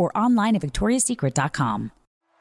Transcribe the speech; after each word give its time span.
or 0.00 0.16
online 0.16 0.56
at 0.56 0.62
victoriassecret.com. 0.62 1.92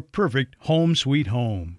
perfect 0.00 0.56
home 0.60 0.94
sweet 0.94 1.26
home. 1.28 1.78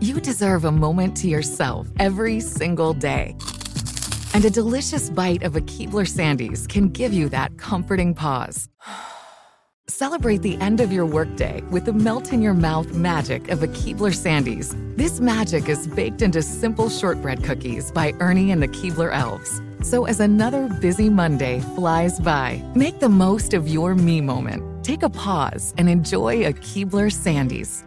You 0.00 0.20
deserve 0.20 0.64
a 0.64 0.72
moment 0.72 1.16
to 1.18 1.28
yourself 1.28 1.86
every 1.98 2.40
single 2.40 2.94
day. 2.94 3.36
And 4.32 4.44
a 4.44 4.50
delicious 4.50 5.10
bite 5.10 5.42
of 5.42 5.56
a 5.56 5.60
Keebler 5.60 6.08
Sandies 6.08 6.68
can 6.68 6.88
give 6.88 7.12
you 7.12 7.28
that 7.28 7.58
comforting 7.58 8.14
pause. 8.14 8.68
Celebrate 9.90 10.42
the 10.42 10.56
end 10.58 10.80
of 10.80 10.92
your 10.92 11.04
workday 11.04 11.62
with 11.62 11.84
the 11.84 11.92
melt 11.92 12.32
in 12.32 12.40
your 12.40 12.54
mouth 12.54 12.92
magic 12.92 13.48
of 13.48 13.64
a 13.64 13.66
Keebler 13.66 14.14
Sandies. 14.14 14.76
This 14.96 15.18
magic 15.18 15.68
is 15.68 15.88
baked 15.88 16.22
into 16.22 16.42
simple 16.42 16.88
shortbread 16.88 17.42
cookies 17.42 17.90
by 17.90 18.12
Ernie 18.20 18.52
and 18.52 18.62
the 18.62 18.68
Keebler 18.68 19.12
Elves. 19.12 19.60
So 19.82 20.04
as 20.04 20.20
another 20.20 20.68
busy 20.68 21.10
Monday 21.10 21.58
flies 21.74 22.20
by, 22.20 22.62
make 22.76 23.00
the 23.00 23.08
most 23.08 23.52
of 23.52 23.66
your 23.66 23.96
me 23.96 24.20
moment. 24.20 24.62
Take 24.84 25.02
a 25.02 25.10
pause 25.10 25.74
and 25.76 25.90
enjoy 25.90 26.46
a 26.46 26.52
Keebler 26.52 27.10
Sandies. 27.10 27.82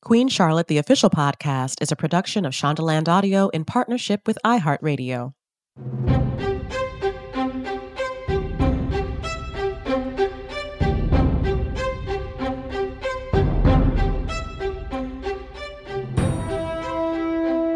Queen 0.00 0.28
Charlotte, 0.28 0.68
the 0.68 0.78
official 0.78 1.10
podcast, 1.10 1.82
is 1.82 1.90
a 1.90 1.96
production 1.96 2.44
of 2.46 2.52
Shondaland 2.52 3.08
Audio 3.08 3.48
in 3.48 3.64
partnership 3.64 4.28
with 4.28 4.38
iHeartRadio. 4.44 5.32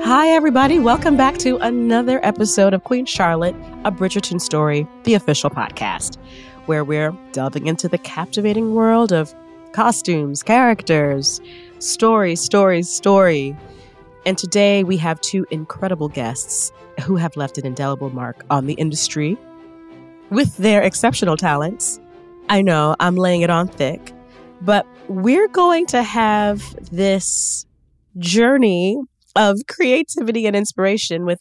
Hi, 0.09 0.29
everybody. 0.29 0.79
Welcome 0.79 1.19
back 1.19 1.37
to 1.41 1.59
another 1.59 2.19
episode 2.25 2.73
of 2.73 2.83
Queen 2.83 3.05
Charlotte, 3.05 3.55
a 3.85 3.93
Bridgerton 3.93 4.41
story, 4.41 4.89
the 5.05 5.13
official 5.13 5.51
podcast, 5.51 6.17
where 6.65 6.83
we're 6.83 7.15
delving 7.33 7.67
into 7.67 7.89
the 7.89 7.99
captivating 7.99 8.75
world 8.75 9.13
of 9.13 9.35
costumes, 9.73 10.43
characters, 10.43 11.43
story, 11.79 12.37
story, 12.37 12.83
story. 12.85 13.55
And 14.25 14.39
today 14.39 14.83
we 14.83 14.97
have 14.97 15.21
two 15.21 15.45
incredible 15.51 16.09
guests 16.09 16.73
who 17.03 17.17
have 17.17 17.37
left 17.37 17.59
an 17.59 17.67
indelible 17.67 18.09
mark 18.09 18.47
on 18.49 18.65
the 18.65 18.75
industry 18.75 19.37
with 20.31 20.57
their 20.57 20.81
exceptional 20.81 21.37
talents. 21.37 22.01
I 22.49 22.63
know 22.63 22.97
I'm 22.99 23.17
laying 23.17 23.43
it 23.43 23.51
on 23.51 23.69
thick, 23.69 24.15
but 24.63 24.87
we're 25.09 25.49
going 25.49 25.85
to 25.89 26.03
have 26.03 26.63
this 26.91 27.67
journey 28.17 29.03
of 29.37 29.59
creativity 29.69 30.47
and 30.47 30.57
inspiration 30.57 31.25
with 31.25 31.41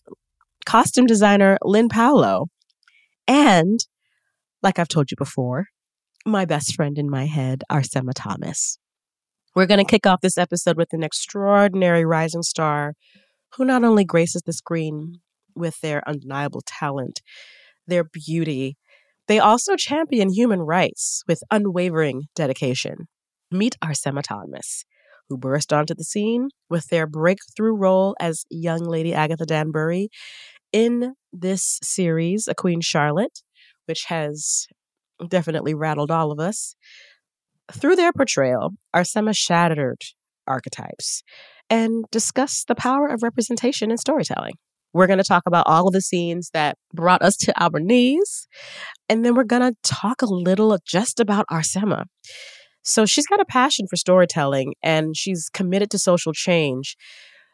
costume 0.65 1.05
designer 1.05 1.57
Lyn 1.63 1.89
Paolo. 1.89 2.47
And, 3.27 3.79
like 4.61 4.79
I've 4.79 4.87
told 4.87 5.11
you 5.11 5.17
before, 5.17 5.67
my 6.25 6.45
best 6.45 6.75
friend 6.75 6.97
in 6.97 7.09
my 7.09 7.25
head, 7.25 7.63
Arsema 7.71 8.11
Thomas. 8.15 8.77
We're 9.55 9.65
going 9.65 9.83
to 9.83 9.89
kick 9.89 10.05
off 10.05 10.21
this 10.21 10.37
episode 10.37 10.77
with 10.77 10.93
an 10.93 11.03
extraordinary 11.03 12.05
rising 12.05 12.43
star 12.43 12.93
who 13.55 13.65
not 13.65 13.83
only 13.83 14.05
graces 14.05 14.43
the 14.45 14.53
screen 14.53 15.19
with 15.55 15.79
their 15.81 16.07
undeniable 16.07 16.61
talent, 16.65 17.21
their 17.87 18.03
beauty, 18.03 18.77
they 19.27 19.39
also 19.39 19.75
champion 19.75 20.29
human 20.31 20.61
rights 20.61 21.23
with 21.27 21.41
unwavering 21.49 22.23
dedication. 22.35 23.07
Meet 23.49 23.75
Arsema 23.83 24.21
Thomas 24.21 24.83
who 25.29 25.37
burst 25.37 25.73
onto 25.73 25.93
the 25.93 26.03
scene 26.03 26.49
with 26.69 26.87
their 26.87 27.07
breakthrough 27.07 27.75
role 27.75 28.15
as 28.19 28.45
young 28.49 28.83
Lady 28.83 29.13
Agatha 29.13 29.45
Danbury 29.45 30.09
in 30.71 31.13
this 31.31 31.79
series, 31.83 32.47
A 32.47 32.55
Queen 32.55 32.81
Charlotte, 32.81 33.39
which 33.85 34.05
has 34.07 34.67
definitely 35.27 35.73
rattled 35.73 36.11
all 36.11 36.31
of 36.31 36.39
us. 36.39 36.75
Through 37.71 37.95
their 37.95 38.13
portrayal, 38.13 38.71
are 38.93 39.01
Arsema 39.01 39.35
shattered 39.35 40.01
archetypes 40.45 41.23
and 41.69 42.05
discussed 42.11 42.67
the 42.67 42.75
power 42.75 43.07
of 43.07 43.23
representation 43.23 43.91
in 43.91 43.97
storytelling. 43.97 44.53
We're 44.93 45.07
going 45.07 45.17
to 45.17 45.23
talk 45.23 45.43
about 45.45 45.67
all 45.67 45.87
of 45.87 45.93
the 45.93 46.01
scenes 46.01 46.49
that 46.53 46.77
brought 46.93 47.21
us 47.21 47.35
to 47.37 47.53
our 47.61 47.79
knees. 47.79 48.47
And 49.09 49.23
then 49.23 49.35
we're 49.35 49.43
going 49.43 49.61
to 49.61 49.75
talk 49.83 50.21
a 50.21 50.25
little 50.25 50.77
just 50.85 51.19
about 51.19 51.45
Arsema. 51.51 52.05
So 52.87 53.05
she's 53.05 53.27
got 53.27 53.41
a 53.41 53.45
passion 53.45 53.85
for 53.85 53.97
storytelling 53.97 54.73
and 54.81 55.15
she's 55.15 55.49
committed 55.49 55.91
to 55.91 55.99
social 55.99 56.31
change. 56.31 56.95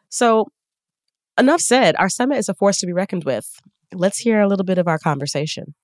So, 0.08 0.46
enough 1.36 1.60
said, 1.60 1.96
Arsema 1.96 2.38
is 2.38 2.48
a 2.48 2.54
force 2.54 2.78
to 2.78 2.86
be 2.86 2.92
reckoned 2.92 3.24
with. 3.24 3.44
Let's 3.92 4.18
hear 4.18 4.40
a 4.40 4.46
little 4.46 4.64
bit 4.64 4.78
of 4.78 4.86
our 4.86 4.98
conversation. 4.98 5.74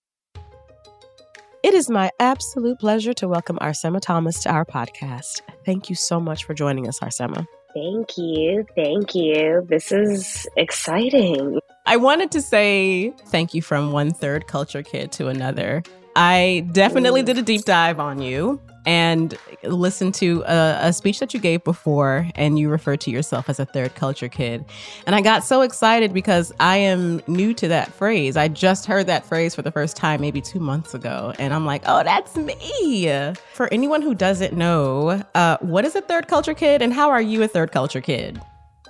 It 1.64 1.74
is 1.74 1.90
my 1.90 2.10
absolute 2.20 2.78
pleasure 2.78 3.12
to 3.14 3.26
welcome 3.26 3.58
Arsema 3.60 4.00
Thomas 4.00 4.40
to 4.44 4.50
our 4.50 4.64
podcast. 4.64 5.40
Thank 5.66 5.90
you 5.90 5.96
so 5.96 6.20
much 6.20 6.44
for 6.44 6.54
joining 6.54 6.86
us, 6.86 7.00
Arsema. 7.00 7.44
Thank 7.74 8.16
you. 8.16 8.64
Thank 8.76 9.16
you. 9.16 9.66
This 9.68 9.90
is 9.90 10.46
exciting. 10.56 11.58
I 11.86 11.96
wanted 11.96 12.30
to 12.32 12.40
say 12.40 13.10
thank 13.26 13.52
you 13.52 13.62
from 13.62 13.90
one 13.90 14.12
third 14.12 14.46
culture 14.46 14.84
kid 14.84 15.10
to 15.12 15.26
another. 15.26 15.82
I 16.14 16.68
definitely 16.70 17.24
did 17.24 17.36
a 17.36 17.42
deep 17.42 17.64
dive 17.64 17.98
on 17.98 18.22
you 18.22 18.60
and 18.86 19.36
listen 19.62 20.10
to 20.12 20.42
a, 20.46 20.78
a, 20.88 20.92
speech 20.92 21.18
that 21.20 21.34
you 21.34 21.40
gave 21.40 21.62
before, 21.64 22.28
and 22.34 22.58
you 22.58 22.68
referred 22.68 23.00
to 23.02 23.10
yourself 23.10 23.48
as 23.48 23.60
a 23.60 23.66
third 23.66 23.94
culture 23.94 24.28
kid. 24.28 24.64
And 25.06 25.14
I 25.14 25.20
got 25.20 25.44
so 25.44 25.60
excited 25.60 26.12
because 26.14 26.52
I 26.60 26.78
am 26.78 27.20
new 27.26 27.52
to 27.54 27.68
that 27.68 27.92
phrase. 27.92 28.36
I 28.36 28.48
just 28.48 28.86
heard 28.86 29.06
that 29.06 29.26
phrase 29.26 29.54
for 29.54 29.62
the 29.62 29.70
first 29.70 29.96
time 29.96 30.20
maybe 30.20 30.40
two 30.40 30.60
months 30.60 30.94
ago, 30.94 31.34
and 31.38 31.52
I'm 31.52 31.66
like, 31.66 31.82
oh, 31.86 32.02
that's 32.02 32.36
me. 32.36 33.34
For 33.52 33.72
anyone 33.72 34.02
who 34.02 34.14
doesn't 34.14 34.54
know, 34.54 35.22
uh, 35.34 35.58
what 35.60 35.84
is 35.84 35.94
a 35.94 36.00
third 36.00 36.28
culture 36.28 36.54
kid, 36.54 36.80
and 36.82 36.92
how 36.92 37.10
are 37.10 37.22
you 37.22 37.42
a 37.42 37.48
third 37.48 37.72
culture 37.72 38.00
kid? 38.00 38.40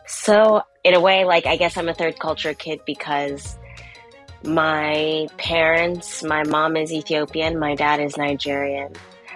So, 0.06 0.62
in 0.84 0.94
a 0.94 1.00
way, 1.00 1.24
like, 1.24 1.46
I 1.46 1.56
guess 1.56 1.76
I'm 1.76 1.88
a 1.88 1.94
third 1.94 2.18
culture 2.18 2.54
kid 2.54 2.80
because 2.84 3.56
my 4.44 5.28
parents, 5.36 6.22
my 6.22 6.42
mom 6.44 6.76
is 6.76 6.92
Ethiopian, 6.92 7.58
my 7.58 7.74
dad 7.74 8.00
is 8.00 8.16
Nigerian 8.16 8.94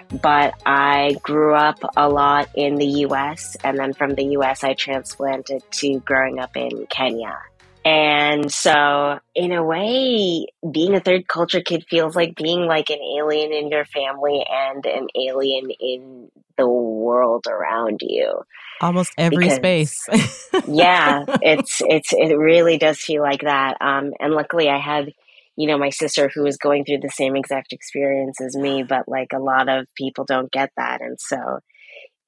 but 0.09 0.53
I 0.65 1.15
grew 1.21 1.55
up 1.55 1.79
a 1.95 2.09
lot 2.09 2.49
in 2.55 2.75
the 2.75 3.05
US. 3.07 3.57
And 3.63 3.77
then 3.77 3.93
from 3.93 4.15
the 4.15 4.25
US, 4.37 4.63
I 4.63 4.73
transplanted 4.73 5.63
to 5.71 5.99
growing 5.99 6.39
up 6.39 6.55
in 6.55 6.87
Kenya. 6.87 7.37
And 7.85 8.51
so, 8.51 9.19
in 9.35 9.51
a 9.51 9.63
way, 9.63 10.47
being 10.71 10.95
a 10.95 10.99
third 10.99 11.27
culture 11.27 11.61
kid 11.61 11.85
feels 11.87 12.15
like 12.15 12.35
being 12.35 12.61
like 12.61 12.89
an 12.89 12.97
alien 12.99 13.53
in 13.53 13.69
your 13.69 13.85
family 13.85 14.43
and 14.49 14.83
an 14.87 15.07
alien 15.15 15.69
in 15.79 16.31
the 16.57 16.67
world 16.67 17.45
around 17.47 17.99
you. 18.01 18.41
Almost 18.81 19.13
every 19.19 19.37
because, 19.37 19.55
space. 19.57 20.09
yeah, 20.67 21.25
it's 21.43 21.79
it's 21.81 22.11
it 22.11 22.35
really 22.35 22.79
does 22.79 22.97
feel 22.99 23.21
like 23.21 23.41
that. 23.41 23.77
Um, 23.81 24.13
and 24.19 24.33
luckily, 24.33 24.67
I 24.67 24.79
had 24.79 25.13
you 25.57 25.67
know 25.67 25.77
my 25.77 25.89
sister 25.89 26.29
who 26.33 26.43
was 26.43 26.57
going 26.57 26.85
through 26.85 26.99
the 26.99 27.09
same 27.09 27.35
exact 27.35 27.73
experience 27.73 28.41
as 28.41 28.55
me, 28.55 28.83
but 28.83 29.07
like 29.07 29.33
a 29.33 29.39
lot 29.39 29.69
of 29.69 29.87
people 29.95 30.25
don't 30.25 30.51
get 30.51 30.71
that, 30.77 31.01
and 31.01 31.19
so 31.19 31.59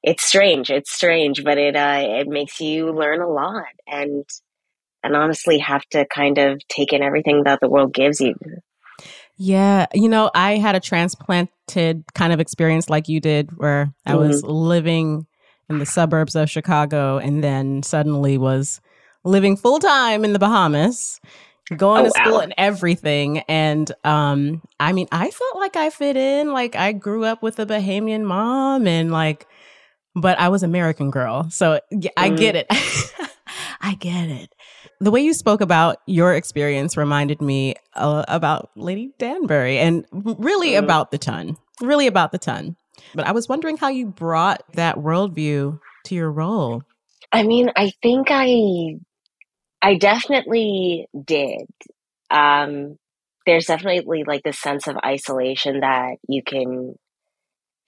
it's 0.04 0.24
strange. 0.24 0.70
It's 0.70 0.92
strange, 0.92 1.44
but 1.44 1.58
it 1.58 1.76
uh, 1.76 2.02
it 2.02 2.28
makes 2.28 2.60
you 2.62 2.92
learn 2.92 3.22
a 3.22 3.28
lot 3.28 3.66
and 3.88 4.26
and 5.04 5.16
honestly 5.16 5.60
have 5.60 5.84
to 5.92 6.06
kind 6.06 6.38
of 6.38 6.62
take 6.68 6.94
in 6.94 7.04
everything 7.04 7.44
that 7.44 7.60
the 7.62 7.70
world 7.70 7.94
gives 7.94 8.20
you. 8.20 8.36
Yeah, 9.38 9.86
you 9.94 10.10
know, 10.10 10.32
I 10.34 10.58
had 10.58 10.76
a 10.76 10.80
transplanted 10.80 12.04
kind 12.16 12.34
of 12.34 12.40
experience 12.40 12.90
like 12.90 13.08
you 13.08 13.20
did, 13.20 13.56
where 13.58 13.94
I 14.06 14.14
mm-hmm. 14.14 14.28
was 14.28 14.44
living 14.44 15.28
in 15.70 15.80
the 15.80 15.86
suburbs 15.86 16.36
of 16.36 16.50
Chicago 16.50 17.18
and 17.18 17.44
then 17.44 17.84
suddenly 17.84 18.38
was 18.38 18.82
living 19.24 19.58
full 19.58 19.80
time 19.80 20.24
in 20.24 20.34
the 20.34 20.40
Bahamas 20.40 21.20
going 21.76 22.02
oh, 22.02 22.06
to 22.06 22.12
school 22.12 22.34
wow. 22.34 22.40
and 22.40 22.54
everything 22.58 23.40
and 23.50 23.92
um 24.04 24.62
i 24.80 24.94
mean 24.94 25.08
i 25.12 25.30
felt 25.30 25.56
like 25.56 25.76
i 25.76 25.90
fit 25.90 26.16
in 26.16 26.54
like 26.54 26.76
i 26.76 26.94
grew 26.94 27.26
up 27.26 27.44
with 27.44 27.60
a 27.60 27.66
bahamian 27.66 28.24
mom 28.24 28.88
and 28.88 29.12
like 29.12 29.48
but 30.16 30.40
i 30.40 30.48
was 30.48 30.64
american 30.64 31.12
girl 31.12 31.50
so 31.50 31.80
yeah, 31.92 32.10
mm. 32.12 32.12
i 32.18 32.30
get 32.30 32.56
it 32.56 32.68
i 33.82 33.96
get 33.96 34.30
it 34.30 34.54
the 35.00 35.12
way 35.12 35.22
you 35.22 35.34
spoke 35.34 35.62
about 35.62 35.98
your 36.06 36.34
experience 36.34 36.98
reminded 36.98 37.42
me 37.42 37.76
uh, 37.94 38.26
about 38.28 38.72
Lady 38.76 39.12
Danbury 39.20 39.78
and 39.78 40.06
really 40.12 40.72
mm. 40.72 40.80
about 40.80 41.12
the 41.12 41.18
ton, 41.18 41.56
really 41.82 42.08
about 42.08 42.32
the 42.32 42.40
ton. 42.40 42.76
But 43.14 43.28
I 43.28 43.32
was 43.32 43.48
wondering 43.48 43.78
how 43.78 43.90
you 43.90 44.08
brought 44.08 44.64
that 44.74 44.98
worldview 44.98 45.80
to 46.06 46.16
your 46.16 46.32
role. 46.32 46.84
I 47.32 47.44
mean, 47.44 47.70
I 47.76 47.92
think 48.02 48.28
I, 48.32 48.98
I 49.82 49.96
definitely 49.96 51.08
did. 51.26 51.68
Um, 52.30 52.98
there's 53.46 53.68
definitely 53.68 54.24
like 54.26 54.44
this 54.44 54.60
sense 54.60 54.88
of 54.88 54.98
isolation 55.06 55.82
that 55.82 56.18
you 56.28 56.44
can 56.44 56.96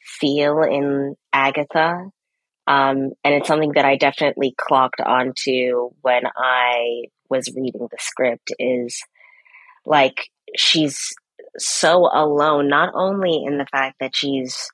feel 0.01 0.63
in 0.63 1.15
Agatha 1.33 2.09
um, 2.67 3.11
and 3.23 3.33
it's 3.33 3.47
something 3.47 3.73
that 3.73 3.85
I 3.85 3.97
definitely 3.97 4.53
clocked 4.57 5.01
onto 5.01 5.89
when 6.01 6.23
I 6.37 7.03
was 7.29 7.51
reading 7.55 7.87
the 7.89 7.97
script 7.99 8.53
is 8.59 9.01
like 9.85 10.29
she's 10.57 11.13
so 11.57 12.09
alone, 12.13 12.69
not 12.69 12.93
only 12.95 13.43
in 13.45 13.57
the 13.57 13.65
fact 13.71 13.97
that 13.99 14.15
she's 14.15 14.69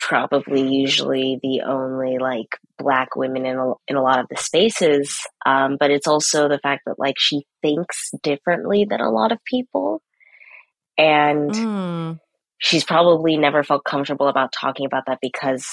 probably 0.00 0.62
usually 0.62 1.38
the 1.42 1.62
only 1.62 2.18
like 2.18 2.58
black 2.78 3.16
women 3.16 3.46
in 3.46 3.56
a, 3.56 3.72
in 3.88 3.96
a 3.96 4.02
lot 4.02 4.18
of 4.18 4.26
the 4.28 4.36
spaces, 4.36 5.16
um, 5.46 5.76
but 5.78 5.90
it's 5.90 6.06
also 6.06 6.48
the 6.48 6.58
fact 6.58 6.82
that 6.86 6.98
like 6.98 7.16
she 7.18 7.44
thinks 7.60 8.10
differently 8.22 8.86
than 8.88 9.00
a 9.00 9.10
lot 9.10 9.32
of 9.32 9.38
people. 9.44 10.02
And 10.98 11.50
mm. 11.50 12.20
she's 12.58 12.84
probably 12.84 13.36
never 13.36 13.62
felt 13.62 13.84
comfortable 13.84 14.28
about 14.28 14.52
talking 14.52 14.86
about 14.86 15.04
that 15.06 15.18
because 15.22 15.66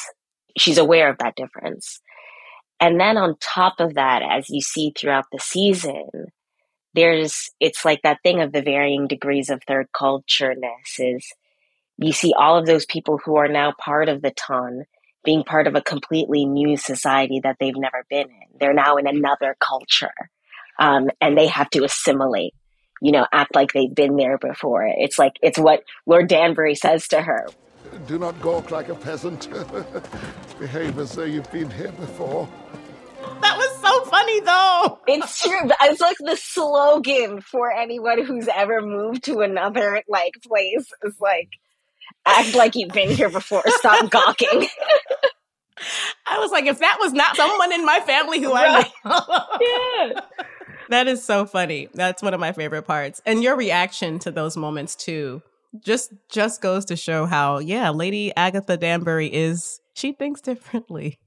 she's 0.58 0.78
aware 0.78 1.10
of 1.10 1.18
that 1.20 1.36
difference. 1.36 2.00
And 2.80 3.00
then 3.00 3.18
on 3.18 3.36
top 3.42 3.80
of 3.80 3.96
that, 3.96 4.22
as 4.22 4.50
you 4.50 4.62
see 4.62 4.94
throughout 4.98 5.26
the 5.32 5.40
season, 5.40 6.08
there's, 6.94 7.50
it's 7.60 7.84
like 7.84 8.02
that 8.04 8.20
thing 8.24 8.42
of 8.42 8.52
the 8.52 8.62
varying 8.62 9.08
degrees 9.08 9.50
of 9.50 9.62
third 9.68 9.88
cultureness 9.94 10.98
is 10.98 11.28
you 11.98 12.14
see 12.14 12.34
all 12.38 12.58
of 12.58 12.66
those 12.66 12.86
people 12.86 13.20
who 13.24 13.36
are 13.36 13.50
now 13.50 13.74
part 13.78 14.08
of 14.08 14.22
the 14.22 14.32
ton 14.32 14.86
being 15.24 15.44
part 15.44 15.68
of 15.68 15.76
a 15.76 15.82
completely 15.82 16.46
new 16.46 16.78
society 16.78 17.42
that 17.44 17.58
they've 17.60 17.76
never 17.76 18.06
been 18.10 18.30
in. 18.30 18.60
They're 18.60 18.74
now 18.74 18.98
in 18.98 19.08
another 19.08 19.56
culture. 19.60 20.14
Um, 20.80 21.10
and 21.20 21.38
they 21.38 21.48
have 21.48 21.70
to 21.72 21.84
assimilate, 21.84 22.54
you 23.02 23.12
know, 23.12 23.26
act 23.32 23.54
like 23.54 23.74
they've 23.74 23.94
been 23.94 24.16
there 24.16 24.38
before. 24.38 24.88
It's 24.88 25.20
like, 25.20 25.34
it's 25.42 25.60
what 25.60 25.84
Lord 26.06 26.30
Danbury 26.30 26.76
says 26.76 27.08
to 27.10 27.22
her. 27.22 27.48
Do 28.08 28.18
not 28.18 28.40
gawk 28.42 28.72
like 28.72 28.90
a 28.90 28.96
peasant. 28.96 29.50
Behave 30.60 30.98
as 31.00 31.14
though 31.14 31.24
you've 31.24 31.52
been 31.52 31.70
here 31.70 31.92
before. 31.92 32.48
That 33.42 33.58
was 33.58 33.82
so 33.82 34.10
funny, 34.10 34.40
though. 34.42 35.00
It's 35.08 35.42
true. 35.42 35.70
It's 35.84 36.02
like 36.02 36.18
the 36.20 36.38
slogan 36.38 37.42
for 37.42 37.72
anyone 37.72 38.24
who's 38.26 38.48
ever 38.54 38.82
moved 38.82 39.26
to 39.26 39.40
another 39.40 40.04
like 40.08 40.36
place. 40.46 40.92
Is 41.04 41.20
like, 41.20 41.50
act 42.26 42.56
like 42.56 42.76
you've 42.76 42.94
been 42.94 43.10
here 43.10 43.30
before. 43.30 43.64
Stop 43.68 44.10
gawking. 44.10 44.68
I 46.26 46.40
was 46.40 46.52
like, 46.52 46.66
if 46.66 46.80
that 46.80 46.98
was 47.00 47.14
not 47.14 47.36
someone 47.36 47.72
in 47.72 47.86
my 47.86 48.00
family 48.02 48.40
who 48.42 48.54
I 48.54 48.92
know. 49.06 49.22
yeah. 49.62 50.22
That 50.90 51.08
is 51.08 51.24
so 51.24 51.46
funny. 51.46 51.88
That's 51.94 52.22
one 52.22 52.34
of 52.34 52.40
my 52.40 52.52
favorite 52.52 52.84
parts. 52.84 53.22
And 53.26 53.44
your 53.44 53.56
reaction 53.56 54.20
to 54.20 54.32
those 54.32 54.58
moments 54.58 54.96
too 54.96 55.42
just 55.84 56.14
just 56.30 56.62
goes 56.62 56.86
to 56.86 56.96
show 56.96 57.26
how 57.26 57.60
yeah 57.60 57.90
lady 57.90 58.34
agatha 58.36 58.78
danbury 58.78 59.28
is 59.28 59.80
she 59.94 60.12
thinks 60.12 60.42
differently 60.42 61.20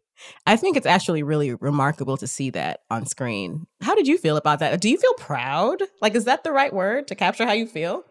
i 0.46 0.56
think 0.56 0.76
it's 0.76 0.87
actually 0.87 1.23
really 1.23 1.55
remarkable 1.55 2.17
to 2.17 2.26
see 2.26 2.50
that 2.50 2.81
on 2.90 3.06
screen 3.06 3.67
how 3.82 3.94
did 3.94 4.08
you 4.08 4.19
feel 4.19 4.37
about 4.37 4.58
that 4.58 4.81
do 4.81 4.88
you 4.88 4.99
feel 4.99 5.14
proud 5.14 5.81
like 6.00 6.14
is 6.14 6.25
that 6.25 6.43
the 6.44 6.52
right 6.52 6.73
word 6.73 7.06
to 7.06 7.14
capture 7.14 7.46
how 7.46 7.52
you 7.52 7.67
feel 7.67 8.05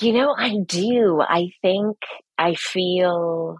you 0.00 0.12
know 0.12 0.34
i 0.36 0.56
do 0.66 1.20
i 1.20 1.50
think 1.60 1.96
i 2.38 2.54
feel 2.54 3.58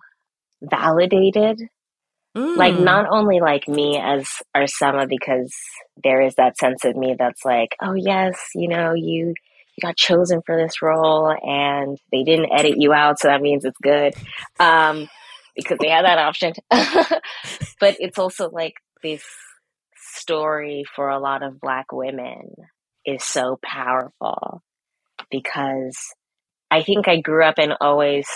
validated 0.63 1.61
mm. 2.37 2.57
like 2.57 2.79
not 2.79 3.07
only 3.11 3.41
like 3.41 3.69
me 3.69 3.99
as 3.99 4.29
arsema 4.57 5.09
because 5.09 5.53
there 6.03 6.21
is 6.21 6.35
that 6.37 6.57
sense 6.57 6.85
of 6.85 6.97
me 6.97 7.15
that's 7.19 7.45
like 7.45 7.77
oh 7.83 7.95
yes 7.95 8.39
you 8.55 8.69
know 8.69 8.95
you 8.95 9.35
you 9.77 9.81
got 9.81 9.97
chosen 9.97 10.43
for 10.45 10.57
this 10.57 10.83
role 10.83 11.31
and 11.31 11.99
they 12.11 12.23
didn't 12.25 12.53
edit 12.53 12.75
you 12.77 12.93
out, 12.93 13.19
so 13.19 13.29
that 13.29 13.41
means 13.41 13.65
it's 13.65 13.79
good. 13.83 14.15
Um, 14.61 15.09
because 15.57 15.79
they 15.81 15.89
had 15.89 16.05
that 16.05 16.19
option. 16.19 16.53
but 17.81 17.97
it's 17.99 18.19
also 18.19 18.51
like 18.51 18.75
this 19.03 19.25
story 20.17 20.85
for 20.95 21.09
a 21.09 21.19
lot 21.19 21.43
of 21.43 21.61
black 21.61 21.93
women 21.93 22.55
is 23.05 23.25
so 23.25 23.59
powerful 23.63 24.63
because 25.31 25.97
I 26.73 26.83
think 26.83 27.07
I 27.07 27.21
grew 27.21 27.45
up 27.45 27.57
and 27.59 27.75
always 27.83 28.27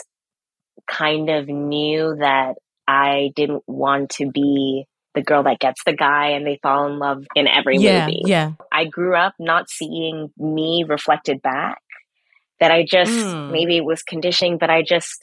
kind 0.87 1.31
of 1.31 1.49
knew 1.49 2.17
that 2.21 2.57
I 2.87 3.31
didn't 3.35 3.63
want 3.67 4.11
to 4.19 4.31
be 4.31 4.85
the 5.15 5.23
girl 5.23 5.45
that 5.45 5.59
gets 5.59 5.81
the 5.87 5.95
guy 5.95 6.33
and 6.33 6.47
they 6.47 6.61
fall 6.63 6.87
in 6.87 6.99
love 6.99 7.25
in 7.35 7.49
every 7.49 7.79
yeah, 7.79 8.05
movie. 8.05 8.21
Yeah. 8.27 8.53
I 8.71 8.85
grew 8.85 9.17
up 9.17 9.33
not 9.39 9.71
seeing 9.71 10.31
me 10.37 10.85
reflected 10.87 11.41
back. 11.41 11.79
That 12.61 12.71
I 12.71 12.85
just 12.85 13.11
mm. 13.11 13.51
maybe 13.51 13.79
it 13.79 13.85
was 13.85 14.03
conditioning, 14.03 14.59
but 14.59 14.69
I 14.69 14.83
just 14.83 15.19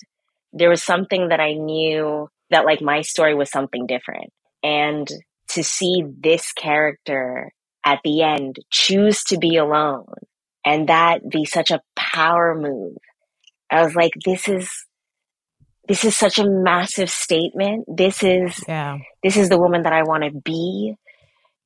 there 0.52 0.70
was 0.70 0.84
something 0.84 1.30
that 1.30 1.40
I 1.40 1.54
knew 1.54 2.28
that 2.50 2.66
like 2.66 2.82
my 2.82 3.02
story 3.02 3.36
was 3.36 3.52
something 3.52 3.86
different. 3.86 4.32
And 4.64 5.08
to 5.50 5.64
see 5.64 6.04
this 6.20 6.52
character 6.52 7.52
at 7.86 8.00
the 8.04 8.24
end 8.24 8.58
choose 8.72 9.24
to 9.26 9.38
be 9.38 9.58
alone 9.58 10.14
and 10.66 10.90
that 10.90 11.28
be 11.30 11.46
such 11.46 11.72
a 11.72 11.82
power 11.96 12.56
move. 12.56 12.98
I 13.74 13.84
was 13.84 13.96
like, 13.96 14.14
this 14.26 14.48
is 14.48 14.70
this 15.88 16.06
is 16.06 16.16
such 16.16 16.40
a 16.40 16.50
massive 16.50 17.10
statement. 17.10 17.86
This 17.88 18.24
is, 18.24 18.64
yeah. 18.68 19.00
this 19.22 19.36
is 19.36 19.50
the 19.50 19.60
woman 19.60 19.84
that 19.84 19.94
I 19.94 20.04
want 20.04 20.24
to 20.24 20.32
be. 20.32 20.96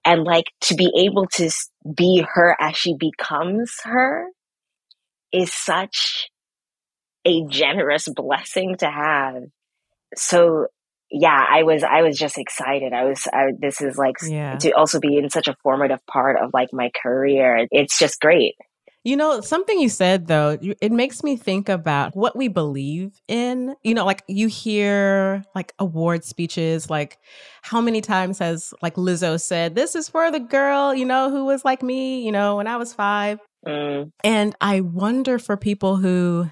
And 0.03 0.23
like 0.23 0.45
to 0.61 0.75
be 0.75 0.89
able 1.05 1.27
to 1.33 1.51
be 1.95 2.25
her 2.33 2.55
as 2.59 2.77
she 2.77 2.95
becomes 2.97 3.73
her 3.83 4.27
is 5.33 5.53
such 5.53 6.29
a 7.25 7.45
generous 7.49 8.07
blessing 8.07 8.77
to 8.79 8.89
have. 8.89 9.43
So 10.15 10.67
yeah, 11.11 11.45
I 11.49 11.63
was, 11.63 11.83
I 11.83 12.03
was 12.03 12.17
just 12.17 12.37
excited. 12.37 12.93
I 12.93 13.03
was, 13.03 13.27
I, 13.31 13.47
this 13.59 13.81
is 13.81 13.97
like 13.97 14.15
yeah. 14.25 14.55
to 14.57 14.71
also 14.71 14.99
be 14.99 15.17
in 15.17 15.29
such 15.29 15.47
a 15.47 15.57
formative 15.61 16.05
part 16.07 16.37
of 16.41 16.51
like 16.53 16.69
my 16.71 16.89
career. 17.03 17.67
It's 17.69 17.99
just 17.99 18.21
great. 18.21 18.55
You 19.07 19.15
know, 19.15 19.39
something 19.39 19.79
you 19.79 19.87
said 19.87 20.27
though, 20.27 20.57
it 20.81 20.91
makes 20.91 21.23
me 21.23 21.37
think 21.37 21.69
about 21.69 22.13
what 22.13 22.35
we 22.35 22.49
believe 22.49 23.21
in. 23.29 23.73
You 23.81 23.93
know, 23.93 24.03
like 24.03 24.21
you 24.27 24.49
hear 24.49 25.45
like 25.55 25.73
award 25.79 26.25
speeches, 26.25 26.89
like 26.89 27.17
how 27.61 27.79
many 27.79 28.01
times 28.01 28.37
has 28.39 28.73
like 28.81 28.95
Lizzo 28.95 29.39
said, 29.39 29.75
This 29.75 29.95
is 29.95 30.09
for 30.09 30.29
the 30.29 30.41
girl, 30.41 30.93
you 30.93 31.05
know, 31.05 31.31
who 31.31 31.45
was 31.45 31.63
like 31.63 31.81
me, 31.81 32.25
you 32.25 32.33
know, 32.33 32.57
when 32.57 32.67
I 32.67 32.75
was 32.75 32.93
five. 32.93 33.39
Mm. 33.65 34.11
And 34.25 34.53
I 34.59 34.81
wonder 34.81 35.39
for 35.39 35.55
people 35.55 35.95
who 35.95 36.51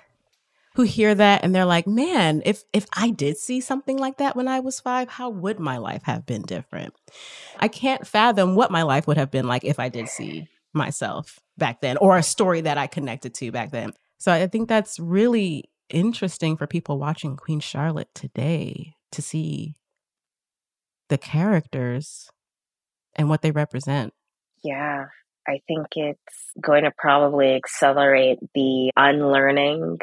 who 0.75 0.83
hear 0.83 1.13
that 1.13 1.43
and 1.43 1.53
they're 1.53 1.65
like, 1.65 1.87
man, 1.87 2.41
if 2.45 2.63
if 2.71 2.85
I 2.93 3.09
did 3.09 3.35
see 3.35 3.59
something 3.59 3.97
like 3.97 4.19
that 4.19 4.37
when 4.37 4.47
I 4.47 4.61
was 4.61 4.79
five, 4.79 5.09
how 5.09 5.29
would 5.29 5.59
my 5.59 5.75
life 5.75 6.03
have 6.03 6.25
been 6.25 6.43
different? 6.43 6.93
I 7.59 7.67
can't 7.67 8.07
fathom 8.07 8.55
what 8.55 8.71
my 8.71 8.83
life 8.83 9.07
would 9.07 9.17
have 9.17 9.29
been 9.29 9.45
like 9.45 9.65
if 9.65 9.77
I 9.77 9.89
did 9.89 10.07
see 10.07 10.47
myself 10.71 11.41
back 11.57 11.81
then 11.81 11.97
or 11.97 12.17
a 12.17 12.23
story 12.23 12.61
that 12.61 12.77
I 12.77 12.87
connected 12.87 13.33
to 13.35 13.51
back 13.51 13.71
then. 13.71 13.93
So 14.17 14.31
I 14.31 14.47
think 14.47 14.69
that's 14.69 14.99
really 14.99 15.65
interesting 15.89 16.57
for 16.57 16.67
people 16.67 16.99
watching 16.99 17.35
Queen 17.35 17.59
Charlotte 17.59 18.09
today 18.13 18.93
to 19.11 19.21
see 19.21 19.75
the 21.09 21.17
characters 21.17 22.29
and 23.15 23.29
what 23.29 23.41
they 23.41 23.51
represent. 23.51 24.13
Yeah, 24.63 25.05
I 25.47 25.59
think 25.67 25.87
it's 25.95 26.51
going 26.59 26.83
to 26.83 26.91
probably 26.97 27.53
accelerate 27.53 28.39
the 28.53 28.91
unlearning 28.95 29.99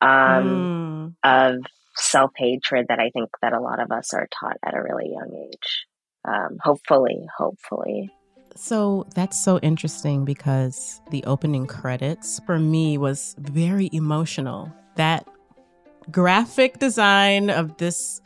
um, 0.00 1.14
mm. 1.24 1.54
of 1.56 1.64
self 1.96 2.30
hatred 2.36 2.86
that 2.88 3.00
I 3.00 3.10
think 3.10 3.30
that 3.42 3.52
a 3.52 3.60
lot 3.60 3.80
of 3.80 3.90
us 3.90 4.14
are 4.14 4.28
taught 4.40 4.56
at 4.64 4.76
a 4.76 4.82
really 4.82 5.10
young 5.10 5.48
age. 5.50 5.86
Um, 6.26 6.58
hopefully, 6.62 7.26
hopefully. 7.36 8.10
So 8.58 9.06
that's 9.14 9.38
so 9.38 9.60
interesting 9.60 10.24
because 10.24 11.00
the 11.10 11.22
opening 11.24 11.68
credits 11.68 12.40
for 12.44 12.58
me 12.58 12.98
was 12.98 13.36
very 13.38 13.88
emotional. 13.92 14.72
That 14.96 15.28
graphic 16.10 16.80
design 16.80 17.50
of 17.50 17.76
this 17.76 18.20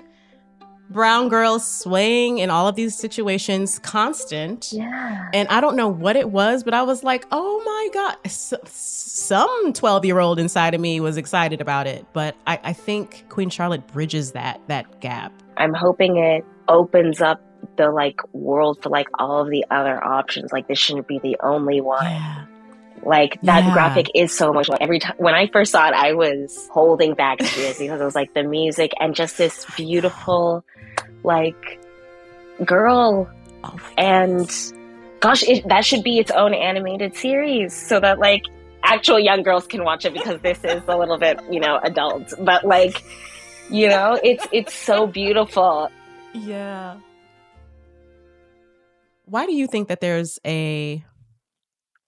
brown 0.88 1.28
girl 1.28 1.58
swaying 1.58 2.38
in 2.38 2.48
all 2.48 2.66
of 2.66 2.76
these 2.76 2.94
situations 2.96 3.78
constant. 3.80 4.72
Yeah. 4.72 5.28
And 5.34 5.48
I 5.48 5.60
don't 5.60 5.76
know 5.76 5.88
what 5.88 6.16
it 6.16 6.30
was, 6.30 6.64
but 6.64 6.72
I 6.72 6.82
was 6.82 7.04
like, 7.04 7.26
oh 7.30 7.62
my 7.64 7.88
God. 7.92 8.16
S- 8.24 8.54
some 8.64 9.74
12 9.74 10.06
year 10.06 10.18
old 10.18 10.38
inside 10.38 10.74
of 10.74 10.80
me 10.80 10.98
was 10.98 11.18
excited 11.18 11.60
about 11.60 11.86
it. 11.86 12.06
But 12.14 12.36
I, 12.46 12.58
I 12.62 12.72
think 12.72 13.26
Queen 13.28 13.50
Charlotte 13.50 13.86
bridges 13.88 14.32
that 14.32 14.62
that 14.68 15.00
gap. 15.00 15.32
I'm 15.58 15.74
hoping 15.74 16.16
it 16.16 16.44
opens 16.68 17.20
up 17.20 17.42
the 17.76 17.90
like 17.90 18.20
world 18.32 18.82
for 18.82 18.88
like 18.88 19.08
all 19.18 19.42
of 19.42 19.50
the 19.50 19.64
other 19.70 20.02
options. 20.02 20.52
Like 20.52 20.68
this 20.68 20.78
shouldn't 20.78 21.08
be 21.08 21.18
the 21.18 21.36
only 21.40 21.80
one. 21.80 22.04
Yeah. 22.04 22.46
Like 23.04 23.40
that 23.42 23.64
yeah. 23.64 23.72
graphic 23.72 24.10
is 24.14 24.36
so 24.36 24.52
much. 24.52 24.68
Every 24.80 25.00
time 25.00 25.16
when 25.18 25.34
I 25.34 25.48
first 25.48 25.72
saw 25.72 25.88
it, 25.88 25.94
I 25.94 26.12
was 26.12 26.68
holding 26.72 27.14
back 27.14 27.38
tears 27.38 27.78
because 27.78 28.00
it 28.00 28.04
was 28.04 28.14
like 28.14 28.32
the 28.34 28.44
music 28.44 28.92
and 29.00 29.14
just 29.14 29.38
this 29.38 29.66
beautiful, 29.76 30.64
like, 31.24 31.80
girl. 32.64 33.28
Oh 33.64 33.80
and 33.98 34.48
gosh, 35.20 35.42
it, 35.42 35.66
that 35.68 35.84
should 35.84 36.04
be 36.04 36.18
its 36.18 36.30
own 36.30 36.54
animated 36.54 37.16
series 37.16 37.74
so 37.74 37.98
that 38.00 38.18
like 38.18 38.44
actual 38.84 39.18
young 39.18 39.42
girls 39.42 39.66
can 39.66 39.84
watch 39.84 40.04
it 40.04 40.12
because 40.12 40.40
this 40.40 40.62
is 40.64 40.82
a 40.88 40.96
little 40.96 41.18
bit 41.18 41.40
you 41.50 41.60
know 41.60 41.80
adult, 41.82 42.32
but 42.38 42.64
like, 42.64 43.02
you 43.68 43.88
know, 43.88 44.18
it's 44.22 44.46
it's 44.52 44.74
so 44.74 45.08
beautiful. 45.08 45.90
Yeah. 46.34 46.96
Why 49.32 49.46
do 49.46 49.54
you 49.54 49.66
think 49.66 49.88
that 49.88 50.02
there's 50.02 50.38
a 50.46 51.02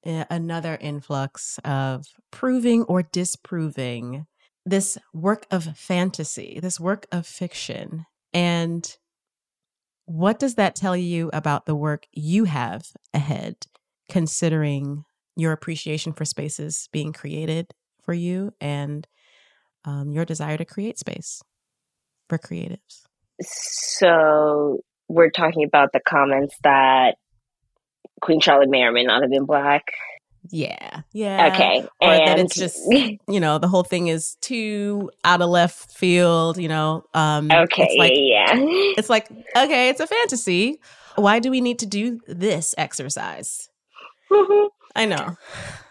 another 0.04 0.76
influx 0.78 1.58
of 1.64 2.04
proving 2.30 2.82
or 2.82 3.02
disproving 3.02 4.26
this 4.66 4.98
work 5.14 5.46
of 5.50 5.74
fantasy, 5.74 6.58
this 6.60 6.78
work 6.78 7.06
of 7.10 7.26
fiction. 7.26 8.04
And 8.34 8.94
what 10.04 10.38
does 10.38 10.56
that 10.56 10.74
tell 10.74 10.94
you 10.94 11.30
about 11.32 11.64
the 11.64 11.74
work 11.74 12.06
you 12.12 12.44
have 12.44 12.88
ahead, 13.14 13.56
considering 14.10 15.04
your 15.34 15.52
appreciation 15.52 16.12
for 16.12 16.26
spaces 16.26 16.90
being 16.92 17.14
created 17.14 17.72
for 18.02 18.12
you 18.12 18.52
and 18.60 19.08
um, 19.86 20.12
your 20.12 20.26
desire 20.26 20.58
to 20.58 20.66
create 20.66 20.98
space 20.98 21.40
for 22.28 22.36
creatives? 22.36 23.04
So, 23.40 24.80
we're 25.08 25.30
talking 25.30 25.64
about 25.64 25.92
the 25.92 26.00
comments 26.00 26.56
that 26.62 27.16
Queen 28.20 28.40
Charlotte 28.40 28.70
may 28.70 28.82
or 28.82 28.92
may 28.92 29.04
not 29.04 29.22
have 29.22 29.30
been 29.30 29.44
black. 29.44 29.84
Yeah. 30.50 31.02
Yeah. 31.12 31.52
Okay. 31.52 31.86
Or 32.00 32.10
and 32.10 32.28
that 32.28 32.38
it's 32.38 32.54
just 32.54 32.78
you 32.90 33.40
know, 33.40 33.58
the 33.58 33.68
whole 33.68 33.82
thing 33.82 34.08
is 34.08 34.36
too 34.40 35.10
out 35.24 35.40
of 35.40 35.48
left 35.48 35.92
field, 35.92 36.58
you 36.58 36.68
know. 36.68 37.04
Um 37.14 37.50
Okay. 37.50 37.84
It's 37.84 37.98
like, 37.98 38.12
yeah. 38.14 38.52
It's 38.98 39.10
like, 39.10 39.30
okay, 39.56 39.88
it's 39.88 40.00
a 40.00 40.06
fantasy. 40.06 40.80
Why 41.16 41.38
do 41.38 41.50
we 41.50 41.60
need 41.60 41.78
to 41.80 41.86
do 41.86 42.20
this 42.26 42.74
exercise? 42.76 43.68
Mm-hmm. 44.30 44.66
I 44.96 45.06
know. 45.06 45.36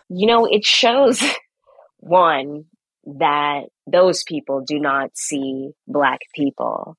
You 0.10 0.27
know, 0.27 0.46
it 0.46 0.65
shows 0.65 1.24
one 2.00 2.65
that 3.05 3.63
those 3.91 4.24
people 4.24 4.62
do 4.62 4.79
not 4.79 5.12
see 5.15 5.72
black 5.88 6.20
people 6.36 6.96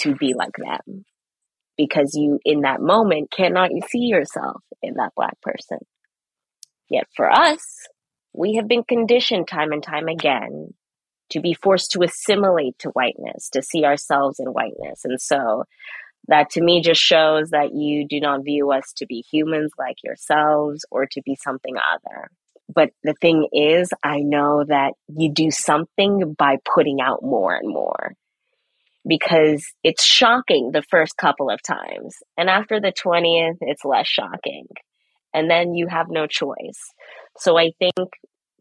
to 0.00 0.14
be 0.16 0.34
like 0.34 0.54
them 0.56 1.04
because 1.76 2.14
you 2.14 2.38
in 2.44 2.62
that 2.62 2.80
moment 2.80 3.30
cannot 3.30 3.70
see 3.90 4.06
yourself 4.06 4.62
in 4.82 4.94
that 4.94 5.12
black 5.16 5.40
person. 5.40 5.78
Yet 6.88 7.06
for 7.16 7.30
us, 7.30 7.62
we 8.32 8.54
have 8.54 8.68
been 8.68 8.84
conditioned 8.84 9.48
time 9.48 9.72
and 9.72 9.82
time 9.82 10.08
again 10.08 10.74
to 11.30 11.40
be 11.40 11.54
forced 11.54 11.92
to 11.92 12.02
assimilate 12.02 12.78
to 12.80 12.90
whiteness, 12.90 13.48
to 13.50 13.62
see 13.62 13.84
ourselves 13.84 14.38
in 14.38 14.46
whiteness. 14.46 15.04
And 15.04 15.20
so 15.20 15.64
that 16.28 16.50
to 16.50 16.62
me 16.62 16.80
just 16.82 17.00
shows 17.00 17.50
that 17.50 17.74
you 17.74 18.06
do 18.08 18.20
not 18.20 18.44
view 18.44 18.70
us 18.72 18.92
to 18.96 19.06
be 19.06 19.24
humans 19.30 19.72
like 19.78 19.96
yourselves 20.02 20.84
or 20.90 21.06
to 21.06 21.22
be 21.22 21.36
something 21.42 21.74
other. 21.76 22.28
But 22.72 22.90
the 23.02 23.14
thing 23.20 23.48
is, 23.52 23.90
I 24.02 24.20
know 24.20 24.64
that 24.66 24.94
you 25.08 25.32
do 25.32 25.50
something 25.50 26.34
by 26.36 26.56
putting 26.74 27.00
out 27.00 27.22
more 27.22 27.54
and 27.54 27.68
more 27.68 28.14
because 29.06 29.64
it's 29.82 30.04
shocking 30.04 30.70
the 30.72 30.82
first 30.82 31.16
couple 31.16 31.50
of 31.50 31.62
times. 31.62 32.16
And 32.36 32.48
after 32.48 32.80
the 32.80 32.92
20th, 32.92 33.58
it's 33.60 33.84
less 33.84 34.06
shocking. 34.06 34.66
And 35.32 35.50
then 35.50 35.74
you 35.74 35.88
have 35.88 36.06
no 36.08 36.26
choice. 36.26 36.80
So 37.38 37.58
I 37.58 37.72
think 37.78 38.10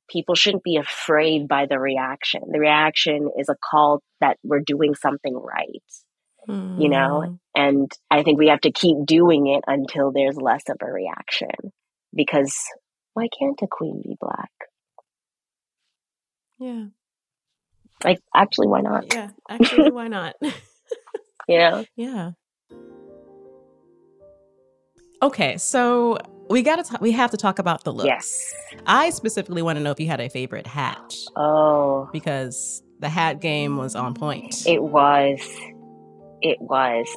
people 0.09 0.35
shouldn't 0.35 0.63
be 0.63 0.77
afraid 0.77 1.47
by 1.47 1.65
the 1.65 1.79
reaction. 1.79 2.41
The 2.51 2.59
reaction 2.59 3.29
is 3.37 3.47
a 3.49 3.55
call 3.71 4.01
that 4.19 4.37
we're 4.43 4.61
doing 4.65 4.95
something 4.95 5.35
right, 5.35 5.83
mm. 6.49 6.81
you 6.81 6.89
know? 6.89 7.21
Hmm. 7.21 7.33
And 7.55 7.91
I 8.09 8.23
think 8.23 8.39
we 8.39 8.47
have 8.47 8.61
to 8.61 8.71
keep 8.71 8.97
doing 9.05 9.47
it 9.47 9.63
until 9.67 10.11
there's 10.11 10.35
less 10.35 10.63
of 10.69 10.77
a 10.81 10.91
reaction 10.91 11.71
because 12.13 12.55
why 13.13 13.27
can't 13.39 13.59
a 13.61 13.67
queen 13.67 14.01
be 14.03 14.17
black? 14.19 14.51
Yeah. 16.59 16.85
Like, 18.03 18.19
actually, 18.35 18.67
why 18.67 18.81
not? 18.81 19.13
Yeah, 19.13 19.29
actually, 19.49 19.91
why 19.91 20.07
not? 20.07 20.35
yeah. 21.47 21.83
Yeah. 21.95 22.31
Okay, 25.21 25.55
so 25.57 26.17
we 26.49 26.61
got 26.63 26.83
to 26.83 26.97
we 26.99 27.11
have 27.11 27.31
to 27.31 27.37
talk 27.37 27.59
about 27.59 27.85
the 27.85 27.93
looks. 27.93 28.07
Yes. 28.07 28.53
I 28.85 29.09
specifically 29.09 29.61
want 29.61 29.77
to 29.77 29.83
know 29.83 29.91
if 29.91 29.99
you 29.99 30.07
had 30.07 30.19
a 30.19 30.29
favorite 30.29 30.67
hat. 30.67 31.13
Oh, 31.37 32.09
because 32.11 32.83
the 32.99 33.07
hat 33.07 33.39
game 33.39 33.77
was 33.77 33.95
on 33.95 34.13
point. 34.15 34.67
It 34.67 34.83
was. 34.83 35.39
It 36.41 36.59
was. 36.59 37.07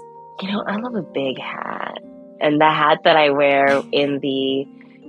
You 0.41 0.53
know, 0.53 0.63
I 0.67 0.77
love 0.77 0.95
a 0.95 1.03
big 1.03 1.39
hat. 1.41 1.99
And 2.41 2.61
the 2.61 2.71
hat 2.71 2.99
that 3.05 3.17
I 3.17 3.31
wear 3.31 3.83
in 3.93 4.21
the 4.21 4.67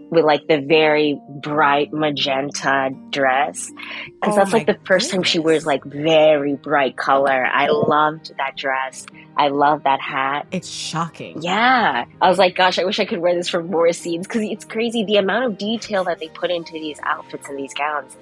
with 0.10 0.24
like 0.24 0.48
the 0.48 0.60
very 0.60 1.20
bright 1.42 1.92
magenta 1.92 2.92
dress 3.10 3.70
because 4.06 4.34
oh 4.34 4.38
that's 4.38 4.54
like 4.54 4.66
the 4.66 4.78
first 4.86 5.08
goodness. 5.08 5.12
time 5.12 5.24
she 5.24 5.40
wears 5.40 5.66
like 5.66 5.84
very 5.84 6.56
bright 6.56 6.96
color. 6.96 7.46
I 7.46 7.68
loved 7.68 8.32
that 8.38 8.56
dress. 8.56 9.06
I 9.36 9.50
love 9.50 9.84
that 9.84 10.00
hat. 10.02 10.48
It's 10.52 10.70
shocking. 10.70 11.42
Yeah. 11.42 12.06
I 12.22 12.30
was 12.30 12.40
like, 12.40 12.56
gosh, 12.56 12.80
I 12.80 12.86
wish 12.86 13.00
I 13.00 13.06
could 13.06 13.20
wear 13.20 13.36
this 13.36 13.50
for 13.50 13.62
more 13.62 13.92
scenes 13.94 14.28
because 14.28 14.42
it's 14.44 14.66
crazy 14.66 15.04
the 15.04 15.18
amount 15.18 15.46
of 15.46 15.58
detail 15.58 16.04
that 16.06 16.20
they 16.20 16.30
put 16.30 16.52
into 16.52 16.74
these 16.74 17.00
outfits 17.04 17.48
and 17.50 17.58
these 17.58 17.74
gowns. 17.74 18.16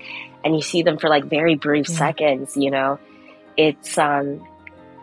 And 0.44 0.56
you 0.56 0.62
see 0.62 0.82
them 0.82 0.98
for 0.98 1.10
like 1.10 1.26
very 1.26 1.56
brief 1.56 1.88
yeah. 1.90 1.96
seconds, 1.96 2.58
you 2.58 2.72
know? 2.72 3.00
It's, 3.58 3.98
um, 3.98 4.46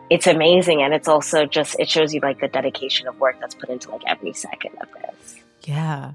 it's 0.09 0.27
amazing. 0.27 0.83
And 0.83 0.93
it's 0.93 1.07
also 1.07 1.45
just, 1.45 1.79
it 1.79 1.89
shows 1.89 2.13
you 2.13 2.19
like 2.19 2.39
the 2.39 2.47
dedication 2.47 3.07
of 3.07 3.19
work 3.19 3.37
that's 3.39 3.55
put 3.55 3.69
into 3.69 3.89
like 3.89 4.03
every 4.05 4.33
second 4.33 4.75
of 4.81 4.89
this. 5.01 5.35
Yeah. 5.63 6.13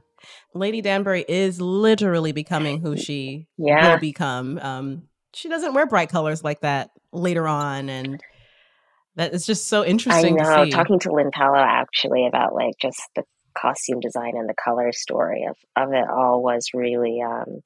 Lady 0.54 0.80
Danbury 0.80 1.24
is 1.28 1.60
literally 1.60 2.32
becoming 2.32 2.80
who 2.80 2.96
she 2.98 3.46
yeah. 3.56 3.92
will 3.92 4.00
become. 4.00 4.58
Um, 4.58 5.02
she 5.34 5.48
doesn't 5.48 5.74
wear 5.74 5.86
bright 5.86 6.08
colors 6.08 6.42
like 6.42 6.60
that 6.60 6.90
later 7.12 7.46
on, 7.46 7.88
and 7.88 8.20
that 9.16 9.34
is 9.34 9.46
just 9.46 9.68
so 9.68 9.84
interesting. 9.84 10.40
I 10.40 10.44
know. 10.44 10.64
To 10.64 10.70
Talking 10.70 10.98
to 11.00 11.12
Lyn 11.12 11.30
Paolo 11.30 11.58
actually 11.58 12.26
about 12.26 12.54
like 12.54 12.74
just 12.80 13.00
the 13.14 13.24
costume 13.56 14.00
design 14.00 14.36
and 14.36 14.48
the 14.48 14.54
color 14.54 14.92
story 14.92 15.44
of 15.48 15.56
of 15.76 15.92
it 15.92 16.08
all 16.08 16.42
was 16.42 16.70
really 16.72 17.20
um 17.20 17.60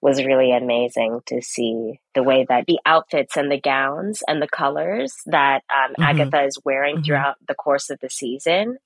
was 0.00 0.24
really 0.24 0.50
amazing 0.52 1.20
to 1.26 1.42
see 1.42 2.00
the 2.14 2.22
way 2.22 2.46
that 2.48 2.64
the 2.66 2.78
outfits 2.86 3.36
and 3.36 3.50
the 3.50 3.60
gowns 3.60 4.22
and 4.26 4.40
the 4.40 4.48
colors 4.48 5.14
that 5.26 5.62
um, 5.70 5.92
mm-hmm. 5.92 6.02
Agatha 6.02 6.44
is 6.44 6.58
wearing 6.64 6.96
mm-hmm. 6.96 7.04
throughout 7.04 7.36
the 7.46 7.54
course 7.54 7.90
of 7.90 7.98
the 8.00 8.08
season 8.08 8.78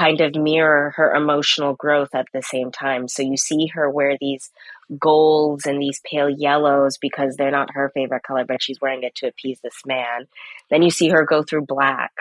kind 0.00 0.20
of 0.20 0.34
mirror 0.34 0.94
her 0.96 1.14
emotional 1.14 1.74
growth 1.74 2.14
at 2.14 2.26
the 2.32 2.42
same 2.42 2.70
time. 2.70 3.06
So 3.08 3.22
you 3.22 3.36
see 3.36 3.66
her 3.74 3.90
wear 3.90 4.16
these 4.18 4.50
golds 4.98 5.66
and 5.66 5.80
these 5.80 6.00
pale 6.10 6.30
yellows 6.30 6.96
because 6.98 7.36
they're 7.36 7.50
not 7.50 7.74
her 7.74 7.90
favorite 7.94 8.22
color, 8.22 8.44
but 8.46 8.62
she's 8.62 8.80
wearing 8.80 9.02
it 9.02 9.14
to 9.16 9.28
appease 9.28 9.60
this 9.62 9.82
man. 9.84 10.26
Then 10.70 10.82
you 10.82 10.90
see 10.90 11.10
her 11.10 11.24
go 11.24 11.42
through 11.42 11.66
black. 11.66 12.12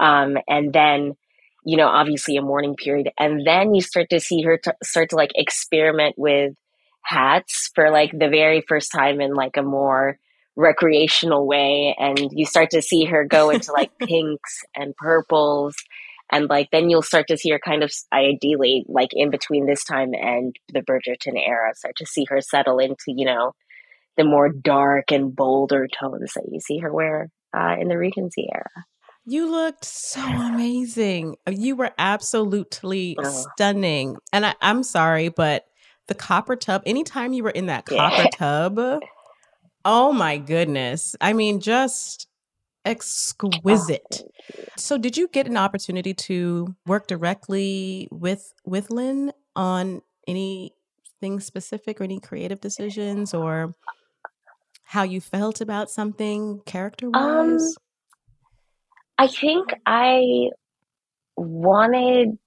Um, 0.00 0.38
and 0.48 0.72
then 0.72 1.16
you 1.64 1.76
know, 1.76 1.88
obviously 1.88 2.36
a 2.36 2.42
mourning 2.42 2.74
period. 2.74 3.10
And 3.18 3.46
then 3.46 3.74
you 3.74 3.82
start 3.82 4.08
to 4.10 4.20
see 4.20 4.42
her 4.42 4.56
t- 4.56 4.70
start 4.82 5.10
to 5.10 5.16
like 5.16 5.32
experiment 5.34 6.14
with 6.16 6.54
hats 7.02 7.70
for 7.74 7.90
like 7.90 8.12
the 8.12 8.28
very 8.28 8.62
first 8.66 8.90
time 8.92 9.20
in 9.20 9.34
like 9.34 9.56
a 9.56 9.62
more 9.62 10.18
recreational 10.56 11.46
way. 11.46 11.94
And 11.98 12.30
you 12.32 12.46
start 12.46 12.70
to 12.70 12.82
see 12.82 13.04
her 13.06 13.24
go 13.24 13.50
into 13.50 13.72
like 13.72 13.90
pinks 13.98 14.62
and 14.74 14.96
purples. 14.96 15.74
And 16.30 16.48
like 16.48 16.68
then 16.70 16.90
you'll 16.90 17.02
start 17.02 17.26
to 17.28 17.36
see 17.36 17.50
her 17.50 17.58
kind 17.58 17.82
of 17.82 17.92
ideally 18.12 18.84
like 18.88 19.10
in 19.12 19.30
between 19.30 19.66
this 19.66 19.84
time 19.84 20.10
and 20.14 20.54
the 20.72 20.80
Bridgerton 20.80 21.36
era, 21.36 21.74
start 21.74 21.96
to 21.96 22.06
see 22.06 22.24
her 22.28 22.40
settle 22.40 22.78
into, 22.78 23.06
you 23.08 23.26
know, 23.26 23.52
the 24.16 24.24
more 24.24 24.48
dark 24.48 25.10
and 25.10 25.34
bolder 25.34 25.88
tones 25.88 26.32
that 26.34 26.44
you 26.50 26.60
see 26.60 26.78
her 26.78 26.92
wear 26.92 27.30
uh, 27.56 27.76
in 27.80 27.88
the 27.88 27.98
Regency 27.98 28.48
era. 28.52 28.84
You 29.24 29.50
looked 29.50 29.84
so 29.84 30.22
amazing. 30.22 31.36
You 31.48 31.76
were 31.76 31.92
absolutely 31.98 33.16
oh. 33.18 33.46
stunning. 33.54 34.16
And 34.32 34.46
I, 34.46 34.54
am 34.60 34.82
sorry, 34.82 35.28
but 35.28 35.66
the 36.08 36.14
copper 36.14 36.56
tub, 36.56 36.82
anytime 36.86 37.32
you 37.32 37.44
were 37.44 37.50
in 37.50 37.66
that 37.66 37.86
copper 37.86 38.22
yeah. 38.22 38.30
tub, 38.32 39.00
oh 39.84 40.12
my 40.12 40.38
goodness. 40.38 41.14
I 41.20 41.32
mean, 41.32 41.60
just 41.60 42.26
exquisite. 42.84 44.22
So 44.76 44.98
did 44.98 45.16
you 45.16 45.28
get 45.28 45.46
an 45.46 45.56
opportunity 45.56 46.14
to 46.14 46.74
work 46.86 47.06
directly 47.06 48.08
with 48.10 48.52
with 48.64 48.90
Lyn 48.90 49.32
on 49.54 50.02
anything 50.26 51.40
specific 51.40 52.00
or 52.00 52.04
any 52.04 52.20
creative 52.20 52.60
decisions 52.60 53.34
or 53.34 53.74
how 54.84 55.02
you 55.02 55.20
felt 55.20 55.60
about 55.60 55.90
something 55.90 56.60
character 56.66 57.10
wise? 57.10 57.62
Um, 57.62 57.74
I 59.18 59.26
think 59.28 59.68
I 59.86 60.48
wanted 61.36 62.38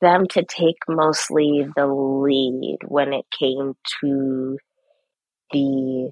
them 0.00 0.26
to 0.28 0.44
take 0.44 0.78
mostly 0.88 1.66
the 1.76 1.86
lead 1.86 2.78
when 2.86 3.12
it 3.12 3.26
came 3.36 3.74
to 4.00 4.58
the 5.50 6.10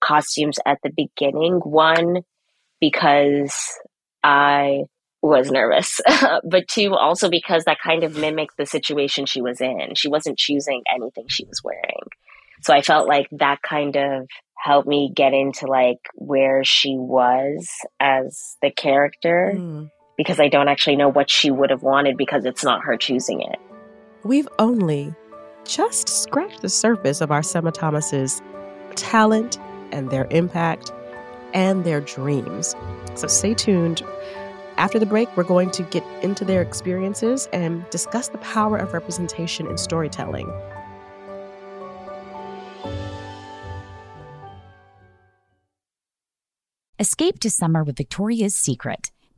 costumes 0.00 0.58
at 0.66 0.78
the 0.82 0.90
beginning. 0.94 1.60
One, 1.64 2.22
because 2.80 3.54
I 4.22 4.82
was 5.22 5.50
nervous, 5.50 6.00
but 6.44 6.68
two, 6.68 6.94
also 6.94 7.28
because 7.28 7.64
that 7.64 7.78
kind 7.82 8.04
of 8.04 8.16
mimicked 8.16 8.56
the 8.56 8.66
situation 8.66 9.26
she 9.26 9.42
was 9.42 9.60
in. 9.60 9.94
She 9.94 10.08
wasn't 10.08 10.38
choosing 10.38 10.82
anything 10.92 11.24
she 11.28 11.44
was 11.44 11.60
wearing. 11.62 12.06
So 12.62 12.74
I 12.74 12.82
felt 12.82 13.08
like 13.08 13.28
that 13.32 13.62
kind 13.62 13.96
of 13.96 14.26
helped 14.56 14.88
me 14.88 15.12
get 15.14 15.32
into 15.32 15.66
like 15.66 15.98
where 16.14 16.64
she 16.64 16.96
was 16.96 17.68
as 18.00 18.56
the 18.60 18.70
character 18.70 19.52
mm. 19.54 19.90
because 20.16 20.40
I 20.40 20.48
don't 20.48 20.68
actually 20.68 20.96
know 20.96 21.08
what 21.08 21.30
she 21.30 21.50
would 21.50 21.70
have 21.70 21.82
wanted 21.82 22.16
because 22.16 22.44
it's 22.44 22.64
not 22.64 22.82
her 22.84 22.96
choosing 22.96 23.40
it. 23.40 23.58
We've 24.24 24.48
only 24.58 25.14
just 25.64 26.08
scratched 26.08 26.62
the 26.62 26.68
surface 26.68 27.20
of 27.20 27.30
Arsema 27.30 27.72
Thomas's 27.72 28.42
talent 28.96 29.58
and 29.92 30.10
their 30.10 30.26
impact 30.30 30.92
and 31.54 31.84
their 31.84 32.00
dreams. 32.00 32.74
So 33.14 33.26
stay 33.26 33.54
tuned. 33.54 34.02
After 34.76 34.98
the 34.98 35.06
break, 35.06 35.34
we're 35.36 35.42
going 35.44 35.70
to 35.72 35.82
get 35.82 36.04
into 36.22 36.44
their 36.44 36.62
experiences 36.62 37.48
and 37.52 37.88
discuss 37.90 38.28
the 38.28 38.38
power 38.38 38.76
of 38.76 38.92
representation 38.92 39.66
in 39.66 39.76
storytelling. 39.76 40.48
Escape 47.00 47.38
to 47.40 47.50
summer 47.50 47.84
with 47.84 47.96
Victoria's 47.96 48.56
Secret. 48.56 49.12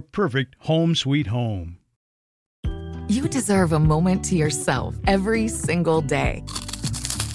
perfect 0.00 0.56
home 0.60 0.94
sweet 0.94 1.26
home. 1.28 1.78
You 3.08 3.26
deserve 3.26 3.72
a 3.72 3.78
moment 3.78 4.24
to 4.26 4.36
yourself 4.36 4.94
every 5.06 5.48
single 5.48 6.02
day. 6.02 6.44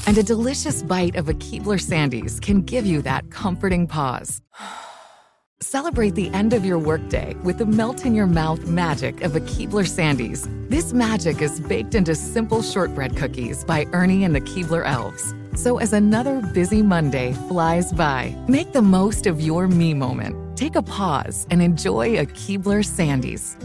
And 0.06 0.18
a 0.18 0.24
delicious 0.24 0.84
bite 0.84 1.16
of 1.16 1.30
a 1.30 1.34
Keebler 1.34 1.82
Sandies 1.82 2.40
can 2.40 2.62
give 2.62 2.86
you 2.86 3.02
that 3.02 3.32
comforting 3.32 3.88
pause. 3.88 4.42
Celebrate 5.62 6.14
the 6.14 6.30
end 6.30 6.54
of 6.54 6.64
your 6.64 6.78
workday 6.78 7.34
with 7.44 7.58
the 7.58 7.66
melt 7.66 8.06
in 8.06 8.14
your 8.14 8.28
mouth 8.28 8.68
magic 8.68 9.22
of 9.22 9.36
a 9.36 9.40
Keebler 9.40 9.88
Sandies. 9.88 10.48
This 10.70 10.94
magic 10.94 11.42
is 11.42 11.60
baked 11.62 11.96
into 11.96 12.14
simple 12.14 12.62
shortbread 12.62 13.16
cookies 13.16 13.64
by 13.64 13.86
Ernie 13.94 14.26
and 14.26 14.36
the 14.36 14.42
Keebler 14.42 14.86
Elves. 14.86 15.34
So 15.56 15.78
as 15.80 15.94
another 15.94 16.42
busy 16.42 16.82
Monday 16.82 17.34
flies 17.48 17.92
by, 17.94 18.36
make 18.48 18.72
the 18.72 18.82
most 18.82 19.28
of 19.28 19.42
your 19.42 19.68
me 19.68 19.94
moment. 19.94 20.58
Take 20.58 20.76
a 20.76 20.82
pause 20.82 21.48
and 21.50 21.62
enjoy 21.62 22.20
a 22.20 22.26
Keebler 22.26 22.84
Sandies. 22.84 23.56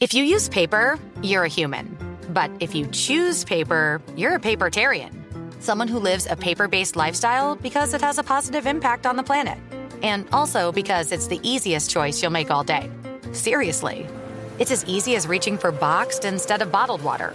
If 0.00 0.14
you 0.14 0.24
use 0.24 0.48
paper, 0.48 0.98
you're 1.22 1.44
a 1.44 1.48
human. 1.48 1.96
But 2.30 2.50
if 2.60 2.74
you 2.74 2.86
choose 2.88 3.44
paper, 3.44 4.00
you're 4.16 4.36
a 4.36 4.40
papertarian 4.40 5.22
someone 5.62 5.88
who 5.88 5.98
lives 5.98 6.26
a 6.28 6.36
paper 6.36 6.68
based 6.68 6.96
lifestyle 6.96 7.54
because 7.56 7.94
it 7.94 8.00
has 8.00 8.18
a 8.18 8.22
positive 8.22 8.66
impact 8.66 9.06
on 9.06 9.16
the 9.16 9.22
planet. 9.22 9.58
And 10.02 10.26
also 10.32 10.72
because 10.72 11.12
it's 11.12 11.28
the 11.28 11.40
easiest 11.42 11.90
choice 11.90 12.20
you'll 12.20 12.32
make 12.32 12.50
all 12.50 12.64
day. 12.64 12.90
Seriously. 13.32 14.06
It's 14.58 14.70
as 14.70 14.84
easy 14.84 15.16
as 15.16 15.26
reaching 15.26 15.56
for 15.56 15.72
boxed 15.72 16.24
instead 16.24 16.60
of 16.62 16.72
bottled 16.72 17.02
water. 17.02 17.34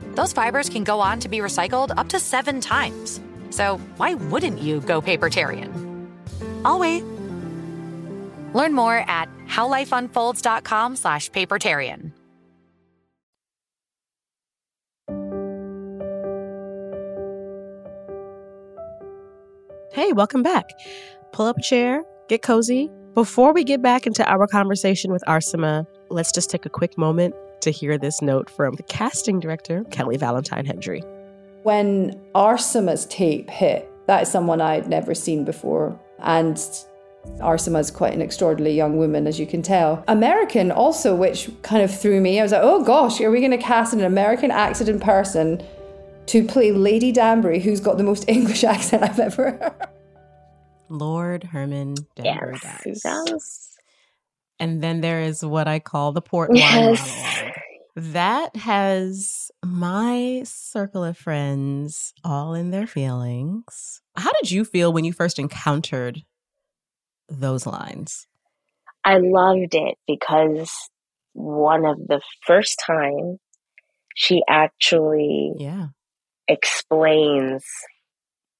those 0.15 0.33
fibers 0.33 0.69
can 0.69 0.83
go 0.83 0.99
on 0.99 1.19
to 1.19 1.29
be 1.29 1.39
recycled 1.39 1.93
up 1.97 2.09
to 2.09 2.19
seven 2.19 2.61
times. 2.61 3.19
So 3.49 3.77
why 3.97 4.13
wouldn't 4.13 4.59
you 4.59 4.81
go 4.81 5.01
papertarian? 5.01 6.09
I'll 6.63 6.79
wait. 6.79 7.03
Learn 8.53 8.73
more 8.73 8.97
at 9.07 9.29
howlifeunfolds.com 9.47 10.95
slash 10.95 11.29
papertarian. 11.31 12.11
Hey, 19.93 20.13
welcome 20.13 20.41
back. 20.41 20.69
Pull 21.33 21.47
up 21.47 21.57
a 21.57 21.61
chair, 21.61 22.01
get 22.29 22.41
cozy. 22.41 22.89
Before 23.13 23.51
we 23.51 23.65
get 23.65 23.81
back 23.81 24.07
into 24.07 24.25
our 24.25 24.47
conversation 24.47 25.11
with 25.11 25.21
Arsema, 25.27 25.85
let's 26.09 26.31
just 26.31 26.49
take 26.49 26.65
a 26.65 26.69
quick 26.69 26.97
moment 26.97 27.35
to 27.61 27.71
hear 27.71 27.97
this 27.97 28.21
note 28.21 28.49
from 28.49 28.75
the 28.75 28.83
casting 28.83 29.39
director, 29.39 29.83
Kelly 29.85 30.17
Valentine 30.17 30.65
Hendry. 30.65 31.01
When 31.63 32.19
Arsema's 32.33 33.05
tape 33.05 33.49
hit, 33.49 33.89
that 34.07 34.23
is 34.23 34.31
someone 34.31 34.61
I 34.61 34.75
had 34.75 34.87
never 34.87 35.13
seen 35.13 35.45
before. 35.45 35.99
And 36.19 36.57
Arsema 37.39 37.79
is 37.79 37.91
quite 37.91 38.13
an 38.13 38.21
extraordinarily 38.21 38.75
young 38.75 38.97
woman, 38.97 39.27
as 39.27 39.39
you 39.39 39.45
can 39.45 39.61
tell. 39.61 40.03
American, 40.07 40.71
also, 40.71 41.15
which 41.15 41.49
kind 41.61 41.83
of 41.83 41.95
threw 41.97 42.19
me. 42.19 42.39
I 42.39 42.43
was 42.43 42.51
like, 42.51 42.61
oh 42.63 42.83
gosh, 42.83 43.21
are 43.21 43.31
we 43.31 43.39
going 43.39 43.51
to 43.51 43.57
cast 43.57 43.93
an 43.93 44.01
American 44.01 44.51
accident 44.51 45.01
person 45.01 45.63
to 46.27 46.43
play 46.45 46.71
Lady 46.71 47.11
Danbury, 47.11 47.59
who's 47.59 47.79
got 47.79 47.97
the 47.97 48.03
most 48.03 48.25
English 48.27 48.63
accent 48.63 49.03
I've 49.03 49.19
ever 49.19 49.51
heard? 49.51 49.87
Lord 50.89 51.45
Herman 51.45 51.95
Danbury 52.15 52.59
yes, 52.85 53.01
dies. 53.01 53.70
And 54.61 54.81
then 54.81 55.01
there 55.01 55.21
is 55.21 55.43
what 55.43 55.67
I 55.67 55.79
call 55.79 56.11
the 56.11 56.21
port 56.21 56.51
wine 56.51 56.61
monologue. 56.61 57.53
That 57.95 58.55
has 58.55 59.51
my 59.65 60.43
circle 60.45 61.03
of 61.03 61.17
friends 61.17 62.13
all 62.23 62.53
in 62.53 62.69
their 62.69 62.85
feelings. 62.85 64.01
How 64.15 64.31
did 64.39 64.51
you 64.51 64.63
feel 64.63 64.93
when 64.93 65.03
you 65.03 65.13
first 65.13 65.39
encountered 65.39 66.21
those 67.27 67.65
lines? 67.65 68.27
I 69.03 69.17
loved 69.17 69.73
it 69.73 69.97
because 70.07 70.71
one 71.33 71.85
of 71.85 71.97
the 72.07 72.21
first 72.45 72.81
time 72.85 73.39
she 74.15 74.43
actually 74.47 75.53
yeah 75.57 75.87
explains 76.47 77.63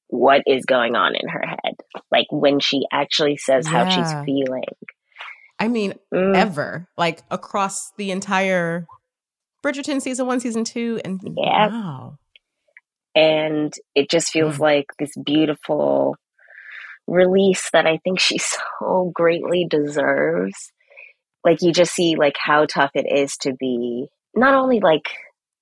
what 0.07 0.41
is 0.47 0.65
going 0.65 0.95
on 0.95 1.15
in 1.15 1.29
her 1.29 1.43
head. 1.45 1.75
Like 2.11 2.27
when 2.31 2.59
she 2.59 2.81
actually 2.91 3.37
says 3.37 3.65
yeah. 3.65 3.85
how 3.85 3.89
she's 3.89 4.25
feeling. 4.25 4.63
I 5.61 5.67
mean, 5.67 5.93
mm. 6.11 6.35
ever. 6.35 6.87
Like 6.97 7.21
across 7.29 7.91
the 7.95 8.09
entire 8.09 8.87
Bridgerton 9.63 10.01
season 10.01 10.25
one, 10.25 10.39
season 10.39 10.63
two, 10.63 10.99
and 11.05 11.21
yeah. 11.37 11.67
wow. 11.67 12.17
And 13.13 13.71
it 13.93 14.09
just 14.09 14.31
feels 14.31 14.55
mm. 14.55 14.61
like 14.61 14.87
this 14.97 15.11
beautiful 15.23 16.15
release 17.05 17.69
that 17.73 17.85
I 17.85 17.99
think 18.03 18.19
she 18.19 18.39
so 18.79 19.11
greatly 19.13 19.67
deserves. 19.69 20.71
Like 21.43 21.61
you 21.61 21.71
just 21.71 21.93
see 21.93 22.15
like 22.15 22.37
how 22.39 22.65
tough 22.65 22.91
it 22.95 23.05
is 23.07 23.37
to 23.41 23.53
be 23.53 24.07
not 24.35 24.55
only 24.55 24.79
like 24.79 25.11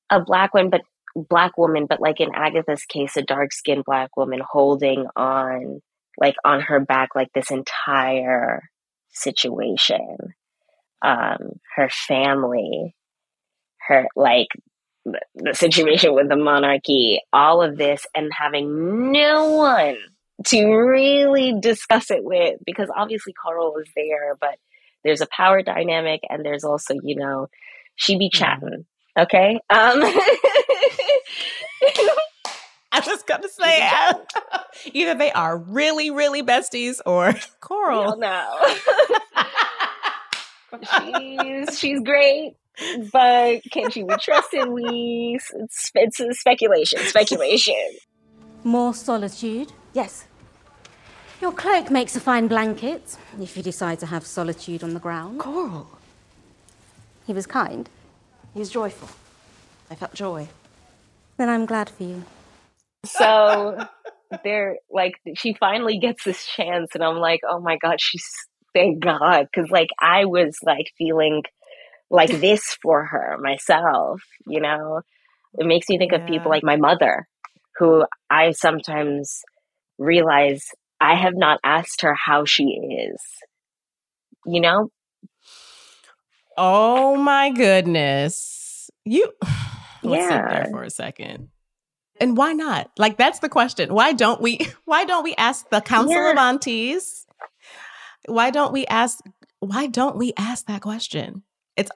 a 0.10 0.22
black 0.22 0.54
woman, 0.54 0.70
but 0.70 0.82
black 1.14 1.58
woman, 1.58 1.88
but 1.90 2.00
like 2.00 2.22
in 2.22 2.30
Agatha's 2.34 2.86
case, 2.86 3.18
a 3.18 3.22
dark 3.22 3.52
skinned 3.52 3.84
black 3.84 4.16
woman 4.16 4.40
holding 4.50 5.08
on 5.18 5.82
like 6.18 6.36
on 6.46 6.62
her 6.62 6.80
back 6.80 7.10
like 7.16 7.34
this 7.34 7.52
entire 7.52 8.62
situation. 9.12 10.18
Um, 11.02 11.60
her 11.76 11.90
family, 11.90 12.96
her 13.88 14.08
like 14.16 14.48
the 15.06 15.54
situation 15.54 16.14
with 16.14 16.30
the 16.30 16.36
monarchy, 16.36 17.22
all 17.32 17.62
of 17.62 17.78
this, 17.78 18.06
and 18.16 18.32
having 18.38 19.12
no 19.12 19.52
one 19.52 19.96
to 20.48 20.66
really 20.74 21.54
discuss 21.60 22.12
it 22.12 22.24
with 22.24 22.60
because 22.66 22.90
obviously 22.96 23.34
Coral 23.34 23.78
is 23.78 23.90
there, 23.96 24.36
but 24.40 24.58
there's 25.04 25.22
a 25.22 25.28
power 25.36 25.62
dynamic 25.62 26.22
and 26.30 26.46
there's 26.46 26.64
also, 26.64 26.96
you 27.04 27.16
know, 27.16 27.48
she 27.96 28.18
be 28.18 28.30
mm-hmm. 28.30 28.38
chatting. 28.38 28.86
Okay. 29.18 29.60
Um 29.70 30.02
I 33.08 33.12
was 33.12 33.24
gonna 33.24 33.50
say 33.62 33.82
uh, 33.82 34.14
either 34.94 35.16
they 35.16 35.32
are 35.32 35.58
really, 35.58 36.12
really 36.12 36.44
besties 36.44 37.00
or 37.06 37.34
Coral. 37.60 38.18
No. 38.18 38.46
she's 40.82 41.80
she's 41.80 42.00
great 42.02 42.56
but 43.12 43.62
can 43.72 43.90
she 43.92 44.04
be 44.04 44.16
trusted? 44.22 44.68
We 44.70 45.40
it's, 45.56 45.92
it's 45.96 46.40
speculation, 46.40 47.00
speculation. 47.00 47.76
More 48.64 48.94
solitude. 48.94 49.74
Yes. 49.94 50.26
Your 51.42 51.52
cloak 51.54 51.90
makes 51.90 52.16
a 52.16 52.20
fine 52.20 52.48
blanket 52.48 53.18
if 53.42 53.56
you 53.56 53.64
decide 53.64 54.00
to 54.00 54.06
have 54.06 54.26
solitude 54.26 54.84
on 54.84 54.94
the 54.94 55.00
ground. 55.00 55.40
Coral. 55.40 55.88
He 57.26 57.34
was 57.34 57.48
kind. 57.48 57.90
He 58.54 58.60
was 58.60 58.70
joyful. 58.70 59.10
I 59.90 59.96
felt 59.96 60.14
joy. 60.14 60.50
Then 61.38 61.48
I'm 61.50 61.66
glad 61.66 61.90
for 61.90 62.04
you. 62.04 62.24
So 63.06 63.78
there, 64.44 64.78
like, 64.92 65.14
she 65.36 65.54
finally 65.54 66.00
gets 66.00 66.24
this 66.24 66.46
chance, 66.46 66.92
and 66.94 67.04
I'm 67.04 67.18
like, 67.18 67.42
oh 67.50 67.60
my 67.60 67.78
god, 67.78 67.98
she's 68.00 68.26
thank 68.74 69.00
God, 69.00 69.48
because 69.52 69.72
like 69.72 69.90
I 70.00 70.26
was 70.26 70.58
like 70.64 70.92
feeling 70.98 71.44
like 72.10 72.30
this 72.42 72.78
for 72.82 73.06
her 73.06 73.38
myself. 73.42 74.22
You 74.46 74.62
know, 74.62 75.02
it 75.58 75.66
makes 75.66 75.90
me 75.90 75.98
think 75.98 76.12
yeah. 76.12 76.20
of 76.20 76.28
people 76.28 76.50
like 76.50 76.64
my 76.64 76.76
mother, 76.76 77.28
who 77.78 78.06
I 78.30 78.52
sometimes 78.52 79.42
realize 79.98 80.66
I 81.00 81.16
have 81.16 81.36
not 81.36 81.60
asked 81.64 82.02
her 82.02 82.14
how 82.14 82.46
she 82.46 82.64
is. 82.64 83.22
You 84.46 84.62
know? 84.62 84.90
Oh 86.58 87.16
my 87.16 87.52
goodness. 87.52 88.90
You 89.06 89.32
let's 90.04 90.24
yeah. 90.24 90.30
sit 90.30 90.50
there 90.50 90.68
for 90.72 90.84
a 90.84 90.90
second. 90.90 91.50
And 92.20 92.36
why 92.36 92.54
not? 92.54 92.92
Like 92.98 93.18
that's 93.18 93.40
the 93.40 93.50
question. 93.50 93.94
Why 93.94 94.14
don't 94.14 94.42
we 94.42 94.68
why 94.86 95.06
don't 95.06 95.24
we 95.24 95.36
ask 95.36 95.70
the 95.70 95.82
Council 95.82 96.14
yeah. 96.14 96.32
of 96.32 96.38
Aunties? 96.38 97.26
Why 98.26 98.52
don't 98.52 98.74
we 98.74 98.86
ask 98.88 99.20
why 99.60 99.88
don't 99.88 100.18
we 100.18 100.34
ask 100.38 100.66
that 100.68 100.82
question? 100.82 101.44
It's 101.76 101.92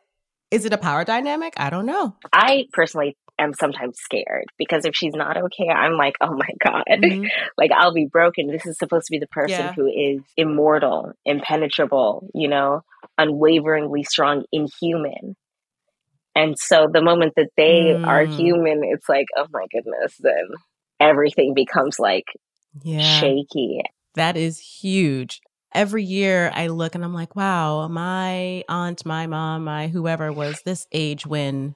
is 0.51 0.65
it 0.65 0.73
a 0.73 0.77
power 0.77 1.03
dynamic? 1.03 1.53
I 1.57 1.69
don't 1.69 1.85
know. 1.85 2.15
I 2.31 2.65
personally 2.73 3.17
am 3.39 3.53
sometimes 3.53 3.97
scared 3.99 4.45
because 4.57 4.85
if 4.85 4.95
she's 4.95 5.13
not 5.13 5.37
okay, 5.37 5.67
I'm 5.67 5.97
like, 5.97 6.15
oh 6.21 6.33
my 6.33 6.49
God, 6.63 6.83
mm-hmm. 6.89 7.25
like 7.57 7.71
I'll 7.71 7.93
be 7.93 8.05
broken. 8.05 8.47
This 8.47 8.65
is 8.65 8.77
supposed 8.77 9.07
to 9.07 9.11
be 9.11 9.19
the 9.19 9.27
person 9.27 9.49
yeah. 9.49 9.73
who 9.73 9.87
is 9.87 10.21
immortal, 10.37 11.13
impenetrable, 11.25 12.29
you 12.33 12.47
know, 12.47 12.83
unwaveringly 13.17 14.03
strong, 14.03 14.43
inhuman. 14.51 15.35
And 16.35 16.57
so 16.57 16.87
the 16.91 17.01
moment 17.01 17.33
that 17.35 17.49
they 17.55 17.93
mm. 17.95 18.05
are 18.07 18.25
human, 18.25 18.81
it's 18.83 19.07
like, 19.07 19.27
oh 19.37 19.45
my 19.51 19.65
goodness, 19.71 20.15
then 20.19 20.47
everything 20.99 21.53
becomes 21.53 21.99
like 21.99 22.25
yeah. 22.81 23.19
shaky. 23.19 23.81
That 24.15 24.37
is 24.37 24.59
huge. 24.59 25.41
Every 25.73 26.03
year 26.03 26.51
I 26.53 26.67
look 26.67 26.95
and 26.95 27.03
I'm 27.03 27.13
like, 27.13 27.35
wow, 27.35 27.87
my 27.87 28.63
aunt, 28.69 29.05
my 29.05 29.27
mom, 29.27 29.63
my 29.65 29.87
whoever 29.87 30.31
was 30.31 30.61
this 30.61 30.87
age 30.91 31.25
when 31.25 31.75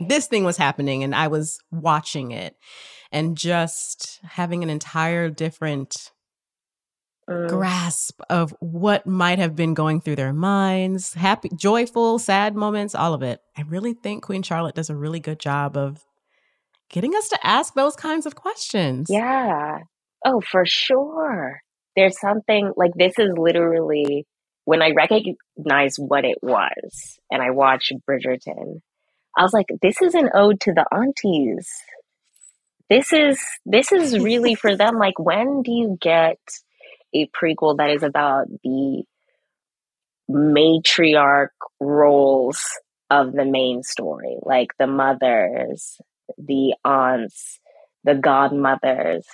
this 0.00 0.26
thing 0.26 0.44
was 0.44 0.56
happening 0.56 1.04
and 1.04 1.14
I 1.14 1.28
was 1.28 1.58
watching 1.70 2.32
it 2.32 2.56
and 3.12 3.36
just 3.36 4.20
having 4.22 4.62
an 4.62 4.70
entire 4.70 5.30
different 5.30 6.10
mm. 7.30 7.48
grasp 7.48 8.20
of 8.28 8.54
what 8.60 9.06
might 9.06 9.38
have 9.38 9.56
been 9.56 9.74
going 9.74 10.00
through 10.00 10.16
their 10.16 10.32
minds, 10.32 11.14
happy, 11.14 11.50
joyful, 11.54 12.18
sad 12.18 12.54
moments, 12.54 12.94
all 12.94 13.14
of 13.14 13.22
it. 13.22 13.40
I 13.56 13.62
really 13.62 13.94
think 13.94 14.22
Queen 14.22 14.42
Charlotte 14.42 14.74
does 14.74 14.90
a 14.90 14.96
really 14.96 15.20
good 15.20 15.38
job 15.38 15.76
of 15.76 16.04
getting 16.90 17.14
us 17.14 17.28
to 17.28 17.46
ask 17.46 17.74
those 17.74 17.96
kinds 17.96 18.26
of 18.26 18.34
questions. 18.34 19.08
Yeah. 19.08 19.78
Oh, 20.24 20.40
for 20.40 20.66
sure. 20.66 21.62
There's 21.96 22.20
something 22.20 22.72
like 22.76 22.92
this 22.94 23.18
is 23.18 23.32
literally 23.36 24.26
when 24.64 24.82
I 24.82 24.90
recognize 24.90 25.96
what 25.96 26.24
it 26.24 26.38
was 26.42 27.18
and 27.30 27.42
I 27.42 27.50
watch 27.50 27.92
Bridgerton, 28.08 28.80
I 29.36 29.42
was 29.42 29.52
like, 29.52 29.66
this 29.80 30.00
is 30.02 30.14
an 30.14 30.30
ode 30.34 30.60
to 30.60 30.72
the 30.72 30.86
aunties. 30.92 31.68
This 32.88 33.12
is 33.12 33.40
this 33.64 33.92
is 33.92 34.18
really 34.18 34.54
for 34.54 34.76
them. 34.76 34.98
Like, 34.98 35.18
when 35.18 35.62
do 35.62 35.70
you 35.70 35.96
get 36.00 36.38
a 37.14 37.28
prequel 37.28 37.76
that 37.78 37.90
is 37.90 38.02
about 38.02 38.46
the 38.62 39.04
matriarch 40.30 41.48
roles 41.80 42.60
of 43.10 43.32
the 43.32 43.44
main 43.44 43.82
story, 43.82 44.36
like 44.42 44.68
the 44.78 44.86
mothers, 44.86 46.00
the 46.38 46.74
aunts, 46.84 47.60
the 48.04 48.14
godmothers? 48.14 49.26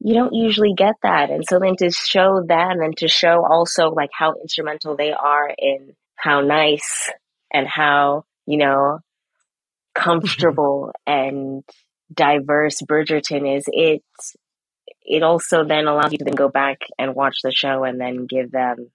You 0.00 0.14
don't 0.14 0.34
usually 0.34 0.74
get 0.74 0.94
that. 1.02 1.30
And 1.30 1.44
so 1.48 1.58
then 1.58 1.76
to 1.76 1.90
show 1.90 2.42
them 2.46 2.80
and 2.80 2.96
to 2.98 3.08
show 3.08 3.44
also 3.44 3.90
like 3.90 4.10
how 4.12 4.34
instrumental 4.40 4.96
they 4.96 5.12
are 5.12 5.52
in 5.56 5.94
how 6.16 6.40
nice 6.40 7.10
and 7.52 7.66
how, 7.66 8.24
you 8.46 8.56
know, 8.58 8.98
mm-hmm. 8.98 10.02
comfortable 10.02 10.92
and 11.06 11.62
diverse 12.12 12.80
Bridgerton 12.82 13.56
is, 13.56 13.64
it 13.68 14.02
it 15.04 15.22
also 15.22 15.64
then 15.64 15.86
allows 15.86 16.12
you 16.12 16.18
to 16.18 16.24
then 16.24 16.34
go 16.34 16.48
back 16.48 16.78
and 16.98 17.14
watch 17.14 17.36
the 17.42 17.50
show 17.52 17.84
and 17.84 18.00
then 18.00 18.26
give 18.26 18.50
them 18.52 18.90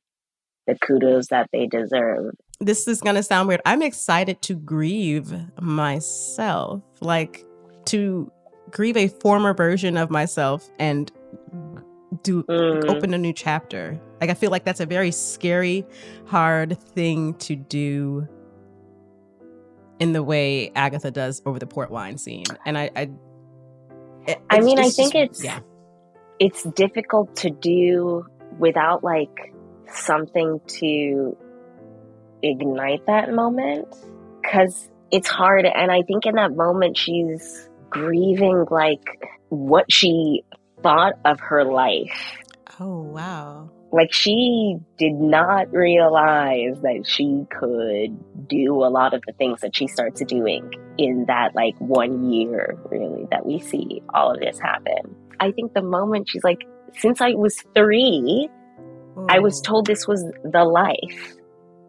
the 0.67 0.75
kudos 0.75 1.27
that 1.27 1.49
they 1.51 1.67
deserve. 1.67 2.33
This 2.59 2.87
is 2.87 3.01
going 3.01 3.15
to 3.15 3.23
sound 3.23 3.47
weird. 3.47 3.61
I'm 3.65 3.81
excited 3.81 4.41
to 4.43 4.55
grieve 4.55 5.33
myself, 5.61 6.81
like 7.01 7.45
to 7.85 8.31
grieve 8.71 8.97
a 8.97 9.07
former 9.07 9.53
version 9.53 9.97
of 9.97 10.09
myself 10.09 10.69
and 10.79 11.11
do 12.23 12.43
Mm. 12.43 12.85
open 12.89 13.13
a 13.13 13.17
new 13.17 13.33
chapter. 13.33 13.99
Like 14.21 14.29
I 14.29 14.33
feel 14.33 14.49
like 14.49 14.63
that's 14.63 14.79
a 14.79 14.85
very 14.85 15.11
scary, 15.11 15.85
hard 16.25 16.79
thing 16.79 17.33
to 17.35 17.55
do 17.55 18.27
in 19.99 20.13
the 20.13 20.23
way 20.23 20.71
Agatha 20.75 21.11
does 21.11 21.41
over 21.45 21.59
the 21.59 21.67
port 21.67 21.91
wine 21.91 22.17
scene. 22.17 22.45
And 22.65 22.77
I 22.77 22.89
I 22.95 23.09
it- 24.27 24.41
I 24.49 24.59
mean, 24.61 24.79
I 24.79 24.89
think 24.89 25.13
just- 25.13 25.15
it's 25.15 25.43
yeah. 25.43 25.59
It's 26.39 26.63
difficult 26.63 27.35
to 27.37 27.49
do 27.49 28.25
without 28.57 29.03
like 29.03 29.53
something 29.91 30.59
to 30.67 31.37
ignite 32.41 33.05
that 33.07 33.31
moment 33.31 33.87
because 34.41 34.89
it's 35.11 35.27
hard. 35.27 35.65
And 35.65 35.91
I 35.91 36.01
think 36.01 36.25
in 36.25 36.35
that 36.35 36.55
moment, 36.55 36.97
she's 36.97 37.69
grieving 37.89 38.65
like 38.69 39.23
what 39.49 39.91
she 39.91 40.43
thought 40.81 41.13
of 41.23 41.39
her 41.39 41.63
life. 41.63 42.37
Oh 42.79 43.01
wow. 43.01 43.69
Like 43.91 44.11
she 44.11 44.77
did 44.97 45.13
not 45.13 45.71
realize 45.71 46.81
that 46.81 47.05
she 47.05 47.45
could 47.49 48.47
do 48.47 48.83
a 48.83 48.89
lot 48.89 49.13
of 49.13 49.21
the 49.25 49.31
things 49.33 49.61
that 49.61 49.75
she 49.75 49.87
starts 49.87 50.21
doing 50.25 50.69
in 50.97 51.25
that 51.27 51.55
like 51.55 51.75
one 51.79 52.29
year, 52.31 52.77
really, 52.91 53.25
that 53.31 53.45
we 53.45 53.59
see 53.59 54.01
all 54.13 54.33
of 54.33 54.39
this 54.41 54.59
happen. 54.59 55.15
I 55.39 55.51
think 55.51 55.73
the 55.73 55.81
moment 55.81 56.29
she's 56.29 56.43
like, 56.43 56.65
since 56.97 57.21
I 57.21 57.31
was 57.31 57.57
three, 57.75 58.49
I 59.29 59.39
was 59.39 59.61
told 59.61 59.85
this 59.85 60.07
was 60.07 60.23
the 60.43 60.63
life. 60.63 61.35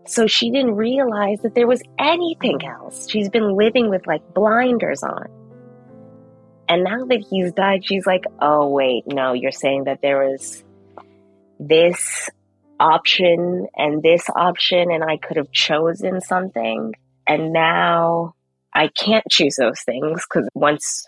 So 0.07 0.27
she 0.27 0.51
didn't 0.51 0.77
realize 0.77 1.41
that 1.43 1.55
there 1.55 1.67
was 1.67 1.83
anything 1.99 2.61
else. 2.65 3.11
She's 3.11 3.29
been 3.29 3.57
living 3.57 3.91
with 3.91 4.07
like 4.07 4.23
blinders 4.35 5.03
on. 5.03 5.27
And 6.69 6.85
now 6.85 7.05
that 7.07 7.25
he's 7.29 7.53
died, 7.53 7.85
she's 7.85 8.07
like, 8.07 8.25
oh, 8.41 8.69
wait, 8.69 9.05
no, 9.07 9.33
you're 9.33 9.53
saying 9.53 9.85
that 9.85 10.01
there 10.03 10.29
was 10.29 10.65
this 11.59 12.29
option 12.79 13.67
and 13.77 14.03
this 14.03 14.29
option, 14.35 14.91
and 14.91 15.03
I 15.03 15.17
could 15.17 15.37
have 15.37 15.51
chosen 15.53 16.21
something. 16.21 16.93
And 17.27 17.53
now 17.53 18.35
I 18.75 18.89
can't 18.89 19.25
choose 19.31 19.57
those 19.57 19.81
things 19.83 20.23
because 20.29 20.49
once 20.55 21.07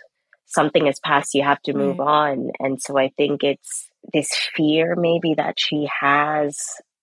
something 0.48 0.86
is 0.86 0.98
passed, 0.98 1.34
you 1.34 1.44
have 1.44 1.60
to 1.62 1.74
move 1.74 2.00
on. 2.00 2.50
And 2.58 2.80
so 2.80 2.98
I 2.98 3.10
think 3.16 3.44
it's 3.44 3.88
this 4.12 4.30
fear 4.54 4.96
maybe 4.96 5.34
that 5.34 5.54
she 5.58 5.88
has 6.00 6.58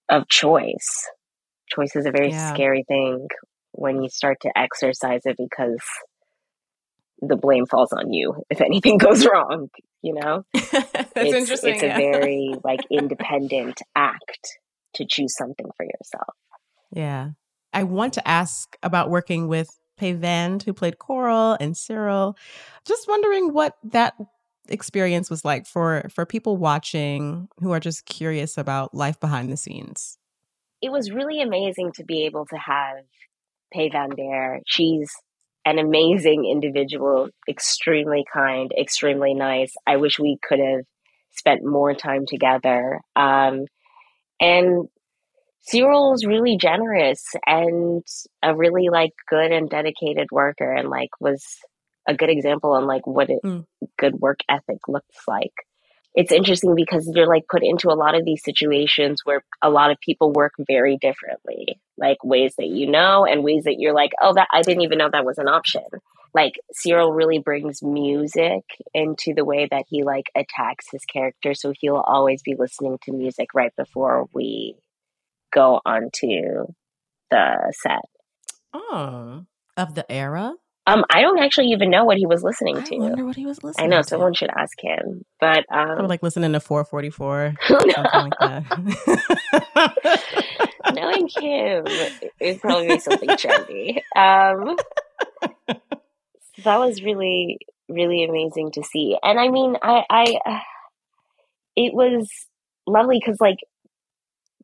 of 0.10 0.27
choice. 0.27 1.08
Choice 1.69 1.95
is 1.95 2.05
a 2.05 2.12
very 2.12 2.31
Yeah. 2.31 2.53
scary 2.53 2.84
thing 2.88 3.27
when 3.71 4.01
you 4.01 4.10
start 4.10 4.38
to 4.41 4.51
exercise 4.58 5.21
it 5.25 5.38
because 5.38 5.81
the 7.21 7.36
blame 7.36 7.65
falls 7.65 7.93
on 7.93 8.12
you 8.12 8.36
if 8.49 8.62
anything 8.62 8.97
goes 8.97 9.25
wrong, 9.25 9.69
you 10.01 10.13
know? 10.13 10.43
That's 10.53 11.12
it's, 11.15 11.34
interesting. 11.34 11.75
It's 11.75 11.84
a 11.84 11.88
very 11.88 12.53
like 12.63 12.81
independent 12.91 13.79
act 13.95 14.58
to 14.95 15.05
choose 15.08 15.36
something 15.38 15.67
for 15.77 15.86
yourself. 15.86 16.36
Yeah. 16.91 17.31
I 17.73 17.84
want 17.84 18.13
to 18.13 18.27
ask 18.27 18.75
about 18.81 19.10
working 19.10 19.47
with 19.47 19.69
Payvand, 19.99 20.63
who 20.63 20.73
played 20.73 20.99
Coral, 20.99 21.58
and 21.60 21.75
Cyril. 21.75 22.38
Just 22.86 23.08
wondering 23.08 23.53
what 23.53 23.77
that 23.84 24.15
experience 24.67 25.29
was 25.29 25.45
like 25.45 25.67
for 25.67 26.08
for 26.10 26.25
people 26.25 26.58
watching 26.58 27.47
who 27.60 27.71
are 27.71 27.79
just 27.79 28.05
curious 28.05 28.58
about 28.58 28.93
life 28.93 29.19
behind 29.19 29.51
the 29.51 29.58
scenes. 29.58 30.17
It 30.81 30.91
was 30.91 31.12
really 31.12 31.41
amazing 31.41 31.93
to 31.93 32.03
be 32.03 32.25
able 32.25 32.45
to 32.47 32.58
have 32.58 32.97
Payvand 33.75 34.15
there. 34.17 34.62
She's 34.67 35.12
an 35.65 35.79
amazing 35.79 36.45
individual, 36.45 37.29
extremely 37.49 38.23
kind, 38.31 38.71
extremely 38.79 39.34
nice. 39.34 39.73
I 39.88 39.97
wish 39.97 40.19
we 40.19 40.38
could 40.47 40.60
have 40.60 40.81
spent 41.31 41.65
more 41.65 41.93
time 41.93 42.25
together. 42.27 43.01
Um, 43.15 43.65
and 44.39 44.88
Cyril 45.67 46.12
was 46.12 46.25
really 46.25 46.58
generous 46.58 47.23
and 47.45 48.04
a 48.43 48.56
really 48.56 48.89
like 48.89 49.13
good 49.28 49.51
and 49.51 49.69
dedicated 49.69 50.28
worker 50.32 50.71
and 50.71 50.89
like 50.89 51.10
was 51.19 51.43
a 52.08 52.13
good 52.13 52.30
example 52.30 52.73
on 52.73 52.86
like 52.86 53.08
what 53.08 53.30
it, 53.30 53.39
Mm. 53.43 53.65
good 53.97 54.15
work 54.15 54.39
ethic 54.49 54.88
looks 54.88 55.28
like. 55.28 55.54
It's 56.13 56.32
interesting 56.32 56.75
because 56.75 57.12
you're 57.13 57.28
like 57.28 57.43
put 57.49 57.63
into 57.63 57.89
a 57.89 57.95
lot 57.95 58.15
of 58.15 58.23
these 58.23 58.43
situations 58.43 59.21
where 59.25 59.43
a 59.62 59.69
lot 59.69 59.91
of 59.91 59.99
people 59.99 60.32
work 60.32 60.54
very 60.65 60.97
differently, 60.97 61.80
like 61.97 62.23
ways 62.23 62.56
that 62.58 62.67
you 62.67 62.89
know 62.89 63.25
and 63.25 63.43
ways 63.43 63.65
that 63.65 63.80
you're 63.80 63.93
like, 63.93 64.12
oh, 64.21 64.34
that 64.34 64.47
I 64.54 64.62
didn't 64.62 64.84
even 64.84 64.99
know 64.99 65.10
that 65.12 65.25
was 65.25 65.39
an 65.39 65.49
option. 65.49 65.84
Like 66.34 66.54
Cyril 66.73 67.12
really 67.12 67.39
brings 67.39 67.82
music 67.82 68.63
into 68.93 69.34
the 69.34 69.43
way 69.45 69.67
that 69.69 69.86
he 69.89 70.04
like 70.04 70.28
attacks 70.36 70.86
his 70.91 71.04
character, 71.06 71.54
so 71.54 71.73
he'll 71.80 71.97
always 72.06 72.41
be 72.43 72.56
listening 72.58 72.97
to 73.04 73.12
music 73.12 73.49
right 73.54 73.73
before 73.75 74.28
we 74.34 74.75
go 75.56 75.80
onto 75.86 76.68
the 77.32 77.74
set. 77.82 78.02
Oh, 78.74 79.46
of 79.78 79.96
the 79.96 80.10
era? 80.12 80.54
Um, 80.88 81.04
I 81.10 81.22
don't 81.22 81.39
actually 81.39 81.70
even 81.70 81.89
know 81.89 82.04
what 82.06 82.18
he 82.18 82.28
was 82.28 82.44
listening 82.44 82.78
I 82.78 82.82
to. 82.82 82.98
wonder 82.98 83.26
what 83.26 83.36
he 83.36 83.46
was 83.48 83.63
listening. 83.63 83.86
I 83.86 83.96
know 83.96 84.04
to. 84.04 84.08
someone 84.08 84.36
should 84.36 84.52
ask 84.56 84.80
him, 84.80 85.24
but 85.39 85.65
I'm 85.72 86.08
like 86.08 86.22
listening 86.22 86.54
to 86.54 86.60
444, 86.60 87.56
no. 87.72 87.80
something 87.96 88.22
like 88.22 88.34
that. 89.74 90.63
knowing 90.94 91.28
him, 91.39 91.88
it'd 92.39 92.62
probably 92.62 92.89
be 92.89 93.00
something 93.00 93.30
trendy. 93.30 93.98
Um, 94.15 94.78
that 96.63 96.78
was 96.78 97.02
really, 97.02 97.58
really 97.89 98.24
amazing 98.24 98.72
to 98.74 98.84
see. 98.84 99.18
And 99.24 99.39
I 99.39 99.48
mean, 99.48 99.78
I, 99.82 100.04
I, 100.08 100.38
uh, 100.46 100.60
it 101.76 101.96
was 101.96 102.30
lovely 102.86 103.20
because 103.20 103.38
like 103.41 103.58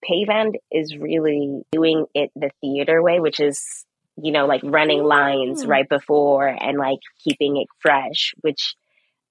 Payvand 0.09 0.55
is 0.71 0.95
really 0.97 1.63
doing 1.71 2.05
it 2.13 2.31
the 2.35 2.51
theater 2.61 3.01
way, 3.01 3.19
which 3.19 3.39
is, 3.39 3.85
you 4.21 4.31
know, 4.31 4.45
like 4.45 4.61
running 4.63 5.03
lines 5.03 5.63
Mm. 5.63 5.69
right 5.69 5.89
before 5.89 6.47
and 6.47 6.77
like 6.77 6.99
keeping 7.23 7.57
it 7.57 7.67
fresh, 7.79 8.33
which 8.41 8.75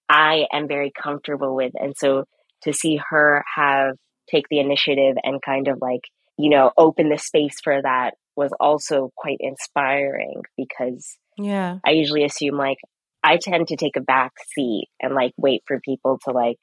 I 0.08 0.46
am 0.52 0.68
very 0.68 0.90
comfortable 0.90 1.54
with. 1.54 1.72
And 1.74 1.94
so 1.96 2.24
to 2.62 2.72
see 2.72 3.00
her 3.10 3.44
have 3.56 3.96
take 4.30 4.48
the 4.48 4.60
initiative 4.60 5.16
and 5.22 5.42
kind 5.42 5.68
of 5.68 5.78
like, 5.80 6.02
you 6.36 6.50
know, 6.50 6.72
open 6.76 7.08
the 7.08 7.18
space 7.18 7.60
for 7.62 7.80
that 7.82 8.14
was 8.36 8.52
also 8.60 9.10
quite 9.16 9.38
inspiring 9.40 10.42
because 10.56 11.16
yeah. 11.36 11.78
I 11.84 11.90
usually 11.90 12.24
assume 12.24 12.56
like 12.56 12.78
I 13.22 13.36
tend 13.36 13.68
to 13.68 13.76
take 13.76 13.96
a 13.96 14.00
back 14.00 14.32
seat 14.54 14.88
and 15.00 15.14
like 15.14 15.32
wait 15.36 15.62
for 15.66 15.80
people 15.80 16.18
to 16.24 16.32
like 16.32 16.58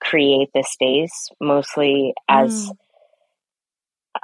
create 0.00 0.50
the 0.54 0.62
space 0.62 1.28
mostly 1.40 2.14
as 2.28 2.68
Mm. 2.68 2.76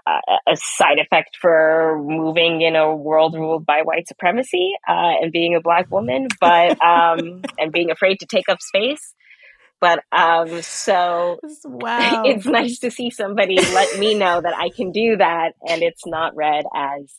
A, 0.07 0.57
side 0.57 0.99
effect 0.99 1.37
for 1.41 1.99
moving 2.03 2.63
in 2.63 2.77
a 2.77 2.95
world 2.95 3.35
ruled 3.35 3.65
by 3.67 3.83
white 3.83 4.07
supremacy 4.07 4.73
uh, 4.89 5.15
and 5.21 5.33
being 5.33 5.55
a 5.55 5.61
black 5.61 5.91
woman, 5.91 6.29
but 6.41 6.83
um, 6.85 7.43
and 7.59 7.73
being 7.73 7.91
afraid 7.91 8.21
to 8.21 8.27
take 8.27 8.49
up 8.49 8.61
space. 8.61 9.15
But 9.81 10.05
um, 10.13 10.63
so 10.63 11.41
Wow. 11.65 12.23
it's 12.25 12.47
nice 12.47 12.79
to 12.81 12.91
see 12.91 13.11
somebody 13.11 13.57
let 13.57 13.99
me 13.99 14.15
know 14.15 14.41
that 14.41 14.55
I 14.57 14.71
can 14.71 14.93
do 14.93 15.17
that, 15.17 15.55
and 15.67 15.83
it's 15.83 16.07
not 16.07 16.37
read 16.37 16.65
as 16.75 17.13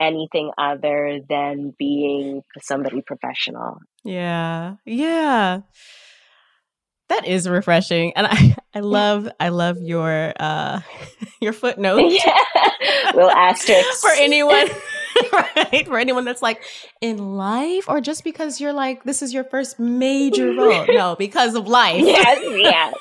anything 0.00 0.50
other 0.58 1.20
than 1.28 1.74
being 1.78 2.42
somebody 2.62 3.02
professional. 3.02 3.78
Yeah. 4.02 4.76
Yeah. 4.84 5.60
That 7.10 7.26
is 7.26 7.48
refreshing. 7.48 8.12
And 8.16 8.26
I, 8.26 8.56
I 8.74 8.80
love 8.80 9.28
I 9.40 9.48
love 9.48 9.78
your 9.80 10.32
uh 10.38 10.80
your 11.40 11.52
footnote 11.62 11.98
yeah, 12.24 12.38
little 13.14 13.30
asterisks 13.30 14.00
for 14.00 14.12
anyone 14.16 14.68
right? 15.32 15.84
For 15.86 15.98
anyone 15.98 16.24
that's 16.24 16.40
like 16.42 16.62
in 17.00 17.36
life 17.36 17.88
or 17.88 18.00
just 18.00 18.22
because 18.24 18.60
you're 18.60 18.72
like 18.72 19.02
this 19.04 19.22
is 19.22 19.34
your 19.34 19.44
first 19.44 19.78
major 19.80 20.52
role. 20.54 20.86
No, 20.88 21.16
because 21.18 21.54
of 21.56 21.66
life. 21.66 22.04
Yes, 22.04 22.40
yeah. 22.62 22.92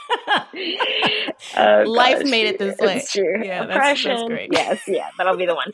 Oh, 1.57 1.83
Life 1.87 2.19
gosh, 2.21 2.29
made 2.31 2.47
it 2.47 2.59
this 2.59 2.77
way. 2.79 3.03
True. 3.11 3.43
Yeah, 3.43 3.65
that's- 3.65 4.03
that's 4.03 4.23
great. 4.23 4.49
Yes, 4.51 4.81
yeah, 4.87 5.09
that'll 5.17 5.37
be 5.37 5.45
the 5.45 5.55
one. 5.55 5.71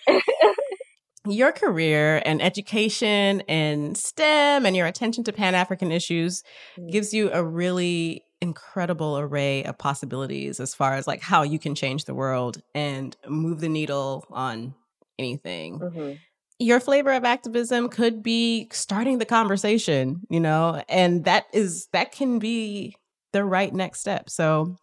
your 1.27 1.51
career 1.51 2.21
and 2.25 2.41
education 2.41 3.41
and 3.47 3.97
STEM 3.97 4.65
and 4.65 4.75
your 4.75 4.85
attention 4.87 5.23
to 5.23 5.31
Pan 5.33 5.55
African 5.55 5.91
issues 5.91 6.43
gives 6.91 7.13
you 7.13 7.31
a 7.31 7.43
really 7.43 8.24
incredible 8.41 9.17
array 9.17 9.63
of 9.63 9.77
possibilities 9.77 10.59
as 10.59 10.75
far 10.75 10.95
as 10.95 11.07
like 11.07 11.21
how 11.21 11.41
you 11.41 11.59
can 11.59 11.75
change 11.75 12.05
the 12.05 12.13
world 12.13 12.61
and 12.73 13.15
move 13.27 13.61
the 13.61 13.69
needle 13.69 14.25
on 14.29 14.75
anything. 15.17 15.79
Mhm. 15.79 16.19
Your 16.59 16.79
flavor 16.79 17.11
of 17.11 17.25
activism 17.25 17.89
could 17.89 18.23
be 18.23 18.69
starting 18.71 19.17
the 19.17 19.25
conversation, 19.25 20.21
you 20.29 20.39
know, 20.39 20.83
and 20.87 21.25
that 21.25 21.45
is 21.53 21.87
that 21.91 22.11
can 22.11 22.39
be 22.39 22.95
the 23.33 23.43
right 23.43 23.73
next 23.73 23.99
step. 23.99 24.29
So 24.29 24.77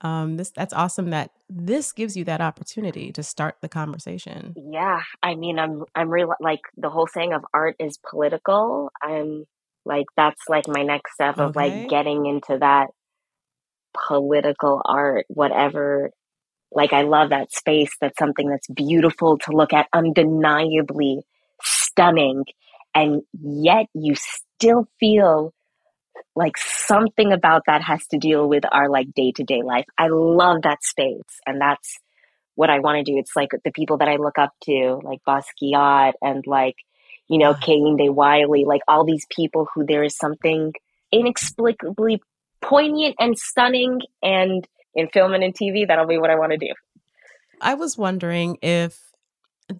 um 0.00 0.36
this 0.36 0.50
that's 0.50 0.74
awesome 0.74 1.10
that 1.10 1.30
this 1.48 1.92
gives 1.92 2.16
you 2.16 2.24
that 2.24 2.40
opportunity 2.40 3.12
to 3.12 3.22
start 3.22 3.56
the 3.62 3.68
conversation. 3.68 4.56
Yeah, 4.56 5.02
I 5.22 5.34
mean, 5.34 5.58
I'm 5.58 5.84
I'm 5.94 6.10
real 6.10 6.34
like 6.40 6.60
the 6.76 6.90
whole 6.90 7.06
thing 7.06 7.32
of 7.32 7.44
art 7.54 7.76
is 7.78 7.98
political. 7.98 8.90
I'm 9.02 9.46
like 9.84 10.06
that's 10.16 10.42
like 10.48 10.64
my 10.68 10.82
next 10.82 11.14
step 11.14 11.40
of 11.40 11.52
Okay. 11.52 11.56
like 11.56 11.88
getting 11.88 12.26
into 12.26 12.58
that 12.58 12.88
political 14.06 14.82
art, 14.84 15.26
whatever. 15.28 16.10
Like, 16.72 16.92
I 16.92 17.02
love 17.02 17.30
that 17.30 17.52
space. 17.52 17.92
That's 18.00 18.18
something 18.18 18.48
that's 18.48 18.68
beautiful 18.68 19.38
to 19.38 19.52
look 19.52 19.72
at, 19.72 19.88
undeniably 19.94 21.22
stunning. 21.62 22.44
And 22.94 23.22
yet 23.40 23.86
you 23.94 24.14
still 24.16 24.88
feel 25.00 25.52
like 26.36 26.56
something 26.58 27.32
about 27.32 27.62
that 27.66 27.82
has 27.82 28.06
to 28.08 28.18
deal 28.18 28.48
with 28.48 28.64
our 28.70 28.88
like 28.90 29.12
day 29.14 29.32
to 29.36 29.44
day 29.44 29.62
life. 29.62 29.86
I 29.98 30.08
love 30.08 30.62
that 30.62 30.82
space. 30.84 31.22
And 31.46 31.60
that's 31.60 31.98
what 32.54 32.70
I 32.70 32.80
want 32.80 33.04
to 33.04 33.12
do. 33.12 33.18
It's 33.18 33.36
like 33.36 33.50
the 33.64 33.72
people 33.72 33.98
that 33.98 34.08
I 34.08 34.16
look 34.16 34.38
up 34.38 34.52
to, 34.64 35.00
like 35.04 35.20
Basquiat 35.28 36.12
and 36.22 36.44
like, 36.46 36.76
you 37.28 37.38
know, 37.38 37.54
Kehinde 37.54 38.12
Wiley, 38.12 38.64
like 38.64 38.82
all 38.88 39.04
these 39.04 39.26
people 39.30 39.68
who 39.74 39.84
there 39.86 40.02
is 40.02 40.16
something 40.16 40.72
inexplicably 41.12 42.20
poignant 42.60 43.16
and 43.18 43.38
stunning 43.38 44.00
and 44.22 44.66
in 44.94 45.08
film 45.08 45.34
and 45.34 45.42
in 45.42 45.52
TV, 45.52 45.86
that'll 45.86 46.06
be 46.06 46.18
what 46.18 46.30
I 46.30 46.36
want 46.36 46.52
to 46.52 46.58
do. 46.58 46.72
I 47.60 47.74
was 47.74 47.96
wondering 47.96 48.58
if 48.62 48.98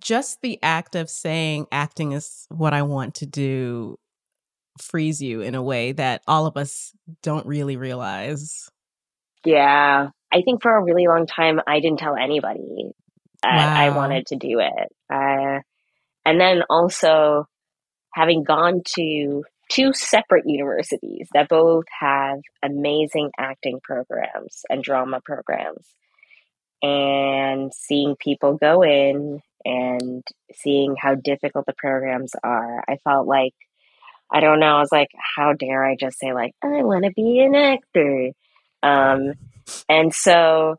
just 0.01 0.41
the 0.41 0.59
act 0.63 0.95
of 0.95 1.11
saying 1.11 1.67
acting 1.71 2.13
is 2.13 2.47
what 2.49 2.73
I 2.73 2.83
want 2.83 3.17
to 3.17 3.27
do 3.27 3.99
frees 4.81 5.23
you 5.23 5.41
in 5.41 5.55
a 5.55 5.63
way 5.63 5.93
that 5.93 6.23
all 6.27 6.47
of 6.47 6.57
us 6.57 6.93
don't 7.23 7.47
really 7.47 7.77
realize. 7.77 8.71
Yeah. 9.45 10.09
I 10.33 10.43
think 10.43 10.63
for 10.63 10.77
a 10.77 10.83
really 10.83 11.07
long 11.07 11.27
time, 11.27 11.61
I 11.67 11.81
didn't 11.81 12.01
tell 12.01 12.17
anybody 12.17 12.93
that 13.43 13.75
wow. 13.75 13.81
I 13.81 13.91
wanted 13.91 14.27
to 14.27 14.37
do 14.37 14.61
it. 14.61 14.93
Uh, 15.13 15.44
and 16.25 16.41
then 16.41 16.63
also 16.69 17.47
having 18.13 18.45
gone 18.45 18.83
to 18.97 19.45
two 19.71 19.93
separate 19.93 20.45
universities 20.47 21.29
that 21.33 21.49
both 21.49 21.85
have 21.99 22.39
amazing 22.63 23.31
acting 23.39 23.81
programs 23.83 24.63
and 24.69 24.83
drama 24.83 25.21
programs, 25.25 25.87
and 26.83 27.73
seeing 27.75 28.15
people 28.17 28.57
go 28.57 28.83
in 28.83 29.41
and 29.65 30.23
seeing 30.55 30.95
how 31.01 31.15
difficult 31.15 31.65
the 31.67 31.75
programs 31.77 32.33
are, 32.43 32.85
I 32.87 32.99
felt 33.05 33.27
like 33.27 33.55
I 34.31 34.41
don't 34.41 34.61
know. 34.61 34.77
I 34.77 34.81
was 34.81 34.93
like, 34.93 35.11
how 35.37 35.53
dare 35.53 35.85
I 35.85 35.97
just 35.99 36.19
say 36.19 36.33
like 36.33 36.53
I 36.63 36.83
want 36.83 37.05
to 37.05 37.13
be 37.15 37.41
an 37.41 37.55
actor? 37.55 38.31
Um, 38.83 39.35
and 39.89 40.15
so 40.15 40.79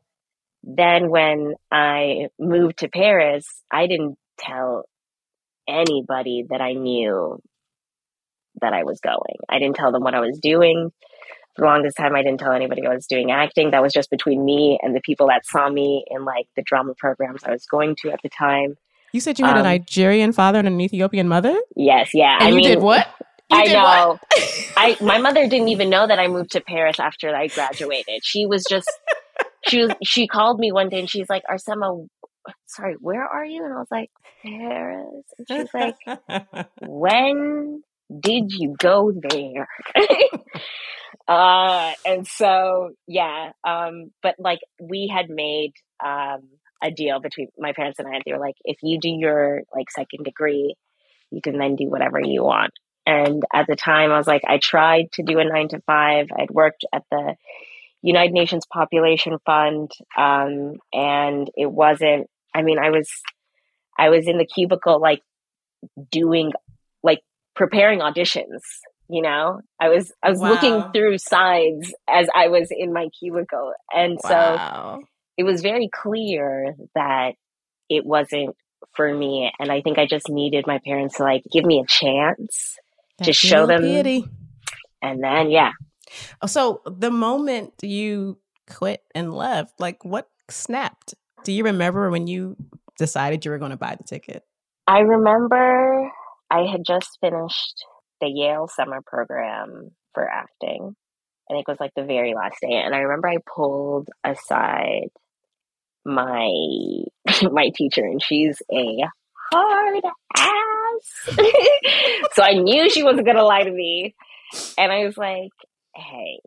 then 0.63 1.09
when 1.09 1.55
I 1.71 2.29
moved 2.39 2.79
to 2.79 2.89
Paris, 2.89 3.45
I 3.71 3.87
didn't 3.87 4.17
tell 4.37 4.85
anybody 5.67 6.45
that 6.49 6.61
I 6.61 6.73
knew 6.73 7.41
that 8.61 8.73
I 8.73 8.83
was 8.83 8.99
going. 8.99 9.37
I 9.49 9.59
didn't 9.59 9.75
tell 9.75 9.91
them 9.91 10.03
what 10.03 10.15
I 10.15 10.19
was 10.19 10.39
doing. 10.39 10.91
For 11.55 11.61
the 11.61 11.67
longest 11.67 11.97
time, 11.97 12.15
I 12.15 12.21
didn't 12.21 12.39
tell 12.39 12.51
anybody 12.51 12.85
I 12.85 12.93
was 12.93 13.07
doing 13.07 13.31
acting. 13.31 13.71
That 13.71 13.81
was 13.81 13.93
just 13.93 14.09
between 14.09 14.43
me 14.43 14.77
and 14.81 14.95
the 14.95 15.01
people 15.01 15.27
that 15.27 15.45
saw 15.45 15.69
me 15.69 16.05
in 16.09 16.25
like 16.25 16.47
the 16.55 16.63
drama 16.63 16.93
programs 16.97 17.43
I 17.43 17.51
was 17.51 17.65
going 17.65 17.95
to 18.01 18.11
at 18.11 18.19
the 18.23 18.29
time. 18.29 18.75
You 19.13 19.21
said 19.21 19.39
you 19.39 19.45
had 19.45 19.55
um, 19.55 19.61
a 19.61 19.63
Nigerian 19.63 20.33
father 20.33 20.59
and 20.59 20.67
an 20.67 20.81
Ethiopian 20.81 21.29
mother? 21.29 21.57
Yes, 21.75 22.09
yeah. 22.13 22.35
And 22.35 22.43
I 22.43 22.49
you 22.49 22.55
mean, 22.55 22.67
did 22.67 22.81
what? 22.81 23.07
You 23.49 23.57
I 23.57 23.63
know. 23.65 24.19
I 24.77 24.97
my 24.99 25.17
mother 25.17 25.47
didn't 25.47 25.69
even 25.69 25.89
know 25.89 26.05
that 26.05 26.19
I 26.19 26.27
moved 26.27 26.51
to 26.51 26.61
Paris 26.61 26.99
after 26.99 27.33
I 27.33 27.47
graduated. 27.47 28.21
She 28.23 28.45
was 28.45 28.65
just 28.69 28.89
she 29.67 29.81
was 29.83 29.91
she 30.03 30.27
called 30.27 30.59
me 30.59 30.71
one 30.71 30.89
day 30.89 30.99
and 30.99 31.09
she's 31.09 31.29
like, 31.29 31.43
Arsema, 31.49 32.07
sorry, 32.67 32.95
where 32.99 33.25
are 33.25 33.45
you? 33.45 33.63
And 33.63 33.73
I 33.73 33.77
was 33.77 33.91
like, 33.91 34.11
Paris. 34.43 35.23
And 35.37 35.47
she's 35.47 35.73
like, 35.73 36.67
When 36.81 37.83
did 38.19 38.51
you 38.51 38.75
go 38.77 39.11
there? 39.11 39.67
uh 41.27 41.93
and 42.05 42.27
so 42.27 42.91
yeah, 43.07 43.51
um, 43.63 44.11
but 44.21 44.35
like 44.37 44.59
we 44.79 45.11
had 45.13 45.29
made 45.29 45.73
um 46.03 46.41
a 46.83 46.91
deal 46.91 47.19
between 47.19 47.47
my 47.57 47.73
parents 47.73 47.99
and 47.99 48.07
I. 48.07 48.21
They 48.25 48.33
were 48.33 48.39
like, 48.39 48.57
if 48.63 48.77
you 48.83 48.99
do 48.99 49.09
your 49.09 49.61
like 49.73 49.89
second 49.91 50.23
degree, 50.23 50.75
you 51.31 51.41
can 51.41 51.57
then 51.57 51.75
do 51.75 51.89
whatever 51.89 52.19
you 52.19 52.43
want. 52.43 52.71
And 53.05 53.43
at 53.53 53.67
the 53.67 53.75
time, 53.75 54.11
I 54.11 54.17
was 54.17 54.27
like, 54.27 54.43
I 54.47 54.57
tried 54.57 55.11
to 55.13 55.23
do 55.23 55.39
a 55.39 55.43
nine 55.45 55.67
to 55.69 55.81
five. 55.85 56.27
I'd 56.37 56.49
worked 56.49 56.85
at 56.93 57.03
the 57.11 57.35
United 58.01 58.33
Nations 58.33 58.65
Population 58.71 59.37
Fund, 59.45 59.91
um, 60.17 60.75
and 60.93 61.49
it 61.55 61.71
wasn't. 61.71 62.27
I 62.55 62.63
mean, 62.63 62.79
I 62.79 62.89
was, 62.89 63.09
I 63.99 64.09
was 64.09 64.27
in 64.27 64.37
the 64.37 64.45
cubicle, 64.45 64.99
like 64.99 65.21
doing, 66.11 66.53
like 67.03 67.21
preparing 67.55 67.99
auditions. 67.99 68.61
You 69.07 69.21
know, 69.21 69.61
I 69.79 69.89
was, 69.89 70.11
I 70.23 70.31
was 70.31 70.39
wow. 70.39 70.49
looking 70.49 70.91
through 70.91 71.19
signs 71.19 71.93
as 72.09 72.27
I 72.33 72.47
was 72.47 72.69
in 72.71 72.91
my 72.91 73.09
cubicle, 73.19 73.73
and 73.93 74.17
wow. 74.23 74.97
so 74.99 75.03
it 75.37 75.43
was 75.43 75.61
very 75.61 75.89
clear 75.93 76.75
that 76.95 77.33
it 77.87 78.03
wasn't 78.03 78.55
for 78.93 79.13
me. 79.13 79.51
And 79.59 79.71
I 79.71 79.81
think 79.81 79.99
I 79.99 80.07
just 80.07 80.27
needed 80.27 80.65
my 80.65 80.79
parents 80.79 81.17
to 81.17 81.23
like 81.23 81.43
give 81.51 81.65
me 81.65 81.79
a 81.79 81.85
chance 81.85 82.77
to 83.21 83.33
show 83.33 83.67
them. 83.67 83.81
Pity. 83.81 84.25
And 85.03 85.23
then, 85.23 85.51
yeah. 85.51 85.73
Oh, 86.41 86.47
so 86.47 86.81
the 86.85 87.11
moment 87.11 87.73
you 87.83 88.39
quit 88.67 89.03
and 89.13 89.33
left, 89.33 89.79
like 89.79 90.03
what 90.03 90.29
snapped? 90.49 91.13
Do 91.45 91.53
you 91.53 91.63
remember 91.65 92.09
when 92.09 92.25
you 92.25 92.57
decided 92.97 93.45
you 93.45 93.51
were 93.51 93.59
going 93.59 93.69
to 93.69 93.77
buy 93.77 93.95
the 93.95 94.03
ticket? 94.03 94.43
I 94.87 94.99
remember 94.99 96.11
I 96.49 96.61
had 96.63 96.81
just 96.83 97.19
finished 97.21 97.85
the 98.19 98.27
Yale 98.27 98.67
summer 98.67 99.01
program 99.05 99.91
for 100.15 100.27
acting. 100.27 100.95
Think 101.47 101.65
it 101.67 101.71
was 101.71 101.79
like 101.79 101.91
the 101.95 102.03
very 102.03 102.33
last 102.33 102.57
day. 102.61 102.73
And 102.73 102.95
I 102.95 102.99
remember 102.99 103.27
I 103.27 103.37
pulled 103.45 104.09
aside 104.23 105.09
my 106.03 106.49
my 107.51 107.69
teacher 107.75 108.03
and 108.03 108.21
she's 108.21 108.59
a 108.71 109.03
hard 109.53 110.03
ass. 110.35 111.37
so 112.33 112.41
I 112.41 112.53
knew 112.53 112.89
she 112.89 113.03
wasn't 113.03 113.25
going 113.25 113.37
to 113.37 113.45
lie 113.45 113.63
to 113.63 113.71
me. 113.71 114.15
And 114.79 114.91
I 114.91 115.05
was 115.05 115.15
like, 115.15 115.51
hey, 115.95 116.39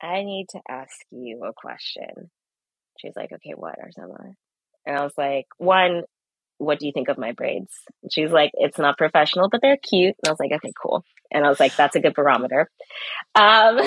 I 0.00 0.22
need 0.22 0.46
to 0.50 0.60
ask 0.68 0.94
you 1.10 1.42
a 1.44 1.52
question. 1.52 2.30
She's 2.98 3.16
like, 3.16 3.32
okay, 3.32 3.52
what, 3.54 3.76
Arsema? 3.78 4.34
And 4.86 4.96
I 4.96 5.02
was 5.02 5.12
like, 5.16 5.46
one, 5.58 6.02
what 6.58 6.78
do 6.78 6.86
you 6.86 6.92
think 6.92 7.08
of 7.08 7.18
my 7.18 7.32
braids? 7.32 7.72
And 8.02 8.12
she's 8.12 8.30
like, 8.30 8.50
it's 8.54 8.78
not 8.78 8.98
professional, 8.98 9.48
but 9.48 9.60
they're 9.60 9.76
cute. 9.76 10.14
And 10.22 10.28
I 10.28 10.30
was 10.30 10.40
like, 10.40 10.52
okay, 10.52 10.72
cool. 10.80 11.04
And 11.30 11.44
I 11.44 11.48
was 11.48 11.60
like, 11.60 11.76
that's 11.76 11.96
a 11.96 12.00
good 12.00 12.14
barometer. 12.14 12.70
Um, 13.34 13.78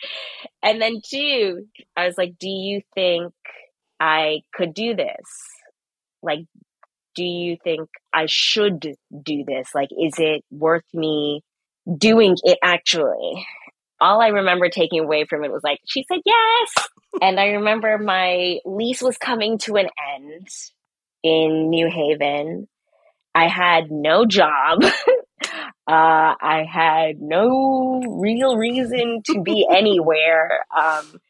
and 0.62 0.80
then 0.80 1.00
two, 1.08 1.66
I 1.96 2.06
was 2.06 2.18
like, 2.18 2.38
do 2.38 2.48
you 2.48 2.82
think 2.94 3.32
I 4.00 4.40
could 4.52 4.74
do 4.74 4.94
this? 4.94 5.24
Like, 6.22 6.40
do 7.14 7.24
you 7.24 7.56
think 7.62 7.88
I 8.12 8.26
should 8.28 8.80
do 8.80 9.44
this? 9.46 9.68
Like, 9.74 9.88
is 9.92 10.14
it 10.18 10.44
worth 10.50 10.84
me 10.92 11.42
doing 11.96 12.36
it 12.44 12.58
actually? 12.62 13.46
All 14.00 14.20
I 14.20 14.28
remember 14.28 14.68
taking 14.68 15.00
away 15.00 15.24
from 15.28 15.44
it 15.44 15.52
was 15.52 15.62
like, 15.64 15.78
she 15.86 16.04
said 16.08 16.20
yes. 16.24 16.88
and 17.22 17.40
I 17.40 17.46
remember 17.46 17.98
my 17.98 18.58
lease 18.64 19.02
was 19.02 19.16
coming 19.16 19.58
to 19.58 19.76
an 19.76 19.88
end 20.16 20.48
in 21.22 21.70
New 21.70 21.88
Haven. 21.88 22.68
I 23.34 23.48
had 23.48 23.90
no 23.90 24.26
job. 24.26 24.82
uh, 25.52 25.60
I 25.86 26.66
had 26.70 27.20
no 27.20 28.02
real 28.06 28.56
reason 28.56 29.22
to 29.26 29.42
be 29.42 29.66
anywhere. 29.74 30.64
Um, 30.76 31.20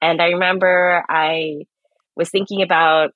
and 0.00 0.22
I 0.22 0.28
remember 0.28 1.04
I 1.08 1.66
was 2.16 2.30
thinking 2.30 2.62
about 2.62 3.10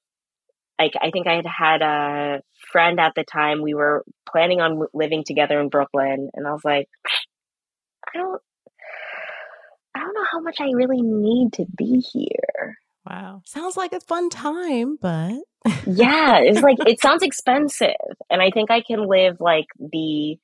like 0.78 0.94
I 1.00 1.10
think 1.10 1.26
I 1.26 1.36
had 1.36 1.46
had 1.46 1.82
a 1.82 2.40
friend 2.72 2.98
at 2.98 3.12
the 3.14 3.24
time. 3.24 3.62
We 3.62 3.74
were 3.74 4.04
planning 4.28 4.60
on 4.60 4.86
living 4.92 5.22
together 5.24 5.60
in 5.60 5.68
Brooklyn, 5.68 6.30
and 6.34 6.46
I 6.46 6.52
was 6.52 6.64
like, 6.64 6.88
I 8.08 8.18
don't, 8.18 8.18
I 8.18 8.18
don't 8.18 8.32
know 8.32 8.38
how 10.32 10.40
much 10.40 10.60
I 10.60 10.70
really 10.74 11.02
need 11.02 11.52
to 11.54 11.66
be 11.76 12.00
here. 12.00 12.78
Wow, 13.08 13.42
sounds 13.44 13.76
like 13.76 13.92
a 13.92 14.00
fun 14.00 14.30
time, 14.30 14.96
but 15.00 15.34
yeah, 15.86 16.38
it's 16.38 16.62
like 16.62 16.78
it 16.86 17.00
sounds 17.02 17.22
expensive, 17.22 18.16
and 18.30 18.40
I 18.40 18.50
think 18.50 18.70
I 18.70 18.80
can 18.80 19.06
live 19.08 19.36
like 19.40 19.66
the 19.78 20.38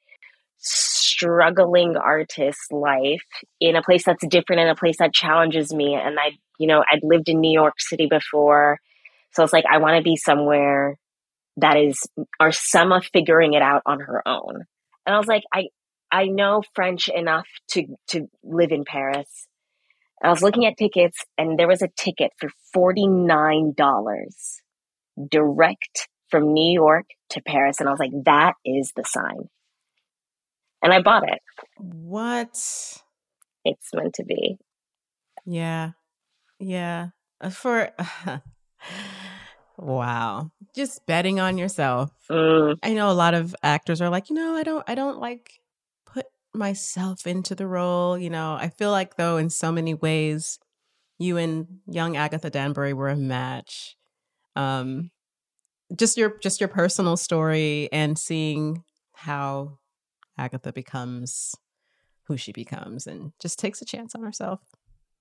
struggling 0.60 1.96
artist 1.96 2.72
life 2.72 3.22
in 3.60 3.76
a 3.76 3.82
place 3.82 4.04
that's 4.04 4.26
different 4.26 4.60
in 4.60 4.68
a 4.68 4.74
place 4.74 4.96
that 4.98 5.14
challenges 5.14 5.72
me 5.72 5.94
and 5.94 6.18
i 6.18 6.30
you 6.58 6.66
know 6.66 6.82
i'd 6.92 6.98
lived 7.04 7.28
in 7.28 7.40
new 7.40 7.52
york 7.52 7.74
city 7.78 8.08
before 8.10 8.80
so 9.32 9.44
it's 9.44 9.52
like 9.52 9.64
I 9.70 9.78
want 9.78 9.96
to 9.96 10.02
be 10.02 10.16
somewhere 10.16 10.96
that 11.58 11.76
is 11.76 11.98
Arsema 12.40 13.04
figuring 13.12 13.54
it 13.54 13.62
out 13.62 13.82
on 13.84 14.00
her 14.00 14.26
own. 14.26 14.64
And 15.06 15.14
I 15.14 15.18
was 15.18 15.26
like, 15.26 15.42
I 15.52 15.68
I 16.10 16.24
know 16.24 16.62
French 16.74 17.08
enough 17.08 17.46
to 17.72 17.86
to 18.08 18.26
live 18.42 18.72
in 18.72 18.84
Paris. 18.84 19.46
I 20.22 20.30
was 20.30 20.42
looking 20.42 20.66
at 20.66 20.76
tickets 20.76 21.18
and 21.36 21.58
there 21.58 21.68
was 21.68 21.82
a 21.82 21.88
ticket 21.96 22.32
for 22.38 22.50
$49 22.76 23.74
direct 25.30 26.08
from 26.30 26.52
New 26.52 26.72
York 26.72 27.06
to 27.30 27.40
Paris 27.42 27.80
and 27.80 27.88
I 27.88 27.92
was 27.92 28.00
like 28.00 28.12
that 28.24 28.54
is 28.64 28.92
the 28.96 29.04
sign. 29.04 29.48
And 30.82 30.92
I 30.92 31.02
bought 31.02 31.28
it. 31.28 31.40
What? 31.76 32.50
It's 33.64 33.94
meant 33.94 34.14
to 34.14 34.24
be. 34.24 34.58
Yeah. 35.44 35.92
Yeah. 36.58 37.08
Uh, 37.40 37.50
for 37.50 37.90
wow. 39.78 40.50
Just 40.74 41.04
betting 41.06 41.40
on 41.40 41.58
yourself. 41.58 42.10
Mm. 42.30 42.78
I 42.82 42.92
know 42.94 43.10
a 43.10 43.12
lot 43.12 43.34
of 43.34 43.54
actors 43.62 44.00
are 44.00 44.10
like, 44.10 44.30
you 44.30 44.36
know, 44.36 44.54
I 44.54 44.62
don't 44.62 44.84
I 44.88 44.94
don't 44.94 45.18
like 45.18 45.57
myself 46.54 47.26
into 47.26 47.54
the 47.54 47.66
role, 47.66 48.18
you 48.18 48.30
know. 48.30 48.54
I 48.54 48.68
feel 48.68 48.90
like 48.90 49.16
though 49.16 49.36
in 49.36 49.50
so 49.50 49.70
many 49.72 49.94
ways 49.94 50.58
you 51.18 51.36
and 51.36 51.80
young 51.86 52.16
Agatha 52.16 52.50
Danbury 52.50 52.92
were 52.92 53.08
a 53.08 53.16
match. 53.16 53.96
Um 54.56 55.10
just 55.96 56.16
your 56.16 56.38
just 56.38 56.60
your 56.60 56.68
personal 56.68 57.16
story 57.16 57.88
and 57.92 58.18
seeing 58.18 58.84
how 59.14 59.78
Agatha 60.36 60.72
becomes 60.72 61.54
who 62.24 62.36
she 62.36 62.52
becomes 62.52 63.06
and 63.06 63.32
just 63.40 63.58
takes 63.58 63.80
a 63.80 63.86
chance 63.86 64.14
on 64.14 64.22
herself. 64.22 64.60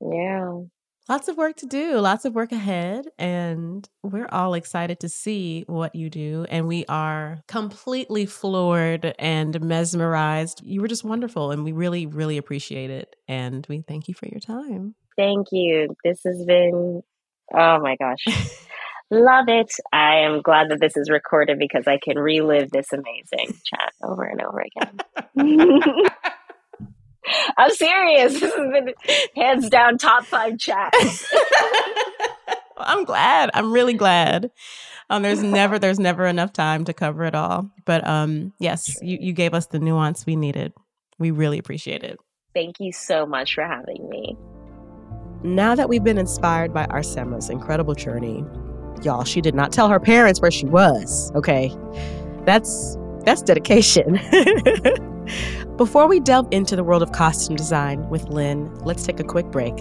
Yeah. 0.01 0.61
Lots 1.09 1.29
of 1.29 1.37
work 1.37 1.55
to 1.57 1.65
do, 1.65 1.99
lots 1.99 2.25
of 2.25 2.35
work 2.35 2.51
ahead, 2.51 3.07
and 3.17 3.87
we're 4.03 4.27
all 4.29 4.53
excited 4.55 4.99
to 4.99 5.07
see 5.07 5.63
what 5.67 5.95
you 5.95 6.09
do. 6.09 6.45
And 6.49 6.67
we 6.67 6.83
are 6.89 7.39
completely 7.47 8.25
floored 8.25 9.15
and 9.17 9.61
mesmerized. 9.61 10.61
You 10.65 10.81
were 10.81 10.89
just 10.89 11.05
wonderful, 11.05 11.51
and 11.51 11.63
we 11.63 11.71
really, 11.71 12.07
really 12.07 12.37
appreciate 12.37 12.89
it. 12.89 13.15
And 13.25 13.65
we 13.69 13.81
thank 13.87 14.09
you 14.09 14.15
for 14.15 14.27
your 14.27 14.41
time. 14.41 14.95
Thank 15.15 15.47
you. 15.53 15.95
This 16.03 16.19
has 16.25 16.43
been, 16.43 17.01
oh 17.53 17.79
my 17.79 17.95
gosh. 17.95 18.25
Love 19.09 19.47
it. 19.47 19.71
I 19.93 20.17
am 20.17 20.41
glad 20.41 20.69
that 20.71 20.81
this 20.81 20.97
is 20.97 21.09
recorded 21.09 21.57
because 21.57 21.87
I 21.87 21.99
can 22.03 22.19
relive 22.19 22.69
this 22.71 22.91
amazing 22.91 23.57
chat 23.63 23.93
over 24.03 24.23
and 24.23 24.41
over 24.41 24.61
again. 24.61 24.99
I'm 27.57 27.71
serious. 27.71 28.39
This 28.39 28.53
has 28.53 28.71
been 28.71 28.93
hands 29.35 29.69
down 29.69 29.97
top 29.97 30.25
five 30.25 30.57
chat. 30.57 30.93
I'm 32.77 33.05
glad. 33.05 33.49
I'm 33.53 33.71
really 33.71 33.93
glad. 33.93 34.51
Um, 35.09 35.23
there's 35.23 35.41
never 35.41 35.79
there's 35.79 35.99
never 35.99 36.25
enough 36.25 36.53
time 36.53 36.85
to 36.85 36.93
cover 36.93 37.23
it 37.23 37.33
all. 37.33 37.69
But 37.85 38.05
um, 38.05 38.53
yes, 38.59 38.99
you, 39.01 39.17
you 39.19 39.33
gave 39.33 39.53
us 39.53 39.67
the 39.67 39.79
nuance 39.79 40.25
we 40.25 40.35
needed. 40.35 40.73
We 41.17 41.31
really 41.31 41.57
appreciate 41.57 42.03
it. 42.03 42.19
Thank 42.53 42.79
you 42.79 42.91
so 42.91 43.25
much 43.25 43.55
for 43.55 43.63
having 43.63 44.09
me. 44.09 44.37
Now 45.43 45.75
that 45.75 45.87
we've 45.87 46.03
been 46.03 46.17
inspired 46.17 46.73
by 46.73 46.87
Arsema's 46.87 47.49
incredible 47.49 47.93
journey, 47.93 48.43
y'all, 49.03 49.23
she 49.23 49.39
did 49.39 49.55
not 49.55 49.71
tell 49.71 49.87
her 49.87 49.99
parents 49.99 50.41
where 50.41 50.51
she 50.51 50.65
was. 50.65 51.31
Okay, 51.35 51.73
that's 52.45 52.97
that's 53.23 53.41
dedication. 53.41 54.19
Before 55.77 56.07
we 56.07 56.19
delve 56.19 56.47
into 56.51 56.75
the 56.75 56.83
world 56.83 57.03
of 57.03 57.11
costume 57.11 57.55
design 57.55 58.09
with 58.09 58.29
Lyn, 58.29 58.73
let's 58.79 59.05
take 59.05 59.19
a 59.19 59.23
quick 59.23 59.47
break. 59.47 59.73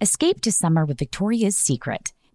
Escape 0.00 0.40
to 0.42 0.52
summer 0.52 0.84
with 0.84 0.98
Victoria's 0.98 1.56
Secret. 1.56 2.12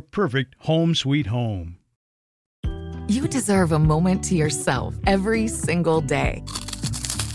perfect 0.00 0.54
home 0.60 0.94
sweet 0.94 1.26
home. 1.26 1.78
You 3.06 3.28
deserve 3.28 3.72
a 3.72 3.78
moment 3.78 4.24
to 4.24 4.34
yourself 4.34 4.94
every 5.06 5.46
single 5.48 6.00
day. 6.00 6.42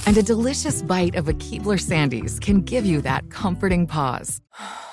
And 0.07 0.17
a 0.17 0.23
delicious 0.23 0.81
bite 0.81 1.15
of 1.15 1.27
a 1.27 1.33
Keebler 1.33 1.79
Sandies 1.79 2.41
can 2.41 2.61
give 2.61 2.85
you 2.85 3.01
that 3.01 3.29
comforting 3.29 3.85
pause. 3.85 4.41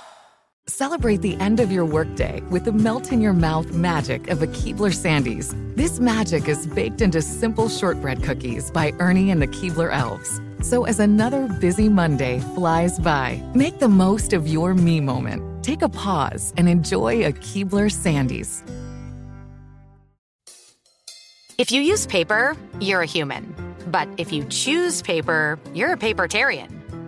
Celebrate 0.68 1.22
the 1.22 1.36
end 1.36 1.60
of 1.60 1.70
your 1.70 1.84
workday 1.84 2.40
with 2.50 2.64
the 2.64 2.72
melt 2.72 3.12
in 3.12 3.20
your 3.20 3.32
mouth 3.32 3.72
magic 3.72 4.26
of 4.30 4.42
a 4.42 4.48
Keebler 4.48 4.92
Sandies. 4.92 5.54
This 5.76 6.00
magic 6.00 6.48
is 6.48 6.66
baked 6.66 7.00
into 7.00 7.22
simple 7.22 7.68
shortbread 7.68 8.24
cookies 8.24 8.72
by 8.72 8.92
Ernie 8.98 9.30
and 9.30 9.40
the 9.40 9.46
Keebler 9.46 9.92
Elves. 9.92 10.40
So 10.62 10.84
as 10.84 10.98
another 10.98 11.46
busy 11.60 11.88
Monday 11.88 12.40
flies 12.56 12.98
by, 12.98 13.40
make 13.54 13.78
the 13.78 13.88
most 13.88 14.32
of 14.32 14.48
your 14.48 14.74
me 14.74 15.00
moment. 15.00 15.62
Take 15.62 15.82
a 15.82 15.88
pause 15.88 16.52
and 16.56 16.68
enjoy 16.68 17.24
a 17.24 17.30
Keebler 17.30 17.88
Sandies. 17.88 18.68
If 21.58 21.70
you 21.70 21.80
use 21.80 22.08
paper, 22.08 22.56
you're 22.80 23.02
a 23.02 23.06
human. 23.06 23.54
But 23.86 24.08
if 24.16 24.32
you 24.32 24.44
choose 24.46 25.00
paper, 25.00 25.60
you're 25.74 25.92
a 25.92 25.96
papertarian. 25.96 26.85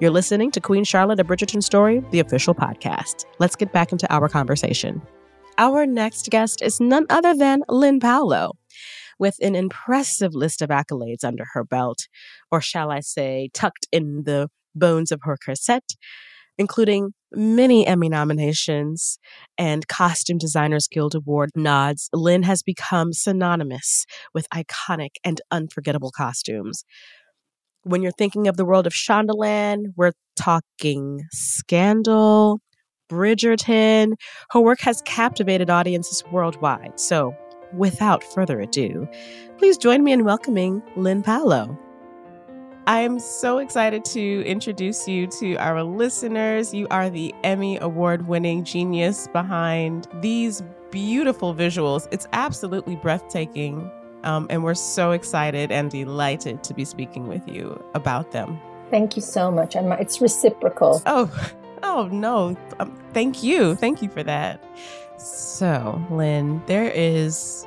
You're 0.00 0.10
listening 0.10 0.50
to 0.50 0.60
Queen 0.60 0.82
Charlotte, 0.84 1.20
a 1.20 1.24
Bridgerton 1.24 1.62
story, 1.62 2.02
the 2.10 2.18
official 2.20 2.54
podcast. 2.54 3.26
Let's 3.38 3.54
get 3.56 3.72
back 3.72 3.92
into 3.92 4.12
our 4.12 4.28
conversation. 4.28 5.00
Our 5.56 5.86
next 5.86 6.30
guest 6.30 6.62
is 6.62 6.80
none 6.80 7.06
other 7.08 7.34
than 7.34 7.62
Lyn 7.68 8.00
Paolo. 8.00 8.52
with 9.18 9.36
an 9.40 9.54
impressive 9.54 10.34
list 10.34 10.62
of 10.62 10.70
accolades 10.70 11.24
under 11.24 11.44
her 11.52 11.64
belt, 11.64 12.08
or 12.50 12.60
shall 12.60 12.90
I 12.90 13.00
say, 13.00 13.50
tucked 13.54 13.86
in 13.92 14.24
the 14.24 14.48
bones 14.74 15.12
of 15.12 15.20
her 15.22 15.36
corset, 15.36 15.84
including 16.58 17.12
many 17.32 17.86
Emmy 17.86 18.08
nominations 18.08 19.18
and 19.58 19.88
Costume 19.88 20.38
Designers 20.38 20.86
Guild 20.88 21.14
Award 21.14 21.50
nods, 21.54 22.08
Lyn 22.12 22.44
has 22.44 22.62
become 22.62 23.12
synonymous 23.12 24.04
with 24.32 24.48
iconic 24.50 25.16
and 25.24 25.40
unforgettable 25.50 26.10
costumes. 26.10 26.84
When 27.86 28.00
you're 28.00 28.12
thinking 28.12 28.48
of 28.48 28.56
the 28.56 28.64
world 28.64 28.86
of 28.86 28.94
Shondaland, 28.94 29.92
we're 29.94 30.12
talking 30.36 31.22
Scandal, 31.32 32.60
Bridgerton. 33.10 34.14
Her 34.52 34.60
work 34.60 34.80
has 34.80 35.02
captivated 35.02 35.68
audiences 35.68 36.24
worldwide. 36.32 36.98
So, 36.98 37.36
without 37.74 38.24
further 38.24 38.58
ado, 38.58 39.06
please 39.58 39.76
join 39.76 40.02
me 40.02 40.12
in 40.12 40.24
welcoming 40.24 40.82
Lyn 40.96 41.22
Paolo. 41.22 41.78
I'm 42.86 43.18
so 43.18 43.58
excited 43.58 44.02
to 44.06 44.42
introduce 44.46 45.06
you 45.06 45.26
to 45.38 45.56
our 45.56 45.82
listeners. 45.82 46.72
You 46.72 46.86
are 46.90 47.10
the 47.10 47.34
Emmy 47.44 47.76
Award 47.82 48.28
winning 48.28 48.64
genius 48.64 49.28
behind 49.28 50.08
these 50.22 50.62
beautiful 50.90 51.54
visuals. 51.54 52.08
It's 52.12 52.26
absolutely 52.32 52.96
breathtaking. 52.96 53.90
Um, 54.24 54.46
and 54.50 54.64
we're 54.64 54.74
so 54.74 55.12
excited 55.12 55.70
and 55.70 55.90
delighted 55.90 56.64
to 56.64 56.74
be 56.74 56.84
speaking 56.84 57.28
with 57.28 57.46
you 57.46 57.82
about 57.94 58.32
them. 58.32 58.60
Thank 58.90 59.16
you 59.16 59.22
so 59.22 59.50
much. 59.50 59.76
And 59.76 59.92
it's 59.94 60.20
reciprocal. 60.20 61.02
Oh, 61.06 61.30
oh 61.82 62.08
no. 62.10 62.56
Um, 62.80 62.98
thank 63.12 63.42
you. 63.42 63.74
Thank 63.74 64.02
you 64.02 64.08
for 64.08 64.22
that. 64.22 64.62
So, 65.18 66.02
Lyn, 66.10 66.62
there 66.66 66.90
is 66.90 67.66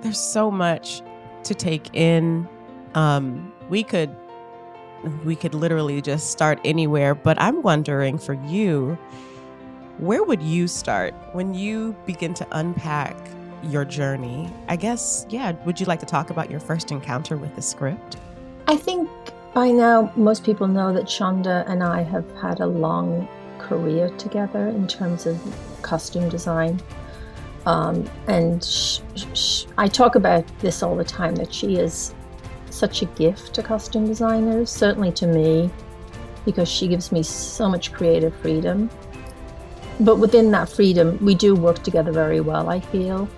there's 0.00 0.18
so 0.18 0.50
much 0.50 1.02
to 1.44 1.54
take 1.54 1.94
in. 1.94 2.48
Um, 2.94 3.52
we 3.68 3.82
could 3.82 4.14
we 5.24 5.34
could 5.34 5.54
literally 5.54 6.00
just 6.00 6.30
start 6.30 6.60
anywhere. 6.64 7.14
But 7.14 7.40
I'm 7.40 7.62
wondering 7.62 8.18
for 8.18 8.34
you, 8.34 8.96
where 9.98 10.22
would 10.22 10.42
you 10.42 10.68
start 10.68 11.14
when 11.32 11.54
you 11.54 11.96
begin 12.06 12.34
to 12.34 12.46
unpack 12.52 13.16
your 13.64 13.84
journey? 13.84 14.52
I 14.68 14.76
guess, 14.76 15.26
yeah, 15.28 15.52
would 15.64 15.80
you 15.80 15.86
like 15.86 16.00
to 16.00 16.06
talk 16.06 16.30
about 16.30 16.50
your 16.50 16.60
first 16.60 16.90
encounter 16.90 17.36
with 17.36 17.54
the 17.56 17.62
script? 17.62 18.16
I 18.68 18.76
think 18.76 19.08
by 19.54 19.70
now 19.70 20.12
most 20.16 20.44
people 20.44 20.66
know 20.66 20.92
that 20.92 21.04
Shonda 21.04 21.68
and 21.68 21.82
I 21.82 22.02
have 22.02 22.30
had 22.36 22.60
a 22.60 22.66
long 22.66 23.28
career 23.58 24.08
together 24.10 24.68
in 24.68 24.86
terms 24.86 25.26
of 25.26 25.38
costume 25.82 26.28
design. 26.28 26.80
Um, 27.66 28.08
and 28.26 28.64
sh- 28.64 29.00
sh- 29.34 29.64
I 29.78 29.88
talk 29.88 30.14
about 30.14 30.44
this 30.58 30.82
all 30.82 30.96
the 30.96 31.04
time 31.04 31.36
that 31.36 31.52
she 31.52 31.76
is 31.76 32.14
such 32.70 33.02
a 33.02 33.06
gift 33.06 33.54
to 33.54 33.62
costume 33.62 34.06
designers, 34.06 34.70
certainly 34.70 35.12
to 35.12 35.26
me, 35.26 35.70
because 36.44 36.68
she 36.68 36.88
gives 36.88 37.12
me 37.12 37.22
so 37.22 37.68
much 37.68 37.92
creative 37.92 38.34
freedom. 38.36 38.90
But 40.00 40.16
within 40.16 40.50
that 40.52 40.68
freedom, 40.68 41.18
we 41.24 41.34
do 41.34 41.54
work 41.54 41.82
together 41.82 42.10
very 42.10 42.40
well, 42.40 42.68
I 42.68 42.80
feel. 42.80 43.28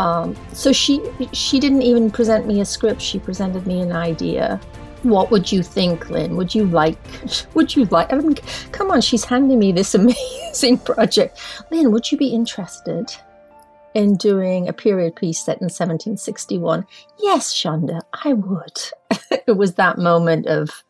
Um, 0.00 0.34
so 0.54 0.72
she 0.72 1.02
she 1.34 1.60
didn't 1.60 1.82
even 1.82 2.10
present 2.10 2.46
me 2.46 2.62
a 2.62 2.64
script. 2.64 3.02
She 3.02 3.18
presented 3.18 3.66
me 3.66 3.82
an 3.82 3.92
idea. 3.92 4.58
What 5.02 5.30
would 5.30 5.52
you 5.52 5.62
think, 5.62 6.08
Lyn? 6.08 6.36
Would 6.36 6.54
you 6.54 6.64
like? 6.66 6.98
Would 7.54 7.76
you 7.76 7.84
like? 7.86 8.10
I 8.10 8.16
mean, 8.16 8.34
come 8.72 8.90
on, 8.90 9.02
she's 9.02 9.24
handing 9.24 9.58
me 9.58 9.72
this 9.72 9.94
amazing 10.02 10.78
project. 10.78 11.38
Lyn, 11.70 11.92
would 11.92 12.10
you 12.10 12.18
be 12.18 12.28
interested? 12.28 13.12
in 13.92 14.14
doing 14.14 14.68
a 14.68 14.72
period 14.72 15.16
piece 15.16 15.40
set 15.44 15.56
in 15.60 15.64
1761. 15.64 16.86
Yes, 17.18 17.52
Shonda, 17.52 18.00
I 18.24 18.34
would. 18.34 18.78
it 19.48 19.56
was 19.56 19.74
that 19.74 19.98
moment 19.98 20.46
of, 20.46 20.84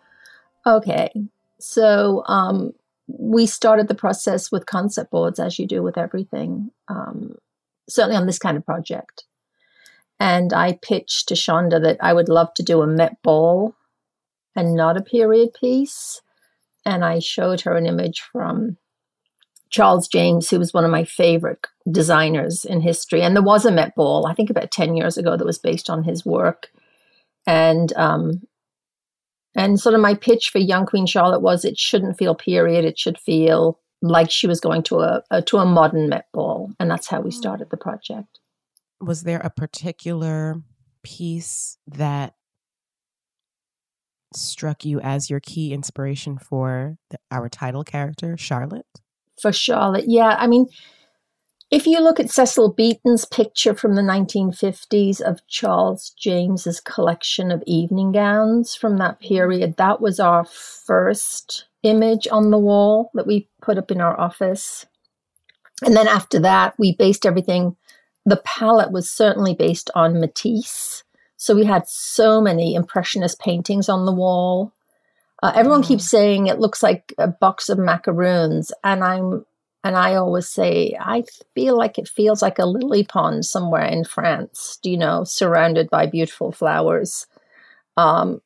okay. 0.66 1.10
So 1.58 2.22
um, 2.26 2.74
we 3.06 3.46
started 3.46 3.88
the 3.88 3.94
process 3.94 4.52
with 4.52 4.66
concept 4.66 5.10
boards, 5.10 5.40
as 5.40 5.58
you 5.58 5.66
do 5.66 5.82
with 5.82 5.96
everything, 5.96 6.70
um, 6.88 7.36
certainly 7.90 8.16
on 8.16 8.26
this 8.26 8.38
kind 8.38 8.56
of 8.56 8.64
project. 8.64 9.24
And 10.18 10.52
I 10.52 10.78
pitched 10.82 11.28
to 11.28 11.34
Shonda 11.34 11.82
that 11.82 11.96
I 12.00 12.12
would 12.12 12.28
love 12.28 12.52
to 12.54 12.62
do 12.62 12.82
a 12.82 12.86
Met 12.86 13.22
Ball 13.22 13.74
and 14.54 14.74
not 14.74 14.96
a 14.96 15.02
period 15.02 15.54
piece. 15.58 16.20
And 16.84 17.04
I 17.04 17.18
showed 17.18 17.62
her 17.62 17.76
an 17.76 17.86
image 17.86 18.20
from 18.20 18.76
Charles 19.70 20.08
James, 20.08 20.50
who 20.50 20.58
was 20.58 20.74
one 20.74 20.84
of 20.84 20.90
my 20.90 21.04
favorite 21.04 21.66
designers 21.90 22.64
in 22.64 22.80
history. 22.80 23.22
And 23.22 23.34
there 23.34 23.42
was 23.42 23.64
a 23.64 23.70
Met 23.70 23.94
Ball, 23.94 24.26
I 24.26 24.34
think 24.34 24.50
about 24.50 24.70
10 24.70 24.96
years 24.96 25.16
ago, 25.16 25.36
that 25.36 25.44
was 25.44 25.58
based 25.58 25.88
on 25.88 26.04
his 26.04 26.26
work. 26.26 26.68
And 27.46 27.92
um, 27.94 28.42
and 29.54 29.80
sort 29.80 29.94
of 29.94 30.00
my 30.00 30.14
pitch 30.14 30.50
for 30.50 30.58
young 30.58 30.86
Queen 30.86 31.06
Charlotte 31.06 31.40
was 31.40 31.64
it 31.64 31.78
shouldn't 31.78 32.18
feel 32.18 32.34
period, 32.34 32.84
it 32.84 32.98
should 32.98 33.18
feel 33.18 33.78
like 34.02 34.30
she 34.30 34.46
was 34.46 34.60
going 34.60 34.82
to 34.84 35.00
a, 35.00 35.22
a 35.30 35.42
to 35.42 35.58
a 35.58 35.64
modern 35.64 36.08
Met 36.08 36.26
Ball. 36.32 36.72
And 36.78 36.90
that's 36.90 37.08
how 37.08 37.20
we 37.20 37.30
mm. 37.30 37.34
started 37.34 37.70
the 37.70 37.76
project. 37.76 38.38
Was 39.00 39.22
there 39.22 39.40
a 39.40 39.50
particular 39.50 40.62
piece 41.02 41.78
that 41.86 42.34
struck 44.34 44.84
you 44.84 45.00
as 45.00 45.28
your 45.28 45.40
key 45.40 45.72
inspiration 45.72 46.38
for 46.38 46.96
the, 47.10 47.18
our 47.30 47.48
title 47.48 47.82
character, 47.82 48.36
Charlotte? 48.36 48.86
for 49.40 49.52
Charlotte. 49.52 50.04
Yeah, 50.06 50.36
I 50.38 50.46
mean, 50.46 50.66
if 51.70 51.86
you 51.86 52.00
look 52.00 52.20
at 52.20 52.30
Cecil 52.30 52.72
Beaton's 52.72 53.24
picture 53.24 53.74
from 53.74 53.94
the 53.94 54.02
1950s 54.02 55.20
of 55.20 55.46
Charles 55.46 56.10
James's 56.10 56.80
collection 56.80 57.50
of 57.50 57.62
evening 57.66 58.12
gowns 58.12 58.74
from 58.74 58.98
that 58.98 59.20
period, 59.20 59.76
that 59.76 60.00
was 60.00 60.20
our 60.20 60.44
first 60.44 61.66
image 61.82 62.28
on 62.30 62.50
the 62.50 62.58
wall 62.58 63.10
that 63.14 63.26
we 63.26 63.48
put 63.62 63.78
up 63.78 63.90
in 63.90 64.00
our 64.00 64.18
office. 64.18 64.86
And 65.84 65.96
then 65.96 66.08
after 66.08 66.38
that, 66.40 66.74
we 66.78 66.94
based 66.94 67.24
everything. 67.24 67.76
The 68.26 68.42
palette 68.44 68.92
was 68.92 69.10
certainly 69.10 69.54
based 69.54 69.90
on 69.94 70.20
Matisse. 70.20 71.04
So 71.36 71.54
we 71.54 71.64
had 71.64 71.88
so 71.88 72.40
many 72.42 72.74
impressionist 72.74 73.40
paintings 73.40 73.88
on 73.88 74.04
the 74.04 74.12
wall. 74.12 74.74
Uh, 75.42 75.52
everyone 75.54 75.82
keeps 75.82 76.04
mm. 76.04 76.08
saying 76.08 76.46
it 76.46 76.58
looks 76.58 76.82
like 76.82 77.14
a 77.16 77.28
box 77.28 77.70
of 77.70 77.78
macaroons, 77.78 78.72
and 78.84 79.02
I'm 79.02 79.46
and 79.82 79.96
I 79.96 80.16
always 80.16 80.48
say 80.48 80.94
I 81.00 81.24
feel 81.54 81.78
like 81.78 81.98
it 81.98 82.08
feels 82.08 82.42
like 82.42 82.58
a 82.58 82.66
lily 82.66 83.04
pond 83.04 83.46
somewhere 83.46 83.86
in 83.86 84.04
France. 84.04 84.78
You 84.82 84.98
know, 84.98 85.24
surrounded 85.24 85.88
by 85.88 86.04
beautiful 86.04 86.52
flowers. 86.52 87.26
Um, 87.96 88.42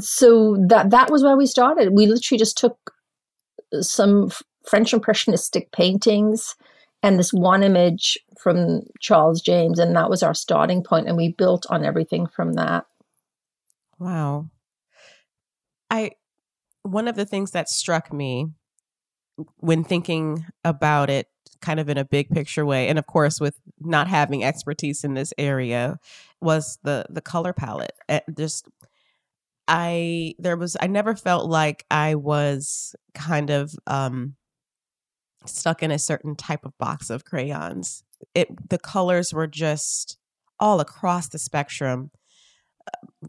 so 0.00 0.56
that 0.68 0.90
that 0.90 1.10
was 1.10 1.22
where 1.22 1.36
we 1.36 1.46
started. 1.46 1.90
We 1.92 2.06
literally 2.06 2.38
just 2.38 2.58
took 2.58 2.92
some 3.80 4.30
French 4.66 4.92
impressionistic 4.92 5.72
paintings 5.72 6.54
and 7.02 7.18
this 7.18 7.32
one 7.32 7.62
image 7.62 8.18
from 8.40 8.82
Charles 9.00 9.40
James, 9.40 9.78
and 9.78 9.94
that 9.94 10.10
was 10.10 10.22
our 10.22 10.34
starting 10.34 10.82
point, 10.82 11.06
and 11.06 11.16
we 11.16 11.32
built 11.32 11.66
on 11.70 11.84
everything 11.84 12.26
from 12.26 12.54
that. 12.54 12.86
Wow. 13.98 14.50
I 15.90 16.12
one 16.82 17.08
of 17.08 17.16
the 17.16 17.24
things 17.24 17.50
that 17.52 17.68
struck 17.68 18.12
me 18.12 18.46
when 19.56 19.84
thinking 19.84 20.46
about 20.64 21.10
it 21.10 21.26
kind 21.60 21.80
of 21.80 21.88
in 21.88 21.98
a 21.98 22.04
big 22.04 22.30
picture 22.30 22.64
way 22.64 22.88
and 22.88 22.98
of 22.98 23.06
course 23.06 23.40
with 23.40 23.58
not 23.80 24.06
having 24.06 24.44
expertise 24.44 25.02
in 25.02 25.14
this 25.14 25.32
area 25.38 25.98
was 26.40 26.78
the 26.84 27.04
the 27.10 27.20
color 27.20 27.52
palette 27.52 27.92
eh, 28.08 28.20
just 28.36 28.68
i 29.68 30.34
there 30.38 30.56
was 30.56 30.76
i 30.80 30.86
never 30.86 31.14
felt 31.14 31.48
like 31.48 31.84
i 31.90 32.14
was 32.14 32.96
kind 33.14 33.50
of 33.50 33.74
um 33.86 34.34
stuck 35.46 35.82
in 35.82 35.90
a 35.90 35.98
certain 35.98 36.34
type 36.34 36.64
of 36.64 36.76
box 36.78 37.10
of 37.10 37.24
crayons 37.24 38.02
it 38.34 38.48
the 38.70 38.78
colors 38.78 39.32
were 39.32 39.46
just 39.46 40.18
all 40.58 40.80
across 40.80 41.28
the 41.28 41.38
spectrum 41.38 42.10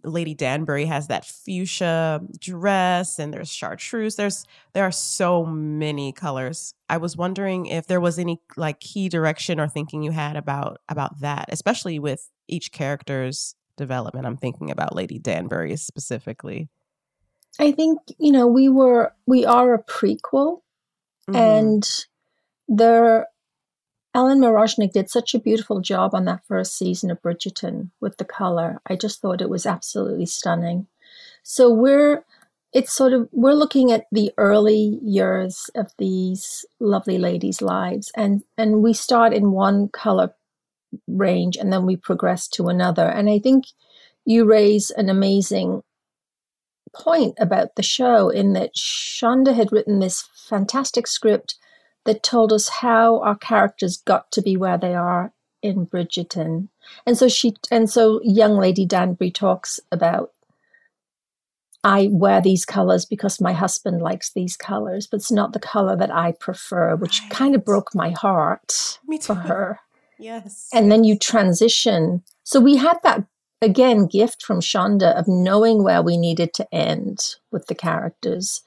Lady 0.04 0.34
Danbury 0.34 0.86
has 0.86 1.08
that 1.08 1.26
fuchsia 1.26 2.22
dress 2.40 3.18
and 3.20 3.34
there's 3.34 3.52
chartreuse. 3.52 4.16
There's 4.16 4.46
there 4.74 4.84
are 4.84 4.92
so 4.92 5.46
many 5.46 6.12
colors. 6.12 6.74
I 6.90 6.98
was 6.98 7.18
wondering 7.18 7.66
if 7.66 7.88
there 7.88 8.00
was 8.00 8.20
any 8.20 8.40
like 8.56 8.80
key 8.80 9.10
direction 9.10 9.60
or 9.60 9.68
thinking 9.68 10.04
you 10.04 10.12
had 10.12 10.36
about 10.36 10.80
about 10.88 11.20
that, 11.22 11.46
especially 11.50 12.00
with 12.00 12.30
each 12.48 12.72
character's 12.72 13.56
development. 13.80 14.28
I'm 14.28 14.38
thinking 14.38 14.70
about 14.70 14.96
Lady 14.96 15.18
Danbury 15.18 15.76
specifically. 15.78 16.70
I 17.60 17.72
think, 17.72 18.00
you 18.20 18.32
know, 18.32 18.46
we 18.46 18.70
were 18.70 19.14
we 19.26 19.46
are 19.46 19.74
a 19.74 19.84
prequel 19.84 20.62
mm-hmm. 21.28 21.36
and 21.36 22.06
there 22.68 23.28
Ellen 24.14 24.40
Mirojnick 24.40 24.92
did 24.92 25.10
such 25.10 25.34
a 25.34 25.40
beautiful 25.40 25.82
job 25.82 26.14
on 26.14 26.26
that 26.26 26.46
first 26.46 26.78
season 26.78 27.10
of 27.10 27.22
Bridgerton 27.22 27.92
with 28.02 28.18
the 28.18 28.26
color. 28.26 28.82
I 28.86 28.96
just 28.96 29.22
thought 29.22 29.42
it 29.42 29.50
was 29.50 29.66
absolutely 29.66 30.26
stunning. 30.26 30.88
So 31.44 31.72
we're 31.74 32.24
it's 32.74 32.94
sort 32.94 33.14
of 33.14 33.30
we're 33.32 33.54
looking 33.54 33.92
at 33.92 34.06
the 34.12 34.32
early 34.38 35.00
years 35.02 35.70
of 35.74 35.92
these 35.98 36.66
lovely 36.80 37.18
ladies' 37.18 37.62
lives 37.62 38.12
and 38.16 38.44
and 38.58 38.84
we 38.84 38.94
start 38.94 39.34
in 39.34 39.52
one 39.52 39.88
color 39.88 40.34
range 41.08 41.58
and 41.58 41.72
then 41.72 41.86
we 41.86 41.96
progress 41.96 42.48
to 42.50 42.68
another. 42.68 43.08
And 43.08 43.30
I 43.30 43.40
think 43.40 43.66
you 44.26 44.46
raise 44.46 44.92
an 44.92 45.10
amazing 45.10 45.84
point 46.94 47.36
about 47.40 47.76
the 47.76 47.84
show 47.84 48.30
in 48.30 48.54
that 48.54 48.76
Shonda 48.76 49.54
had 49.56 49.72
written 49.72 50.00
this 50.00 50.28
fantastic 50.36 51.08
script 51.08 51.56
that 52.06 52.24
told 52.24 52.52
us 52.52 52.70
how 52.70 53.20
our 53.22 53.38
characters 53.38 53.98
got 53.98 54.32
to 54.32 54.42
be 54.42 54.58
where 54.58 54.78
they 54.78 54.96
are 54.96 55.34
in 55.62 55.86
Bridgerton. 55.86 56.70
And 57.06 57.18
so 57.18 57.28
she 57.28 57.56
and 57.70 57.90
so 57.90 58.20
young 58.24 58.58
lady 58.58 58.86
Danbury 58.86 59.32
talks 59.32 59.80
about 59.92 60.32
I 61.84 62.10
wear 62.12 62.42
these 62.42 62.66
colors 62.66 63.06
because 63.06 63.40
my 63.40 63.54
husband 63.54 64.02
likes 64.02 64.32
these 64.32 64.58
colors, 64.58 65.08
but 65.08 65.18
it's 65.18 65.32
not 65.32 65.54
the 65.54 65.60
color 65.60 65.96
that 65.96 66.14
I 66.14 66.34
prefer, 66.34 66.96
which 66.96 67.22
right. 67.22 67.32
kind 67.32 67.56
of 67.56 67.64
broke 67.64 67.96
my 67.96 68.10
heart 68.10 69.00
me 69.08 69.18
for 69.20 69.36
her. 69.36 69.80
Yes. 70.20 70.68
And 70.74 70.92
then 70.92 71.04
you 71.04 71.18
transition. 71.18 72.24
So 72.44 72.60
we 72.60 72.76
had 72.76 72.98
that 73.04 73.26
again 73.62 74.06
gift 74.06 74.44
from 74.44 74.60
Shonda 74.60 75.18
of 75.18 75.28
knowing 75.28 75.84
where 75.84 76.02
we 76.02 76.18
needed 76.18 76.54
to 76.56 76.76
end 76.76 77.36
with 77.52 77.68
the 77.68 77.76
characters. 77.76 78.62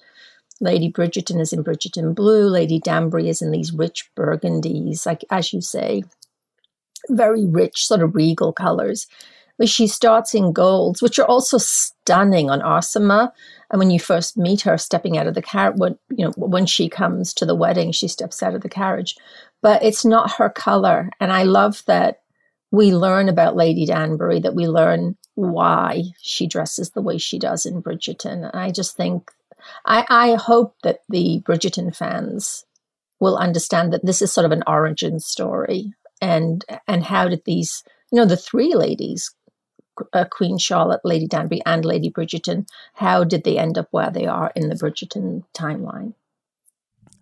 Lady 0.61 0.91
Bridgerton 0.91 1.41
is 1.41 1.53
in 1.53 1.65
Bridgerton 1.65 2.15
blue. 2.15 2.49
Lady 2.49 2.79
Danbury 2.79 3.29
is 3.29 3.43
in 3.43 3.51
these 3.51 3.73
rich 3.73 4.11
burgundies, 4.17 5.05
like 5.05 5.25
as 5.31 5.53
you 5.53 5.61
say, 5.61 6.05
very 7.09 7.47
rich, 7.47 7.87
sort 7.87 8.03
of 8.03 8.15
regal 8.15 8.53
colors. 8.53 9.07
But 9.59 9.69
she 9.69 9.87
starts 9.87 10.35
in 10.35 10.53
golds, 10.53 11.03
which 11.03 11.19
are 11.19 11.27
also 11.27 11.59
stunning 11.59 12.49
on 12.49 12.61
Arsema. 12.61 13.33
And 13.71 13.79
when 13.79 13.91
you 13.91 14.01
first 14.01 14.37
meet 14.37 14.63
her 14.63 14.79
stepping 14.79 15.19
out 15.19 15.27
of 15.27 15.35
the 15.35 15.43
carriage, 15.43 15.79
when, 15.79 15.99
you 16.11 16.25
know, 16.25 16.33
when 16.37 16.65
she 16.65 16.89
comes 16.89 17.35
to 17.35 17.45
the 17.45 17.55
wedding, 17.55 17.93
she 17.93 18.09
steps 18.09 18.43
out 18.43 18.55
of 18.55 18.63
the 18.63 18.69
carriage. 18.69 19.17
But 19.63 19.83
it's 19.83 20.05
not 20.05 20.33
her 20.33 20.51
color. 20.51 21.11
And 21.21 21.33
I 21.33 21.45
love 21.45 21.83
that 21.87 22.21
we 22.71 22.93
learn 22.93 23.29
about 23.29 23.57
Lady 23.57 23.87
Danbury, 23.87 24.41
that 24.41 24.55
we 24.55 24.67
learn 24.67 25.17
why 25.35 26.03
she 26.21 26.47
dresses 26.47 26.91
the 26.91 27.03
way 27.03 27.19
she 27.19 27.39
does 27.39 27.65
in 27.65 27.83
Bridgerton. 27.83 28.45
And 28.45 28.51
I 28.55 28.71
just 28.71 28.97
think, 28.97 29.31
I, 29.87 30.05
I 30.09 30.35
hope 30.35 30.75
that 30.83 31.01
the 31.09 31.43
Bridgerton 31.47 31.95
fans 31.95 32.65
will 33.21 33.37
understand 33.37 33.93
that 33.93 34.05
this 34.05 34.21
is 34.21 34.33
sort 34.33 34.45
of 34.45 34.53
an 34.53 34.65
origin 34.67 35.21
story 35.21 35.93
and 36.21 36.65
and 36.89 37.05
how 37.05 37.29
did 37.29 37.43
these 37.45 37.85
you 38.11 38.19
know 38.19 38.25
the 38.25 38.37
three 38.37 38.75
ladies 38.75 39.35
uh, 40.15 40.25
Queen 40.31 40.59
Charlotte, 40.59 41.03
Lady 41.05 41.27
Danbury, 41.27 41.61
and 41.67 41.85
Lady 41.85 42.11
Bridgerton, 42.11 42.67
how 42.95 43.25
did 43.25 43.45
they 43.45 43.59
end 43.59 43.77
up 43.77 43.89
where 43.91 44.11
they 44.11 44.27
are 44.27 44.51
in 44.57 44.71
the 44.71 44.75
Bridgerton 44.75 45.45
timeline? 45.55 46.15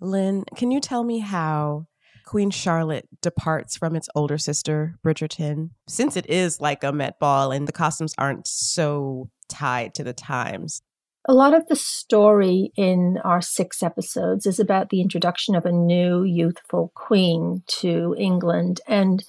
Lyn, 0.00 0.44
can 0.54 0.70
you 0.70 0.80
tell 0.80 1.02
me 1.02 1.18
how 1.18 1.86
Queen 2.24 2.50
Charlotte 2.50 3.08
departs 3.20 3.76
from 3.76 3.96
its 3.96 4.08
older 4.14 4.38
sister, 4.38 4.96
Bridgerton, 5.04 5.70
since 5.88 6.16
it 6.16 6.28
is 6.28 6.60
like 6.60 6.84
a 6.84 6.92
Met 6.92 7.18
Ball 7.18 7.52
and 7.52 7.66
the 7.66 7.72
costumes 7.72 8.14
aren't 8.18 8.46
so 8.46 9.30
tied 9.48 9.94
to 9.94 10.04
the 10.04 10.12
times? 10.12 10.82
A 11.26 11.34
lot 11.34 11.52
of 11.52 11.66
the 11.68 11.76
story 11.76 12.72
in 12.76 13.18
our 13.24 13.42
six 13.42 13.82
episodes 13.82 14.46
is 14.46 14.58
about 14.58 14.88
the 14.88 15.02
introduction 15.02 15.54
of 15.54 15.66
a 15.66 15.72
new 15.72 16.22
youthful 16.22 16.92
queen 16.94 17.62
to 17.66 18.14
England 18.18 18.80
and 18.86 19.22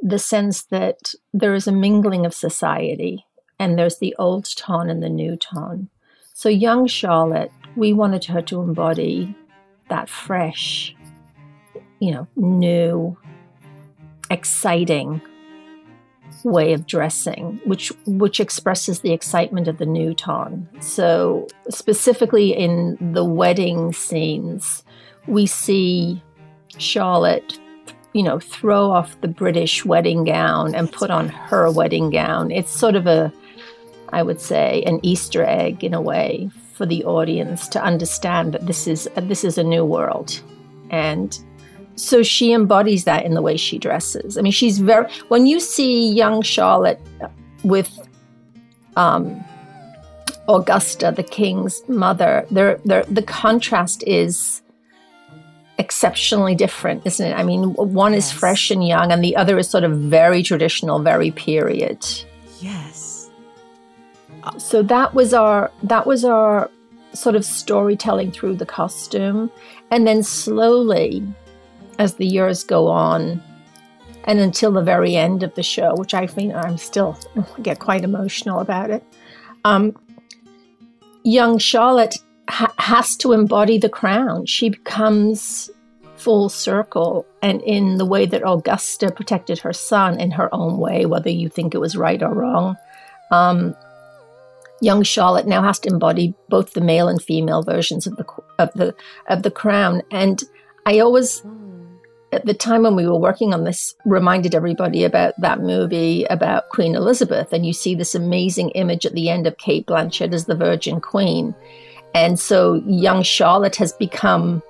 the 0.00 0.18
sense 0.18 0.64
that 0.64 1.12
there 1.32 1.54
is 1.54 1.66
a 1.66 1.72
mingling 1.72 2.26
of 2.26 2.34
society 2.34 3.24
and 3.58 3.78
there's 3.78 3.98
the 3.98 4.14
old 4.18 4.48
ton 4.56 4.90
and 4.90 5.02
the 5.02 5.08
new 5.08 5.36
ton. 5.36 5.90
So, 6.34 6.48
young 6.48 6.86
Charlotte, 6.86 7.52
we 7.76 7.92
wanted 7.92 8.24
her 8.26 8.42
to 8.42 8.60
embody 8.60 9.34
that 9.88 10.08
fresh, 10.08 10.94
you 12.00 12.12
know, 12.12 12.26
new, 12.36 13.16
exciting 14.30 15.20
way 16.44 16.72
of 16.72 16.86
dressing, 16.86 17.60
which 17.64 17.92
which 18.06 18.40
expresses 18.40 19.00
the 19.00 19.12
excitement 19.12 19.68
of 19.68 19.78
the 19.78 19.86
new 19.86 20.14
ton. 20.14 20.68
So 20.80 21.48
specifically 21.68 22.50
in 22.50 22.96
the 23.12 23.24
wedding 23.24 23.92
scenes, 23.92 24.84
we 25.26 25.46
see 25.46 26.22
Charlotte, 26.78 27.58
you 28.12 28.22
know, 28.22 28.38
throw 28.38 28.90
off 28.90 29.20
the 29.20 29.28
British 29.28 29.84
wedding 29.84 30.24
gown 30.24 30.74
and 30.74 30.92
put 30.92 31.10
on 31.10 31.28
her 31.28 31.70
wedding 31.70 32.10
gown. 32.10 32.50
It's 32.50 32.70
sort 32.70 32.94
of 32.94 33.06
a, 33.06 33.32
I 34.10 34.22
would 34.22 34.40
say, 34.40 34.82
an 34.86 35.00
Easter 35.02 35.44
egg 35.44 35.82
in 35.82 35.94
a 35.94 36.00
way 36.00 36.50
for 36.74 36.86
the 36.86 37.04
audience 37.04 37.66
to 37.68 37.82
understand 37.82 38.54
that 38.54 38.66
this 38.66 38.86
is 38.86 39.08
this 39.16 39.42
is 39.42 39.58
a 39.58 39.64
new 39.64 39.84
world, 39.84 40.40
and 40.90 41.36
so 41.98 42.22
she 42.22 42.52
embodies 42.52 43.04
that 43.04 43.24
in 43.24 43.34
the 43.34 43.42
way 43.42 43.56
she 43.56 43.78
dresses. 43.78 44.38
I 44.38 44.42
mean, 44.42 44.52
she's 44.52 44.78
very, 44.78 45.10
when 45.28 45.46
you 45.46 45.60
see 45.60 46.12
young 46.12 46.42
Charlotte 46.42 47.00
with 47.64 47.90
um, 48.96 49.44
Augusta, 50.48 51.12
the 51.14 51.22
king's 51.22 51.82
mother, 51.88 52.46
they're, 52.50 52.80
they're, 52.84 53.04
the 53.04 53.22
contrast 53.22 54.04
is 54.06 54.62
exceptionally 55.78 56.54
different, 56.54 57.02
isn't 57.04 57.26
it? 57.26 57.34
I 57.34 57.42
mean, 57.42 57.74
one 57.74 58.12
yes. 58.12 58.26
is 58.26 58.38
fresh 58.38 58.70
and 58.70 58.86
young, 58.86 59.12
and 59.12 59.22
the 59.22 59.36
other 59.36 59.58
is 59.58 59.68
sort 59.68 59.84
of 59.84 59.96
very 59.96 60.42
traditional, 60.42 60.98
very 61.00 61.30
period. 61.30 62.04
Yes. 62.60 63.30
So 64.58 64.82
that 64.82 65.14
was 65.14 65.34
our 65.34 65.70
that 65.82 66.06
was 66.06 66.24
our 66.24 66.70
sort 67.12 67.36
of 67.36 67.44
storytelling 67.44 68.32
through 68.32 68.56
the 68.56 68.66
costume, 68.66 69.50
and 69.90 70.06
then 70.06 70.22
slowly 70.22 71.22
as 71.98 72.14
the 72.14 72.26
years 72.26 72.64
go 72.64 72.88
on 72.88 73.42
and 74.24 74.40
until 74.40 74.72
the 74.72 74.82
very 74.82 75.16
end 75.16 75.42
of 75.42 75.54
the 75.54 75.62
show, 75.62 75.94
which 75.96 76.14
I 76.14 76.26
think 76.26 76.54
I'm 76.54 76.76
still 76.76 77.18
get 77.62 77.78
quite 77.78 78.04
emotional 78.04 78.60
about 78.60 78.90
it. 78.90 79.02
Um, 79.64 79.96
young 81.24 81.58
Charlotte 81.58 82.16
ha- 82.48 82.74
has 82.78 83.16
to 83.16 83.32
embody 83.32 83.78
the 83.78 83.88
crown. 83.88 84.46
She 84.46 84.70
becomes 84.70 85.70
full 86.16 86.48
circle, 86.48 87.24
and 87.42 87.62
in 87.62 87.96
the 87.96 88.04
way 88.04 88.26
that 88.26 88.42
Augusta 88.46 89.10
protected 89.12 89.60
her 89.60 89.72
son 89.72 90.20
in 90.20 90.32
her 90.32 90.52
own 90.54 90.78
way, 90.78 91.06
whether 91.06 91.30
you 91.30 91.48
think 91.48 91.74
it 91.74 91.78
was 91.78 91.96
right 91.96 92.22
or 92.22 92.34
wrong. 92.34 92.76
Um, 93.30 93.76
young 94.80 95.02
Charlotte 95.04 95.46
now 95.46 95.62
has 95.62 95.78
to 95.80 95.88
embody 95.88 96.34
both 96.48 96.72
the 96.72 96.80
male 96.80 97.08
and 97.08 97.22
female 97.22 97.62
versions 97.62 98.06
of 98.06 98.16
the 98.16 98.26
of 98.58 98.72
the 98.74 98.94
of 99.28 99.42
the 99.42 99.50
crown, 99.50 100.02
and 100.10 100.42
I 100.86 100.98
always 100.98 101.42
at 102.32 102.44
the 102.44 102.54
time 102.54 102.82
when 102.82 102.94
we 102.94 103.06
were 103.06 103.18
working 103.18 103.54
on 103.54 103.64
this 103.64 103.94
reminded 104.04 104.54
everybody 104.54 105.04
about 105.04 105.34
that 105.40 105.60
movie 105.60 106.24
about 106.24 106.68
Queen 106.68 106.94
Elizabeth 106.94 107.52
and 107.52 107.64
you 107.64 107.72
see 107.72 107.94
this 107.94 108.14
amazing 108.14 108.70
image 108.70 109.06
at 109.06 109.14
the 109.14 109.30
end 109.30 109.46
of 109.46 109.56
Cate 109.56 109.86
Blanchett 109.86 110.34
as 110.34 110.44
the 110.44 110.54
Virgin 110.54 111.00
Queen. 111.00 111.54
And 112.14 112.38
so 112.38 112.82
young 112.86 113.22
Charlotte 113.22 113.76
has 113.76 113.92
become 113.92 114.62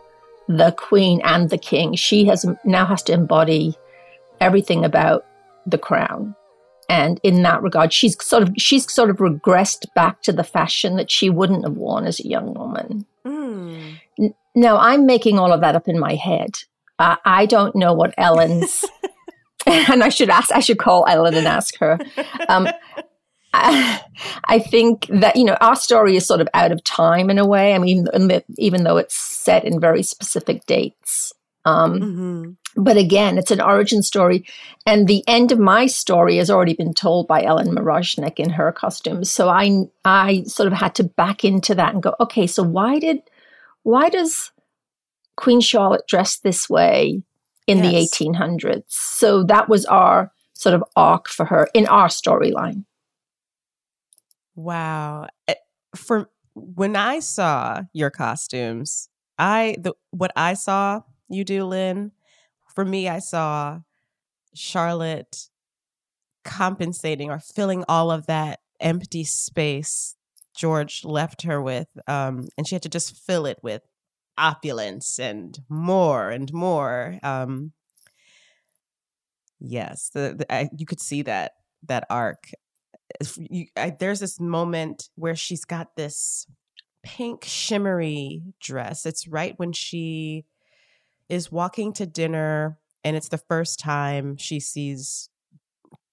the 0.49 0.73
queen 0.73 1.21
and 1.25 1.51
the 1.51 1.59
king. 1.59 1.95
She 1.95 2.25
has 2.27 2.47
now 2.65 2.87
has 2.87 3.03
to 3.05 3.13
embody 3.13 3.77
everything 4.41 4.85
about 4.85 5.27
the 5.67 5.79
crown. 5.79 6.35
And 6.89 7.21
in 7.23 7.43
that 7.43 7.63
regard, 7.63 7.93
she's 7.93 8.17
sort 8.25 8.43
of 8.43 8.55
she's 8.57 8.91
sort 8.91 9.11
of 9.11 9.19
regressed 9.19 9.93
back 9.95 10.23
to 10.23 10.33
the 10.33 10.45
fashion 10.45 10.97
that 10.97 11.11
she 11.11 11.29
wouldn't 11.29 11.65
have 11.65 11.77
worn 11.77 12.07
as 12.07 12.19
a 12.19 12.27
young 12.27 12.55
woman. 12.55 13.05
Mm. 13.27 13.99
Now 14.55 14.79
I'm 14.79 15.05
making 15.05 15.39
all 15.39 15.53
of 15.53 15.61
that 15.61 15.77
up 15.77 15.87
in 15.87 15.99
my 15.99 16.15
head. 16.15 16.57
Uh, 16.99 17.17
I 17.25 17.47
don't 17.47 17.77
know 17.77 17.93
what 17.93 18.15
Ellen's, 18.19 18.85
and 19.67 20.03
I 20.03 20.09
should 20.09 20.31
ask, 20.31 20.53
I 20.53 20.61
should 20.61 20.79
call 20.79 21.07
Ellen 21.07 21.35
and 21.35 21.47
ask 21.47 21.77
her. 21.79 21.99
Um, 22.49 22.69
I, 23.53 24.03
I, 24.45 24.59
think 24.59 25.07
that, 25.09 25.37
you 25.37 25.45
know, 25.45 25.57
our 25.61 25.77
story 25.77 26.17
is 26.17 26.27
sort 26.27 26.41
of 26.41 26.49
out 26.55 26.71
of 26.71 26.85
time 26.85 27.31
in 27.31 27.39
a 27.39 27.47
way. 27.47 27.75
I 27.75 27.79
mean, 27.79 28.07
even 28.57 28.85
though 28.85 28.99
it's 28.99 29.17
set 29.17 29.65
in 29.65 29.81
very 29.81 30.03
specific 30.03 30.67
dates. 30.67 31.33
Um, 31.65 32.01
mm-hmm. 32.01 32.83
But 32.83 32.97
again, 32.97 33.37
it's 33.37 33.51
an 33.51 33.61
origin 33.61 34.03
story. 34.03 34.47
And 34.87 35.07
the 35.09 35.25
end 35.27 35.51
of 35.51 35.59
my 35.59 35.87
story 35.87 36.37
has 36.37 36.51
already 36.51 36.75
been 36.75 36.95
told 36.95 37.27
by 37.27 37.43
Ellen 37.43 37.75
Mirojnick 37.75 38.39
in 38.39 38.51
her 38.51 38.71
costume. 38.73 39.25
So 39.25 39.49
I, 39.49 39.85
I 40.05 40.45
sort 40.45 40.69
of 40.69 40.73
had 40.73 40.95
to 40.97 41.05
back 41.05 41.45
into 41.45 41.75
that 41.75 41.95
and 41.95 42.03
go, 42.03 42.15
okay, 42.21 42.47
so 42.47 42.63
why 42.63 42.99
did, 42.99 43.23
why 43.83 44.09
does 44.09 44.51
Queen 45.39 45.61
Charlotte 45.61 46.03
dressed 46.09 46.43
this 46.43 46.69
way 46.69 47.23
in 47.69 47.79
yes. 47.79 48.11
the 48.11 48.25
1800s. 48.27 48.83
So 48.89 49.45
that 49.45 49.69
was 49.69 49.87
our 49.87 50.33
sort 50.53 50.75
of 50.75 50.83
arc 50.97 51.29
for 51.29 51.45
her 51.47 51.69
in 51.73 51.87
our 51.87 52.09
storyline. 52.09 52.85
Wow. 54.57 55.29
Eh, 55.47 55.55
for 55.95 56.29
when 56.55 56.97
I 56.97 57.21
saw 57.21 57.83
your 57.93 58.11
costumes, 58.11 59.09
I 59.39 59.77
the 59.79 59.93
what 60.11 60.33
I 60.35 60.55
saw 60.55 61.03
you 61.29 61.45
do, 61.45 61.65
Lyn, 61.65 62.11
for 62.75 62.85
me, 62.85 63.09
I 63.09 63.21
saw 63.21 63.79
Charlotte 64.55 65.51
compensating 66.45 67.31
or 67.31 67.39
filling 67.39 67.85
all 67.89 68.11
of 68.11 68.27
that 68.27 68.59
empty 68.81 69.23
space 69.23 70.17
George 70.57 71.05
left 71.05 71.43
her 71.43 71.63
with. 71.63 71.87
Um, 72.09 72.49
and 72.59 72.67
she 72.67 72.75
had 72.75 72.83
to 72.83 72.89
just 72.89 73.17
fill 73.17 73.47
it 73.47 73.59
with 73.63 73.83
opulence 74.39 75.19
and 75.19 75.59
more 75.69 76.31
and 76.31 76.53
more. 76.53 77.19
Um, 77.23 77.73
Yes, 79.61 80.11
the, 80.11 80.37
the 80.39 80.53
I, 80.53 80.69
you 80.77 80.87
could 80.87 81.01
see 81.01 81.23
that 81.23 81.53
that 81.87 82.07
arc. 82.11 82.51
You, 83.37 83.67
I, 83.77 83.91
there's 83.99 84.21
this 84.21 84.39
moment 84.39 85.09
where 85.17 85.35
she's 85.35 85.65
got 85.65 85.97
this 85.97 86.47
pink 87.03 87.45
shimmery 87.45 88.43
dress. 88.61 89.07
It's 89.07 89.27
right 89.27 89.55
when 89.59 89.73
she 89.73 90.45
is 91.29 91.51
walking 91.51 91.93
to 91.95 92.07
dinner, 92.07 92.79
and 93.03 93.17
it's 93.17 93.29
the 93.29 93.39
first 93.39 93.81
time 93.81 94.37
she 94.37 94.61
sees 94.61 95.29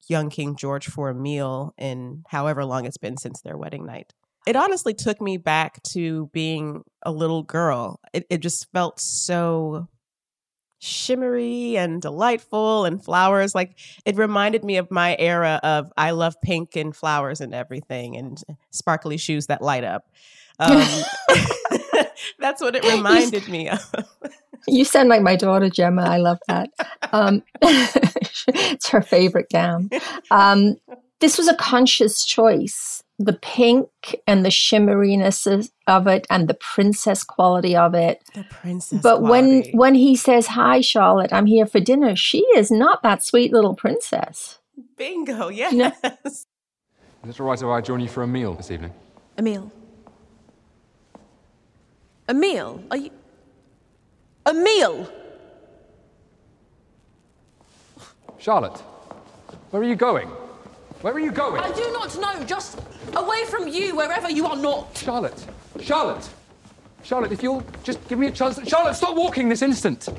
young 0.07 0.29
King 0.29 0.55
George 0.55 0.87
for 0.87 1.09
a 1.09 1.15
meal 1.15 1.73
in 1.77 2.23
however 2.29 2.63
long 2.63 2.85
it's 2.85 2.97
been 2.97 3.17
since 3.17 3.41
their 3.41 3.57
wedding 3.57 3.85
night. 3.85 4.13
It 4.45 4.55
honestly 4.55 4.93
took 4.93 5.21
me 5.21 5.37
back 5.37 5.81
to 5.93 6.29
being 6.33 6.83
a 7.03 7.11
little 7.11 7.43
girl. 7.43 7.99
It, 8.13 8.25
it 8.29 8.37
just 8.39 8.71
felt 8.71 8.99
so 8.99 9.87
shimmery 10.79 11.77
and 11.77 12.01
delightful 12.01 12.85
and 12.85 13.03
flowers. 13.03 13.55
Like 13.55 13.77
it 14.05 14.17
reminded 14.17 14.63
me 14.63 14.77
of 14.77 14.91
my 14.91 15.15
era 15.17 15.59
of 15.63 15.91
I 15.97 16.11
love 16.11 16.35
pink 16.41 16.75
and 16.75 16.95
flowers 16.95 17.41
and 17.41 17.53
everything 17.53 18.15
and 18.15 18.41
sparkly 18.71 19.17
shoes 19.17 19.47
that 19.47 19.61
light 19.61 19.83
up. 19.83 20.03
Um, 20.59 20.85
that's 22.39 22.61
what 22.61 22.75
it 22.75 22.83
reminded 22.85 23.47
me 23.47 23.69
of. 23.69 23.93
You 24.67 24.85
sound 24.85 25.09
like 25.09 25.21
my 25.21 25.35
daughter 25.35 25.69
Gemma. 25.69 26.03
I 26.03 26.17
love 26.17 26.39
that. 26.47 26.69
Um, 27.11 27.43
it's 27.61 28.89
her 28.89 29.01
favorite 29.01 29.49
gown. 29.51 29.89
Um, 30.31 30.77
this 31.19 31.37
was 31.37 31.47
a 31.47 31.55
conscious 31.55 32.25
choice. 32.25 33.03
The 33.17 33.33
pink 33.33 33.87
and 34.27 34.43
the 34.43 34.49
shimmeriness 34.49 35.69
of 35.87 36.07
it, 36.07 36.27
and 36.29 36.47
the 36.49 36.53
princess 36.53 37.23
quality 37.23 37.75
of 37.75 37.93
it. 37.95 38.21
The 38.33 38.43
princess. 38.43 39.01
But 39.01 39.19
quality. 39.19 39.71
when 39.71 39.77
when 39.77 39.95
he 39.95 40.15
says, 40.17 40.47
"Hi, 40.47 40.81
Charlotte, 40.81 41.31
I'm 41.31 41.45
here 41.45 41.65
for 41.65 41.79
dinner," 41.79 42.15
she 42.15 42.39
is 42.55 42.69
not 42.71 43.03
that 43.03 43.23
sweet 43.23 43.53
little 43.53 43.73
princess. 43.75 44.59
bingo, 44.97 45.47
yes. 45.47 45.73
No. 45.73 45.91
Is 46.25 46.45
it 47.29 47.39
all 47.39 47.47
right 47.47 47.59
if 47.59 47.65
I 47.65 47.81
join 47.81 48.01
you 48.01 48.07
for 48.09 48.23
a 48.23 48.27
meal 48.27 48.53
this 48.53 48.69
evening? 48.69 48.93
A 49.37 49.41
meal. 49.41 49.71
A 52.27 52.33
meal? 52.33 52.83
Are 52.91 52.97
you. 52.97 53.11
A 54.45 54.53
meal? 54.53 55.09
Charlotte, 58.37 58.77
where 59.71 59.81
are 59.81 59.85
you 59.85 59.95
going? 59.95 60.29
Where 61.05 61.13
are 61.13 61.19
you 61.19 61.31
going? 61.31 61.61
I 61.61 61.71
do 61.71 61.83
not 61.93 62.19
know. 62.19 62.43
Just 62.45 62.79
away 63.15 63.45
from 63.45 63.67
you, 63.67 63.95
wherever 63.95 64.27
you 64.27 64.47
are 64.47 64.55
not. 64.55 64.97
Charlotte, 64.97 65.45
Charlotte, 65.79 66.27
Charlotte, 67.03 67.31
if 67.31 67.43
you'll 67.43 67.63
just 67.83 68.03
give 68.07 68.17
me 68.17 68.25
a 68.25 68.31
chance. 68.31 68.59
Charlotte, 68.67 68.95
stop 68.95 69.15
walking 69.15 69.49
this 69.49 69.61
instant. 69.61 70.09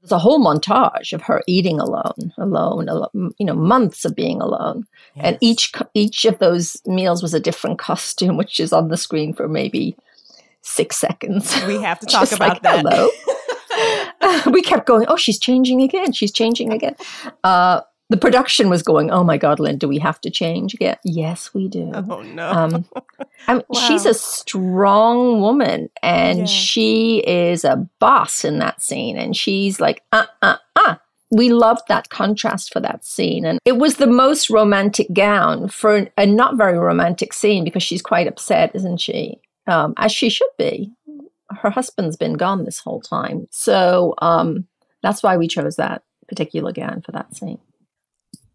There's 0.00 0.10
a 0.10 0.18
whole 0.18 0.42
montage 0.42 1.12
of 1.12 1.20
her 1.24 1.42
eating 1.46 1.78
alone, 1.78 2.32
alone, 2.38 2.88
alone 2.88 3.34
you 3.38 3.44
know, 3.44 3.54
months 3.54 4.06
of 4.06 4.16
being 4.16 4.40
alone. 4.40 4.86
And 5.16 5.36
each 5.42 5.74
each 5.92 6.24
of 6.24 6.38
those 6.38 6.80
meals 6.86 7.22
was 7.22 7.34
a 7.34 7.40
different 7.40 7.78
costume, 7.78 8.38
which 8.38 8.60
is 8.60 8.72
on 8.72 8.88
the 8.88 8.96
screen 8.96 9.34
for 9.34 9.46
maybe 9.46 9.94
six 10.62 10.96
seconds. 10.96 11.54
We 11.66 11.82
have 11.82 11.98
to 11.98 12.06
talk 12.06 12.22
Just 12.22 12.32
about 12.32 12.62
like, 12.64 12.82
that. 12.82 13.10
Hello. 13.76 14.52
we 14.52 14.62
kept 14.62 14.86
going, 14.86 15.04
oh, 15.08 15.16
she's 15.16 15.38
changing 15.38 15.82
again. 15.82 16.12
She's 16.12 16.32
changing 16.32 16.72
again. 16.72 16.96
Uh, 17.44 17.82
the 18.10 18.16
production 18.16 18.70
was 18.70 18.82
going, 18.82 19.10
oh 19.10 19.22
my 19.24 19.36
God, 19.36 19.60
Lyn, 19.60 19.76
do 19.78 19.86
we 19.88 19.98
have 19.98 20.20
to 20.22 20.30
change 20.30 20.74
again? 20.74 20.96
Yes, 21.04 21.52
we 21.52 21.68
do. 21.68 21.92
Oh 22.10 22.22
no. 22.22 22.50
Um, 22.50 22.84
I 23.46 23.54
mean, 23.54 23.62
She's 23.86 24.06
a 24.06 24.14
strong 24.14 25.40
woman 25.40 25.90
and 26.02 26.40
Yeah. 26.40 26.44
she 26.46 27.18
is 27.26 27.64
a 27.64 27.88
boss 28.00 28.44
in 28.44 28.58
that 28.60 28.80
scene. 28.82 29.16
And 29.16 29.36
she's 29.36 29.80
like, 29.80 30.02
uh, 30.12 30.26
uh, 30.42 30.56
uh. 30.76 30.96
We 31.30 31.50
loved 31.52 31.82
that 31.88 32.08
contrast 32.08 32.72
for 32.72 32.80
that 32.80 33.04
scene. 33.04 33.44
And 33.44 33.58
it 33.66 33.76
was 33.76 33.96
the 33.96 34.06
most 34.06 34.48
romantic 34.48 35.12
gown 35.12 35.68
for 35.68 36.08
a 36.16 36.24
not 36.24 36.56
very 36.56 36.78
romantic 36.78 37.34
scene 37.34 37.64
because 37.64 37.82
she's 37.82 38.00
quite 38.00 38.26
upset, 38.26 38.70
isn't 38.74 38.98
she? 39.02 39.38
Um, 39.66 39.92
as 39.98 40.10
she 40.10 40.30
should 40.30 40.48
be. 40.56 40.90
Her 41.50 41.68
husband's 41.68 42.16
been 42.16 42.34
gone 42.34 42.64
this 42.64 42.78
whole 42.78 43.02
time. 43.02 43.46
So 43.50 44.14
um, 44.22 44.66
that's 45.02 45.22
why 45.22 45.36
we 45.36 45.48
chose 45.48 45.76
that 45.76 46.02
particular 46.28 46.72
gown 46.72 47.02
for 47.02 47.12
that 47.12 47.36
scene. 47.36 47.58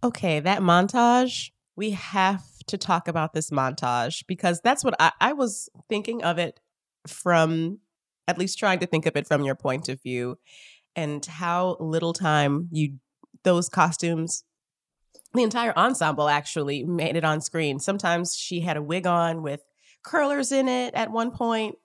Okay, 0.04 0.41
that 0.41 0.60
montage, 0.62 1.51
we 1.78 1.91
have 1.91 2.43
to 2.68 2.78
talk 2.78 3.08
about 3.08 3.34
this 3.34 3.51
montage 3.51 4.26
because 4.28 4.60
that's 4.62 4.84
what 4.84 4.95
I, 4.99 5.14
I 5.22 5.32
was 5.32 5.70
thinking 5.88 6.24
of 6.24 6.38
it 6.38 6.60
from, 7.08 7.80
at 8.28 8.38
least 8.38 8.60
trying 8.60 8.80
to 8.80 8.86
think 8.86 9.06
of 9.06 9.16
it 9.16 9.26
from 9.26 9.45
your 9.45 9.56
point 9.56 9.88
of 9.88 10.01
view, 10.01 10.38
and 10.93 11.26
how 11.26 11.78
little 11.80 12.12
time 12.12 12.68
you, 12.70 12.97
those 13.43 13.70
costumes, 13.70 14.43
the 15.34 15.43
entire 15.43 15.74
ensemble 15.78 16.28
actually 16.28 16.84
made 16.84 17.16
it 17.16 17.24
on 17.24 17.39
screen. 17.39 17.80
Sometimes 17.80 18.36
she 18.36 18.60
had 18.60 18.76
a 18.76 18.84
wig 18.84 19.08
on 19.08 19.41
with 19.41 19.62
curlers 20.04 20.51
in 20.51 20.68
it 20.68 20.93
at 20.95 21.12
one 21.12 21.32
point. 21.32 21.76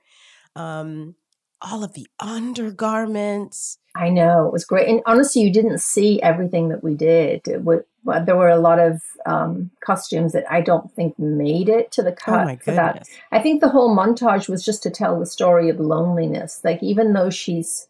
Um, 0.57 1.15
all 1.61 1.85
of 1.85 1.93
the 1.95 2.07
undergarments. 2.21 3.79
I 3.95 4.11
know 4.11 4.47
it 4.47 4.53
was 4.53 4.65
great, 4.65 4.89
and 4.89 5.01
honestly, 5.07 5.43
you 5.43 5.53
didn't 5.53 5.81
see 5.81 6.23
everything 6.23 6.69
that 6.69 6.85
we 6.85 6.95
did. 6.95 7.47
It 7.49 7.63
wa- 7.63 7.81
well, 8.05 8.25
there 8.25 8.37
were 8.37 8.49
a 8.49 8.59
lot 8.61 8.79
of 8.79 9.03
um, 9.27 9.71
costumes 9.85 10.33
that 10.33 10.51
I 10.51 10.61
don't 10.61 10.91
think 10.93 11.19
made 11.19 11.69
it 11.69 11.91
to 11.93 12.03
the 12.03 12.13
cut 12.13 12.41
Oh 12.41 12.45
my 12.45 12.57
for 12.57 12.73
that. 12.73 12.93
goodness. 12.93 13.11
I 13.33 13.41
think 13.41 13.61
the 13.61 13.69
whole 13.69 13.95
montage 13.95 14.49
was 14.49 14.65
just 14.65 14.83
to 14.85 14.91
tell 14.91 15.19
the 15.19 15.27
story 15.27 15.69
of 15.69 15.81
loneliness. 15.81 16.61
Like 16.65 16.83
even 16.83 17.13
though 17.13 17.31
she's 17.31 17.89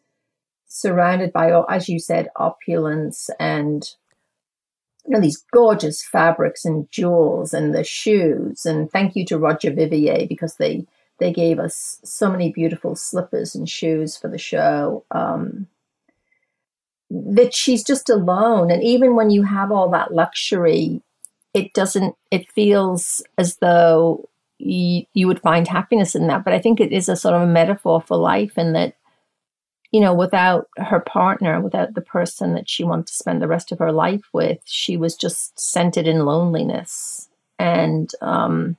surrounded 0.66 1.32
by, 1.32 1.52
as 1.68 1.88
you 1.88 1.98
said, 1.98 2.28
opulence 2.36 3.30
and 3.38 3.88
you 5.06 5.14
know 5.14 5.20
these 5.20 5.44
gorgeous 5.52 6.02
fabrics 6.02 6.64
and 6.64 6.90
jewels 6.90 7.54
and 7.54 7.74
the 7.74 7.84
shoes, 7.84 8.66
and 8.66 8.90
thank 8.90 9.14
you 9.14 9.24
to 9.26 9.38
Roger 9.38 9.70
Vivier 9.70 10.26
because 10.28 10.56
they 10.56 10.86
they 11.18 11.32
gave 11.32 11.58
us 11.58 12.00
so 12.04 12.30
many 12.30 12.50
beautiful 12.50 12.94
slippers 12.94 13.54
and 13.54 13.68
shoes 13.68 14.16
for 14.16 14.28
the 14.28 14.38
show. 14.38 15.04
Um, 15.10 15.66
that 17.10 17.54
she's 17.54 17.82
just 17.82 18.10
alone. 18.10 18.70
And 18.70 18.84
even 18.84 19.16
when 19.16 19.30
you 19.30 19.42
have 19.42 19.72
all 19.72 19.88
that 19.90 20.12
luxury, 20.12 21.00
it 21.54 21.72
doesn't, 21.72 22.14
it 22.30 22.50
feels 22.52 23.22
as 23.38 23.56
though 23.56 24.28
you, 24.58 25.06
you 25.14 25.26
would 25.26 25.40
find 25.40 25.66
happiness 25.66 26.14
in 26.14 26.26
that. 26.26 26.44
But 26.44 26.52
I 26.52 26.58
think 26.58 26.80
it 26.80 26.92
is 26.92 27.08
a 27.08 27.16
sort 27.16 27.34
of 27.34 27.42
a 27.42 27.46
metaphor 27.46 28.02
for 28.02 28.18
life, 28.18 28.58
and 28.58 28.74
that, 28.74 28.94
you 29.90 30.00
know, 30.02 30.12
without 30.12 30.68
her 30.76 31.00
partner, 31.00 31.62
without 31.62 31.94
the 31.94 32.02
person 32.02 32.52
that 32.52 32.68
she 32.68 32.84
wanted 32.84 33.06
to 33.06 33.14
spend 33.14 33.40
the 33.40 33.48
rest 33.48 33.72
of 33.72 33.78
her 33.78 33.90
life 33.90 34.28
with, 34.34 34.58
she 34.66 34.98
was 34.98 35.16
just 35.16 35.58
centered 35.58 36.06
in 36.06 36.26
loneliness. 36.26 37.30
And 37.58 38.12
um, 38.20 38.76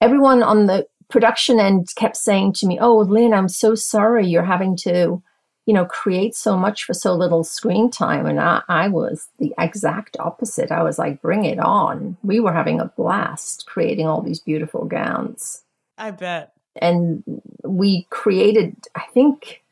everyone 0.00 0.42
on 0.42 0.66
the 0.66 0.86
production 1.08 1.58
end 1.58 1.88
kept 1.96 2.16
saying 2.16 2.52
to 2.54 2.66
me, 2.66 2.78
Oh, 2.80 2.98
Lyn, 2.98 3.34
I'm 3.34 3.48
so 3.48 3.74
sorry 3.74 4.26
you're 4.26 4.42
having 4.42 4.76
to 4.78 5.22
you 5.70 5.74
know, 5.74 5.84
create 5.84 6.34
so 6.34 6.56
much 6.56 6.82
for 6.82 6.94
so 6.94 7.14
little 7.14 7.44
screen 7.44 7.92
time. 7.92 8.26
And 8.26 8.40
I, 8.40 8.62
I 8.68 8.88
was 8.88 9.28
the 9.38 9.54
exact 9.56 10.16
opposite. 10.18 10.72
I 10.72 10.82
was 10.82 10.98
like, 10.98 11.22
bring 11.22 11.44
it 11.44 11.60
on. 11.60 12.16
We 12.24 12.40
were 12.40 12.52
having 12.52 12.80
a 12.80 12.86
blast 12.96 13.66
creating 13.66 14.08
all 14.08 14.20
these 14.20 14.40
beautiful 14.40 14.84
gowns. 14.86 15.62
I 15.96 16.10
bet. 16.10 16.54
And 16.74 17.22
we 17.62 18.08
created, 18.10 18.74
I 18.96 19.04
think, 19.14 19.62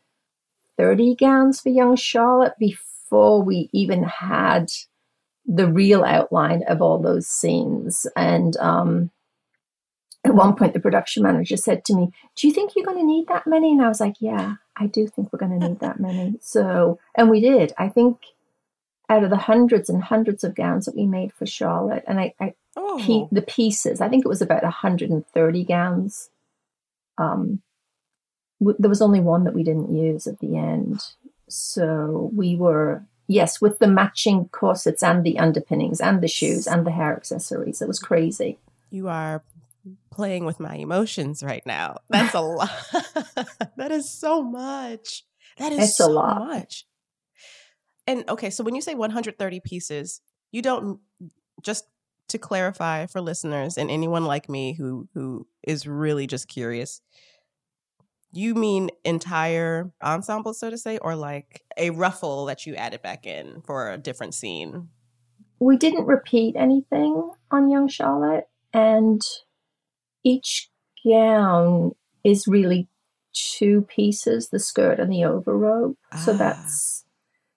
30 0.76 1.16
gowns 1.16 1.60
for 1.60 1.70
young 1.70 1.96
Charlotte 1.96 2.54
before 2.60 3.42
we 3.42 3.68
even 3.72 4.04
had 4.04 4.70
the 5.46 5.66
real 5.66 6.04
outline 6.04 6.62
of 6.68 6.80
all 6.80 7.02
those 7.02 7.26
scenes. 7.26 8.06
And 8.14 8.56
um, 8.58 9.10
one 10.38 10.56
point, 10.56 10.72
the 10.72 10.80
production 10.80 11.22
manager 11.22 11.56
said 11.56 11.84
to 11.86 11.94
me, 11.94 12.10
Do 12.36 12.46
you 12.48 12.54
think 12.54 12.72
you're 12.74 12.84
going 12.86 12.98
to 12.98 13.04
need 13.04 13.28
that 13.28 13.46
many? 13.46 13.72
And 13.72 13.82
I 13.82 13.88
was 13.88 14.00
like, 14.00 14.14
Yeah, 14.20 14.54
I 14.76 14.86
do 14.86 15.06
think 15.06 15.32
we're 15.32 15.38
going 15.38 15.58
to 15.60 15.68
need 15.68 15.80
that 15.80 16.00
many. 16.00 16.38
So, 16.40 16.98
and 17.16 17.28
we 17.28 17.40
did. 17.40 17.72
I 17.78 17.88
think 17.88 18.18
out 19.10 19.24
of 19.24 19.30
the 19.30 19.36
hundreds 19.36 19.88
and 19.90 20.02
hundreds 20.02 20.44
of 20.44 20.54
gowns 20.54 20.84
that 20.86 20.94
we 20.96 21.06
made 21.06 21.32
for 21.32 21.46
Charlotte, 21.46 22.04
and 22.06 22.18
I, 22.20 22.34
I 22.40 22.54
Oh. 22.76 23.02
pe- 23.04 23.34
the 23.34 23.42
pieces, 23.42 24.00
I 24.00 24.08
think 24.08 24.24
it 24.24 24.28
was 24.28 24.40
about 24.42 24.62
130 24.62 25.64
gowns. 25.64 26.30
Um, 27.16 27.60
w- 28.60 28.76
there 28.78 28.88
was 28.88 29.02
only 29.02 29.18
one 29.20 29.44
that 29.44 29.54
we 29.54 29.64
didn't 29.64 29.94
use 29.96 30.26
at 30.28 30.38
the 30.38 30.56
end. 30.56 31.00
So 31.48 32.30
we 32.36 32.54
were, 32.54 33.04
yes, 33.26 33.60
with 33.60 33.78
the 33.80 33.88
matching 33.88 34.48
corsets 34.52 35.02
and 35.02 35.24
the 35.24 35.38
underpinnings 35.38 36.00
and 36.00 36.22
the 36.22 36.28
shoes 36.28 36.66
and 36.68 36.86
the 36.86 36.92
hair 36.92 37.16
accessories. 37.16 37.82
It 37.82 37.88
was 37.88 37.98
crazy. 37.98 38.58
You 38.90 39.08
are 39.08 39.42
playing 40.10 40.44
with 40.44 40.60
my 40.60 40.74
emotions 40.76 41.42
right 41.42 41.62
now. 41.66 41.96
That's 42.08 42.34
a 42.34 42.40
lot. 42.40 42.70
that 43.76 43.90
is 43.90 44.10
so 44.10 44.42
much. 44.42 45.24
That 45.58 45.72
is 45.72 45.90
It's 45.90 46.00
a 46.00 46.04
so 46.04 46.10
lot. 46.10 46.38
much. 46.38 46.86
And 48.06 48.28
okay, 48.28 48.50
so 48.50 48.64
when 48.64 48.74
you 48.74 48.80
say 48.80 48.94
130 48.94 49.60
pieces, 49.60 50.22
you 50.50 50.62
don't 50.62 51.00
just 51.62 51.84
to 52.28 52.38
clarify 52.38 53.06
for 53.06 53.20
listeners 53.20 53.76
and 53.76 53.90
anyone 53.90 54.24
like 54.24 54.48
me 54.48 54.74
who 54.74 55.08
who 55.14 55.46
is 55.62 55.86
really 55.86 56.26
just 56.26 56.48
curious. 56.48 57.00
You 58.32 58.54
mean 58.54 58.90
entire 59.04 59.90
ensemble, 60.02 60.52
so 60.52 60.68
to 60.70 60.76
say, 60.76 60.98
or 60.98 61.16
like 61.16 61.62
a 61.78 61.90
ruffle 61.90 62.44
that 62.46 62.66
you 62.66 62.74
added 62.74 63.02
back 63.02 63.26
in 63.26 63.62
for 63.62 63.90
a 63.90 63.98
different 63.98 64.34
scene? 64.34 64.88
We 65.60 65.76
didn't 65.76 66.06
repeat 66.06 66.54
anything 66.54 67.30
on 67.50 67.70
Young 67.70 67.88
Charlotte, 67.88 68.48
and 68.72 69.20
each 70.28 70.70
gown 71.04 71.94
is 72.24 72.48
really 72.48 72.88
two 73.32 73.82
pieces 73.82 74.48
the 74.48 74.58
skirt 74.58 74.98
and 74.98 75.12
the 75.12 75.22
overrobe. 75.22 75.96
So 76.24 76.32
that's 76.32 77.04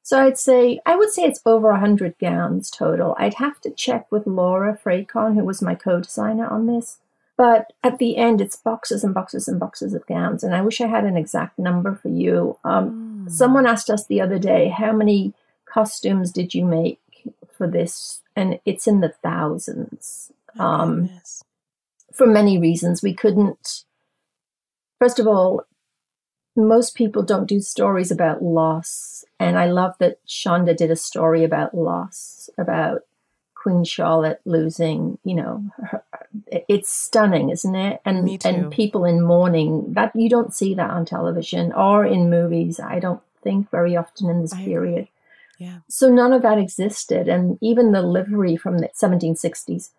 so 0.04 0.20
I'd 0.20 0.38
say 0.38 0.80
I 0.86 0.96
would 0.96 1.10
say 1.10 1.24
it's 1.24 1.42
over 1.46 1.70
a 1.70 1.80
hundred 1.80 2.16
gowns 2.20 2.70
total. 2.70 3.16
I'd 3.18 3.36
have 3.36 3.62
to 3.62 3.72
check 3.72 4.12
with 4.12 4.28
Laura 4.28 4.78
Frecon, 4.84 5.36
who 5.36 5.46
was 5.46 5.62
my 5.62 5.76
co-designer 5.76 6.48
on 6.48 6.68
this. 6.68 7.00
But 7.38 7.74
at 7.84 7.98
the 7.98 8.18
end, 8.18 8.40
it's 8.40 8.56
boxes 8.56 9.04
and 9.04 9.14
boxes 9.14 9.48
and 9.48 9.60
boxes 9.60 9.94
of 9.94 10.06
gowns. 10.06 10.44
And 10.44 10.54
I 10.54 10.62
wish 10.62 10.80
I 10.80 10.88
had 10.88 11.06
an 11.06 11.18
exact 11.18 11.58
number 11.58 11.96
for 11.96 12.10
you. 12.10 12.58
Um, 12.64 13.26
Someone 13.30 13.66
asked 13.66 13.90
us 13.90 14.06
the 14.06 14.22
other 14.22 14.38
day, 14.38 14.70
how 14.70 14.92
many 14.92 15.34
costumes 15.66 16.32
did 16.32 16.54
you 16.54 16.66
make 16.66 17.00
for 17.58 17.68
this? 17.68 18.22
And 18.36 18.60
it's 18.66 18.88
in 18.88 19.00
the 19.00 19.14
thousands. 19.24 20.32
Um, 20.60 21.10
for 22.14 22.28
many 22.28 22.58
reasons. 22.58 23.02
We 23.02 23.14
couldn't, 23.14 23.84
first 25.00 25.20
of 25.20 25.28
all, 25.28 25.66
most 26.56 26.96
people 26.96 27.24
don't 27.24 27.48
do 27.48 27.60
stories 27.60 28.12
about 28.12 28.44
loss. 28.44 29.24
And 29.40 29.58
I 29.58 29.66
love 29.66 29.96
that 30.00 30.20
Shonda 30.28 30.76
did 30.76 30.92
a 30.92 30.96
story 30.96 31.44
about 31.44 31.74
loss, 31.74 32.50
about 32.58 33.02
Queen 33.56 33.84
Charlotte 33.84 34.42
losing, 34.46 35.18
you 35.24 35.36
know, 35.36 35.64
her, 35.86 36.04
it's 36.68 36.90
stunning, 36.90 37.50
isn't 37.50 37.76
it? 37.76 38.02
And 38.06 38.44
and 38.44 38.72
people 38.72 39.06
in 39.06 39.22
mourning 39.22 39.94
that 39.94 40.16
you 40.16 40.30
don't 40.30 40.54
see 40.54 40.74
that 40.74 40.90
on 40.90 41.06
television 41.06 41.72
or 41.74 42.06
in 42.06 42.30
movies. 42.30 42.80
I 42.80 43.00
don't 43.00 43.22
think 43.44 43.70
very 43.70 43.96
often 43.96 44.30
in 44.30 44.42
this 44.42 44.54
period. 44.54 45.08
Yeah. 45.60 45.80
So 45.88 46.10
none 46.10 46.34
of 46.34 46.42
that 46.42 46.58
existed, 46.58 47.28
and 47.28 47.60
even 47.62 47.92
the 47.92 48.02
livery 48.02 48.58
from 48.58 48.80
the 48.80 48.90
1760s 49.00 49.92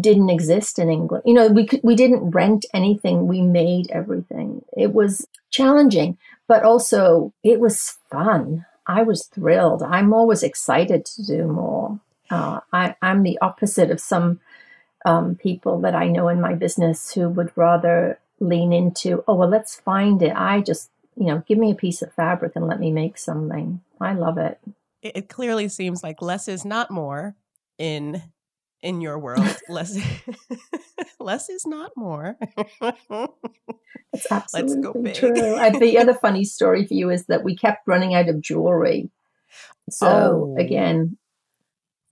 didn't 0.00 0.30
exist 0.30 0.78
in 0.78 0.90
England. 0.90 1.24
You 1.26 1.34
know, 1.34 1.48
we 1.48 1.66
could, 1.66 1.80
we 1.82 1.94
didn't 1.94 2.30
rent 2.30 2.66
anything; 2.74 3.26
we 3.26 3.40
made 3.42 3.90
everything. 3.90 4.64
It 4.76 4.92
was 4.92 5.26
challenging, 5.50 6.18
but 6.48 6.62
also 6.62 7.32
it 7.42 7.60
was 7.60 7.96
fun. 8.10 8.66
I 8.86 9.02
was 9.02 9.26
thrilled. 9.26 9.82
I'm 9.82 10.12
always 10.12 10.42
excited 10.42 11.04
to 11.06 11.26
do 11.26 11.44
more. 11.46 12.00
Uh, 12.30 12.60
I, 12.72 12.96
I'm 13.00 13.22
the 13.22 13.38
opposite 13.40 13.90
of 13.90 14.00
some 14.00 14.40
um, 15.04 15.36
people 15.36 15.80
that 15.80 15.94
I 15.94 16.08
know 16.08 16.28
in 16.28 16.40
my 16.40 16.54
business 16.54 17.12
who 17.12 17.28
would 17.28 17.52
rather 17.56 18.18
lean 18.40 18.72
into, 18.72 19.22
oh, 19.28 19.34
well, 19.34 19.48
let's 19.48 19.76
find 19.76 20.22
it. 20.22 20.32
I 20.34 20.60
just, 20.60 20.90
you 21.16 21.26
know, 21.26 21.42
give 21.46 21.58
me 21.58 21.70
a 21.70 21.76
piece 21.76 22.02
of 22.02 22.12
fabric 22.12 22.52
and 22.56 22.66
let 22.66 22.80
me 22.80 22.90
make 22.90 23.18
something. 23.18 23.80
I 24.00 24.12
love 24.14 24.38
it. 24.38 24.58
It, 25.02 25.16
it 25.16 25.28
clearly 25.28 25.68
seems 25.68 26.02
like 26.02 26.20
less 26.20 26.48
is 26.48 26.64
not 26.64 26.90
more 26.90 27.36
in 27.78 28.22
in 28.84 29.00
your 29.00 29.18
world. 29.18 29.56
less 29.68 29.96
less 31.20 31.48
is 31.48 31.66
not 31.66 31.90
more. 31.96 32.36
Let's 34.12 34.30
absolutely 34.30 34.82
go 34.82 35.12
true. 35.12 35.32
The 35.80 35.98
other 35.98 36.14
funny 36.22 36.44
story 36.44 36.86
for 36.86 36.94
you 36.94 37.10
is 37.10 37.26
that 37.26 37.42
we 37.42 37.56
kept 37.56 37.88
running 37.88 38.14
out 38.14 38.28
of 38.28 38.40
jewelry. 38.40 39.10
So 39.90 40.06
Oh. 40.06 40.56
again, 40.58 41.16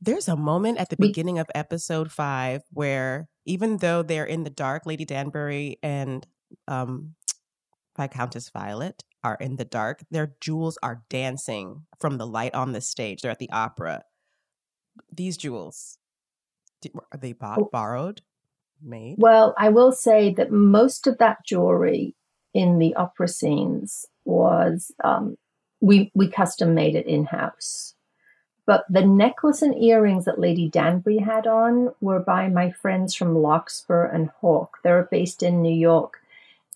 There's 0.00 0.26
a 0.28 0.36
moment 0.36 0.78
at 0.78 0.88
the 0.90 0.96
beginning 0.96 1.38
of 1.38 1.46
episode 1.54 2.10
five 2.10 2.62
where 2.72 3.28
even 3.44 3.76
though 3.78 4.02
they're 4.02 4.24
in 4.26 4.42
the 4.42 4.50
dark, 4.50 4.86
Lady 4.86 5.04
Danbury 5.04 5.78
and 5.82 6.26
um 6.66 7.14
Viscountess 7.96 8.50
Violet 8.50 9.04
are 9.22 9.36
in 9.40 9.56
the 9.56 9.64
dark, 9.64 10.02
their 10.10 10.34
jewels 10.40 10.78
are 10.82 11.02
dancing 11.08 11.86
from 12.00 12.18
the 12.18 12.26
light 12.26 12.54
on 12.54 12.72
the 12.72 12.80
stage. 12.80 13.22
They're 13.22 13.30
at 13.30 13.38
the 13.38 13.50
opera. 13.52 14.02
These 15.12 15.36
jewels, 15.36 15.98
are 16.94 17.18
they 17.18 17.32
bought, 17.32 17.70
borrowed, 17.70 18.22
made? 18.82 19.16
Well, 19.18 19.54
I 19.58 19.68
will 19.68 19.92
say 19.92 20.32
that 20.34 20.50
most 20.50 21.06
of 21.06 21.18
that 21.18 21.44
jewelry 21.44 22.14
in 22.54 22.78
the 22.78 22.94
opera 22.94 23.28
scenes 23.28 24.06
was 24.24 24.92
um, 25.02 25.36
we 25.80 26.10
we 26.14 26.28
custom 26.28 26.74
made 26.74 26.94
it 26.94 27.06
in 27.06 27.26
house. 27.26 27.94
But 28.64 28.84
the 28.88 29.04
necklace 29.04 29.60
and 29.60 29.76
earrings 29.76 30.24
that 30.24 30.38
Lady 30.38 30.68
Danbury 30.68 31.18
had 31.18 31.46
on 31.48 31.94
were 32.00 32.20
by 32.20 32.48
my 32.48 32.70
friends 32.70 33.14
from 33.14 33.36
Larkspur 33.36 34.04
and 34.04 34.30
Hawk. 34.40 34.78
They're 34.84 35.08
based 35.10 35.42
in 35.42 35.62
New 35.62 35.74
York, 35.74 36.20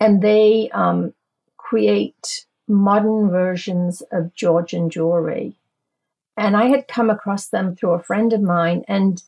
and 0.00 0.20
they 0.20 0.68
um, 0.72 1.14
create 1.56 2.44
modern 2.66 3.30
versions 3.30 4.02
of 4.10 4.34
Georgian 4.34 4.90
jewelry. 4.90 5.54
And 6.36 6.56
I 6.56 6.66
had 6.66 6.88
come 6.88 7.08
across 7.08 7.46
them 7.46 7.76
through 7.76 7.92
a 7.92 8.02
friend 8.02 8.32
of 8.32 8.42
mine, 8.42 8.84
and 8.88 9.22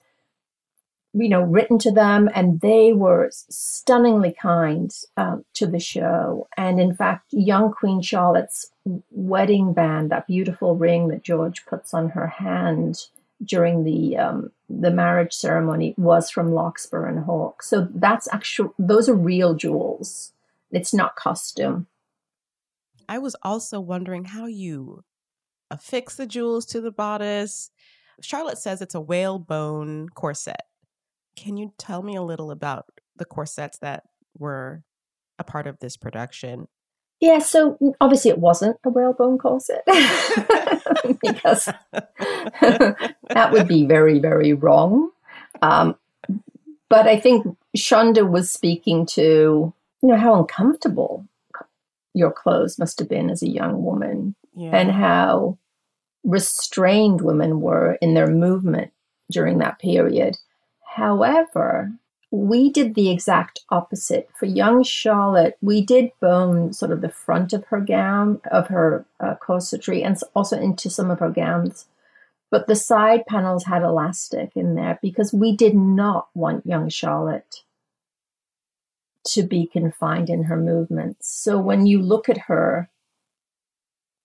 you 1.19 1.29
know, 1.29 1.43
written 1.43 1.79
to 1.81 1.91
them, 1.91 2.29
and 2.35 2.61
they 2.61 2.93
were 2.93 3.31
stunningly 3.33 4.35
kind 4.41 4.95
um, 5.17 5.45
to 5.55 5.67
the 5.67 5.81
show. 5.81 6.49
And 6.57 6.81
in 6.81 6.95
fact, 6.95 7.33
young 7.33 7.73
Queen 7.73 8.01
Charlotte's 8.01 8.71
wedding 9.11 9.73
band, 9.73 10.11
that 10.11 10.27
beautiful 10.27 10.77
ring 10.77 11.09
that 11.09 11.25
George 11.25 11.67
puts 11.67 11.93
on 11.93 12.11
her 12.11 12.29
hand 12.29 13.07
during 13.45 13.85
the 13.85 14.17
um, 14.17 14.51
the 14.69 14.91
marriage 14.91 15.33
ceremony, 15.33 15.95
was 15.97 16.31
from 16.31 16.53
Larkspur 16.53 17.07
and 17.07 17.25
Hawk. 17.25 17.63
So 17.63 17.89
that's 17.95 18.29
actual; 18.33 18.75
those 18.79 19.09
are 19.09 19.15
real 19.15 19.55
jewels. 19.55 20.33
It's 20.71 20.95
not 20.95 21.17
costume. 21.17 21.87
I 23.09 23.19
was 23.19 23.35
also 23.43 23.81
wondering 23.81 24.27
how 24.27 24.47
you 24.47 25.03
affix 25.71 26.17
the 26.17 26.27
jewels 26.27 26.67
to 26.67 26.81
the 26.81 26.91
bodice. 26.91 27.71
Charlotte 28.21 28.59
says 28.59 28.83
it's 28.83 28.95
a 28.95 29.01
whalebone 29.01 30.09
corset. 30.11 30.63
Can 31.39 31.57
you 31.57 31.73
tell 31.79 32.03
me 32.03 32.17
a 32.17 32.23
little 32.23 32.51
about 32.51 32.87
the 33.17 33.25
corsets 33.25 33.79
that 33.79 34.05
were 34.37 34.83
a 35.39 35.45
part 35.45 35.67
of 35.67 35.79
this 35.79 35.97
production? 35.97 36.67
Yeah, 37.21 37.39
so 37.39 37.79
obviously 38.01 38.31
it 38.31 38.39
wasn't 38.39 38.77
a 38.85 38.91
whalebone 38.91 39.39
corset 39.39 39.83
because 41.21 41.69
that 41.93 43.49
would 43.53 43.67
be 43.69 43.87
very, 43.87 44.19
very 44.19 44.53
wrong. 44.53 45.11
Um, 45.63 45.97
but 46.89 47.07
I 47.07 47.19
think 47.19 47.57
Shonda 47.77 48.29
was 48.29 48.51
speaking 48.51 49.07
to, 49.07 49.73
you 50.03 50.09
know, 50.09 50.17
how 50.17 50.39
uncomfortable 50.41 51.27
your 52.15 52.33
clothes 52.33 52.79
must 52.79 52.99
have 52.99 53.09
been 53.09 53.31
as 53.31 53.43
a 53.43 53.49
young 53.49 53.85
woman 53.85 54.35
Yeah. 54.55 54.77
and 54.77 54.91
how 54.91 55.59
restrained 56.25 57.21
women 57.21 57.61
were 57.61 57.97
in 58.01 58.15
their 58.15 58.29
movement 58.29 58.93
during 59.31 59.59
that 59.59 59.79
period. 59.79 60.37
However, 60.99 61.93
we 62.33 62.71
did 62.71 62.97
the 62.97 63.09
exact 63.09 63.61
opposite. 63.71 64.29
For 64.35 64.47
young 64.47 64.83
Charlotte, 64.83 65.57
we 65.63 65.81
did 65.81 66.11
bone 66.21 66.73
sort 66.73 66.91
of 66.91 67.03
the 67.03 67.09
front 67.09 67.53
of 67.53 67.65
her 67.67 67.81
gown, 67.81 68.41
of 68.51 68.67
her 68.67 69.07
uh, 69.21 69.37
corsetry, 69.37 70.05
and 70.05 70.19
also 70.35 70.59
into 70.59 70.91
some 70.91 71.09
of 71.09 71.21
her 71.21 71.31
gowns. 71.31 71.87
But 72.51 72.67
the 72.67 72.75
side 72.75 73.27
panels 73.27 73.65
had 73.65 73.83
elastic 73.83 74.57
in 74.57 74.75
there 74.75 74.99
because 75.01 75.33
we 75.33 75.57
did 75.57 75.75
not 75.75 76.29
want 76.35 76.67
young 76.67 76.89
Charlotte 76.89 77.63
to 79.29 79.45
be 79.45 79.67
confined 79.67 80.29
in 80.29 80.45
her 80.45 80.57
movements. 80.57 81.29
So 81.31 81.61
when 81.61 81.87
you 81.87 82.03
look 82.03 82.29
at 82.29 82.39
her, 82.49 82.91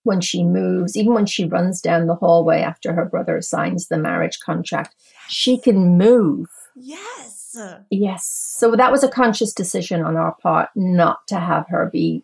when 0.03 0.21
she 0.21 0.43
moves, 0.43 0.97
even 0.97 1.13
when 1.13 1.25
she 1.27 1.45
runs 1.45 1.81
down 1.81 2.07
the 2.07 2.15
hallway 2.15 2.61
after 2.61 2.93
her 2.93 3.05
brother 3.05 3.41
signs 3.41 3.87
the 3.87 3.97
marriage 3.97 4.39
contract, 4.39 4.95
she 5.29 5.57
can 5.57 5.97
move. 5.97 6.47
Yes. 6.75 7.57
Yes. 7.89 8.25
So 8.25 8.75
that 8.75 8.91
was 8.91 9.03
a 9.03 9.09
conscious 9.09 9.53
decision 9.53 10.01
on 10.01 10.15
our 10.15 10.33
part 10.35 10.69
not 10.75 11.27
to 11.27 11.39
have 11.39 11.67
her 11.69 11.89
be 11.91 12.23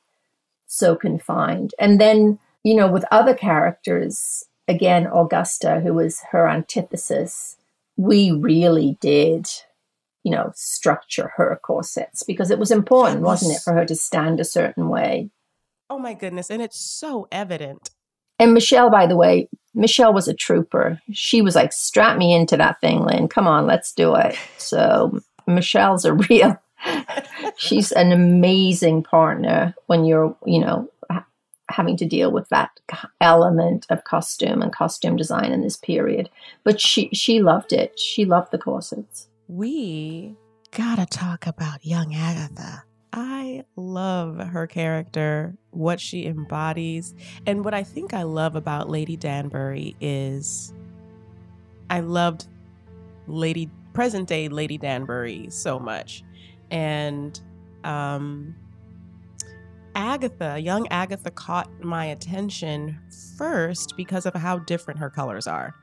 so 0.68 0.96
confined. 0.96 1.74
And 1.80 2.00
then, 2.00 2.40
you 2.64 2.76
know, 2.76 2.92
with 2.92 3.06
other 3.12 3.34
characters, 3.34 4.46
again, 4.68 5.08
Augusta, 5.08 5.82
who 5.82 5.94
was 5.94 6.22
her 6.32 6.48
antithesis, 6.48 7.58
we 7.98 8.32
really 8.32 8.98
did, 9.02 9.48
you 10.24 10.32
know, 10.32 10.52
structure 10.56 11.32
her 11.36 11.60
corsets 11.62 12.24
because 12.24 12.52
it 12.52 12.60
was 12.60 12.72
important, 12.72 13.22
wasn't 13.22 13.56
it, 13.56 13.62
for 13.62 13.74
her 13.74 13.86
to 13.86 13.96
stand 13.96 14.40
a 14.40 14.46
certain 14.46 14.90
way. 14.90 15.30
Oh 15.90 16.00
my 16.00 16.14
goodness. 16.14 16.50
And 16.50 16.62
it's 16.62 16.80
so 16.80 17.28
evident. 17.32 17.90
And 18.40 18.54
Michelle, 18.54 18.90
by 18.90 19.06
the 19.06 19.18
way, 19.18 19.50
Michelle 19.74 20.14
was 20.14 20.28
a 20.28 20.34
trooper. 20.34 21.00
She 21.12 21.42
was 21.42 21.56
like, 21.56 21.74
strap 21.74 22.18
me 22.18 22.34
into 22.34 22.58
that 22.58 22.82
thing, 22.82 23.04
Lyn. 23.04 23.28
Come 23.28 23.48
on, 23.48 23.68
let's 23.68 23.94
do 23.94 24.16
it. 24.16 24.36
So 24.58 25.20
Michelle's 25.46 26.06
a 26.06 26.14
real, 26.30 26.58
she's 27.58 27.92
an 27.92 28.12
amazing 28.12 29.04
partner 29.04 29.76
when 29.88 30.06
you're, 30.06 30.36
you 30.46 30.60
know, 30.60 30.90
having 31.70 31.96
to 31.98 32.06
deal 32.06 32.32
with 32.32 32.50
that 32.50 32.72
element 33.22 33.86
of 33.90 34.04
costume 34.04 34.62
and 34.62 34.74
costume 34.74 35.16
design 35.16 35.52
in 35.52 35.62
this 35.62 35.78
period. 35.78 36.30
But 36.64 36.82
she, 36.82 37.10
she 37.14 37.42
loved 37.42 37.74
it. 37.74 38.00
She 38.00 38.26
loved 38.26 38.52
the 38.52 38.58
corsets. 38.58 39.28
We 39.48 40.36
gotta 40.72 41.06
talk 41.06 41.46
about 41.46 41.86
young 41.86 42.16
Agatha. 42.16 42.84
I 43.12 43.64
love 43.76 44.38
her 44.38 44.68
character, 44.68 45.56
what 45.72 46.00
she 46.00 46.26
embodies. 46.26 47.16
And 47.46 47.66
what 47.66 47.74
I 47.74 47.84
think 47.84 48.14
I 48.14 48.24
love 48.24 48.56
about 48.56 48.90
Lady 48.90 49.18
Danbury 49.18 49.96
is 50.00 50.74
I 51.90 52.02
loved 52.02 52.48
Lady 53.28 53.70
present 53.94 54.28
day 54.28 54.48
Lady 54.48 54.78
Danbury 54.78 55.48
so 55.50 55.80
much. 55.80 56.24
And 56.70 57.40
um 57.84 58.56
Agatha, 59.96 60.60
young 60.60 60.88
Agatha 60.90 61.32
caught 61.32 61.84
my 61.84 62.06
attention 62.06 63.00
first 63.38 63.96
because 63.98 64.26
of 64.26 64.34
how 64.34 64.60
different 64.60 65.00
her 65.00 65.10
colors 65.10 65.48
are. 65.48 65.76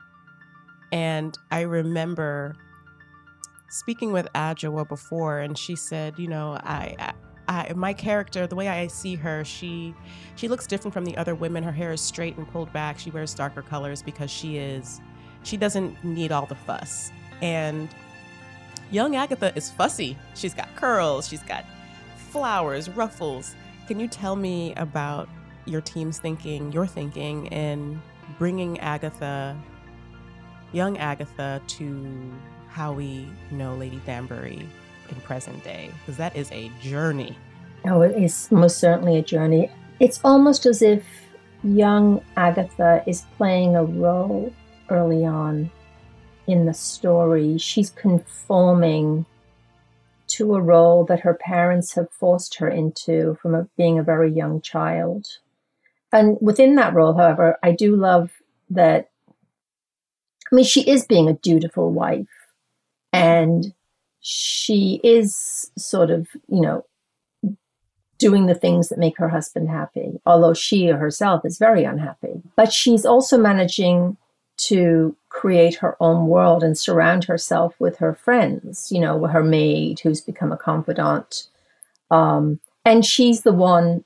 And 0.91 1.37
I 1.51 1.61
remember 1.61 2.55
speaking 3.69 4.11
with 4.11 4.27
Adjoa 4.33 4.87
before, 4.87 5.39
and 5.39 5.57
she 5.57 5.75
said, 5.75 6.17
you 6.17 6.27
know, 6.27 6.57
I, 6.63 6.95
I, 6.99 7.13
I, 7.47 7.73
my 7.73 7.93
character, 7.93 8.47
the 8.47 8.55
way 8.55 8.67
I 8.67 8.87
see 8.87 9.15
her, 9.15 9.43
she, 9.45 9.93
she 10.35 10.47
looks 10.47 10.67
different 10.67 10.93
from 10.93 11.05
the 11.05 11.15
other 11.17 11.35
women. 11.35 11.63
Her 11.63 11.71
hair 11.71 11.93
is 11.93 12.01
straight 12.01 12.37
and 12.37 12.47
pulled 12.51 12.71
back. 12.73 12.99
She 12.99 13.09
wears 13.11 13.33
darker 13.33 13.61
colors 13.61 14.01
because 14.01 14.29
she 14.29 14.57
is, 14.57 15.01
she 15.43 15.57
doesn't 15.57 16.03
need 16.03 16.31
all 16.31 16.45
the 16.45 16.55
fuss. 16.55 17.11
And 17.41 17.89
young 18.91 19.15
Agatha 19.15 19.53
is 19.55 19.69
fussy. 19.69 20.17
She's 20.35 20.53
got 20.53 20.75
curls. 20.75 21.27
She's 21.27 21.43
got 21.43 21.65
flowers, 22.31 22.89
ruffles. 22.89 23.55
Can 23.87 23.99
you 23.99 24.07
tell 24.07 24.35
me 24.35 24.73
about 24.75 25.29
your 25.65 25.81
team's 25.81 26.19
thinking, 26.19 26.71
your 26.71 26.87
thinking 26.87 27.47
in 27.47 28.01
bringing 28.37 28.79
Agatha, 28.79 29.57
young 30.73 30.97
Agatha, 30.97 31.61
to 31.67 32.33
how 32.69 32.93
we 32.93 33.27
know 33.51 33.75
Lady 33.75 34.01
Danbury 34.05 34.67
in 35.09 35.15
present 35.21 35.63
day? 35.63 35.91
Because 35.99 36.17
that 36.17 36.35
is 36.35 36.51
a 36.51 36.71
journey. 36.81 37.37
Oh, 37.85 38.01
it 38.01 38.21
is 38.21 38.51
most 38.51 38.79
certainly 38.79 39.17
a 39.17 39.21
journey. 39.21 39.71
It's 39.99 40.19
almost 40.23 40.65
as 40.65 40.81
if 40.81 41.05
young 41.63 42.21
Agatha 42.35 43.03
is 43.07 43.25
playing 43.37 43.75
a 43.75 43.83
role 43.83 44.53
early 44.89 45.25
on 45.25 45.71
in 46.47 46.65
the 46.65 46.73
story. 46.73 47.57
She's 47.57 47.89
conforming 47.89 49.25
to 50.27 50.55
a 50.55 50.61
role 50.61 51.05
that 51.05 51.21
her 51.21 51.33
parents 51.33 51.93
have 51.95 52.11
forced 52.11 52.57
her 52.57 52.67
into 52.67 53.37
from 53.41 53.55
a, 53.55 53.67
being 53.77 53.97
a 53.97 54.03
very 54.03 54.31
young 54.31 54.61
child. 54.61 55.25
And 56.11 56.37
within 56.41 56.75
that 56.75 56.93
role, 56.93 57.13
however, 57.13 57.57
I 57.63 57.71
do 57.71 57.95
love 57.95 58.31
that. 58.69 59.09
I 60.51 60.55
mean, 60.55 60.65
she 60.65 60.81
is 60.81 61.05
being 61.05 61.27
a 61.27 61.33
dutiful 61.33 61.91
wife 61.91 62.27
and 63.13 63.73
she 64.19 64.99
is 65.03 65.71
sort 65.77 66.09
of, 66.09 66.27
you 66.47 66.61
know, 66.61 66.85
doing 68.17 68.47
the 68.47 68.55
things 68.55 68.89
that 68.89 68.99
make 68.99 69.17
her 69.17 69.29
husband 69.29 69.69
happy, 69.69 70.19
although 70.25 70.53
she 70.53 70.87
herself 70.87 71.45
is 71.45 71.57
very 71.57 71.83
unhappy. 71.83 72.41
But 72.55 72.73
she's 72.73 73.05
also 73.05 73.37
managing 73.37 74.17
to 74.57 75.15
create 75.29 75.75
her 75.75 75.95
own 75.99 76.27
world 76.27 76.63
and 76.63 76.77
surround 76.77 77.25
herself 77.25 77.75
with 77.79 77.97
her 77.97 78.13
friends, 78.13 78.91
you 78.91 78.99
know, 78.99 79.25
her 79.27 79.43
maid 79.43 79.99
who's 79.99 80.19
become 80.19 80.51
a 80.51 80.57
confidant. 80.57 81.47
Um, 82.09 82.59
and 82.83 83.05
she's 83.05 83.41
the 83.41 83.53
one 83.53 84.03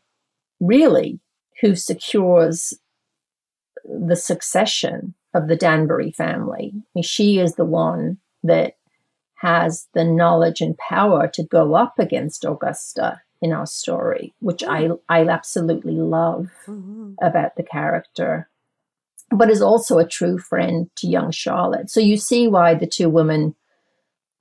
really 0.59 1.19
who 1.61 1.75
secures 1.75 2.73
the 3.85 4.15
succession 4.15 5.13
of 5.33 5.47
the 5.47 5.55
Danbury 5.55 6.11
family. 6.11 6.73
I 6.75 6.81
mean, 6.95 7.03
she 7.03 7.39
is 7.39 7.55
the 7.55 7.65
one 7.65 8.17
that 8.43 8.75
has 9.41 9.87
the 9.93 10.03
knowledge 10.03 10.61
and 10.61 10.77
power 10.77 11.27
to 11.27 11.43
go 11.43 11.73
up 11.73 11.97
against 11.97 12.45
Augusta 12.45 13.19
in 13.41 13.51
our 13.51 13.65
story, 13.65 14.35
which 14.39 14.63
I 14.63 14.89
I 15.09 15.25
absolutely 15.27 15.95
love 15.95 16.49
mm-hmm. 16.67 17.13
about 17.23 17.55
the 17.55 17.63
character, 17.63 18.47
but 19.31 19.49
is 19.49 19.61
also 19.61 19.97
a 19.97 20.07
true 20.07 20.37
friend 20.37 20.91
to 20.97 21.07
young 21.07 21.31
Charlotte. 21.31 21.89
So 21.89 21.99
you 21.99 22.17
see 22.17 22.47
why 22.47 22.75
the 22.75 22.85
two 22.85 23.09
women, 23.09 23.55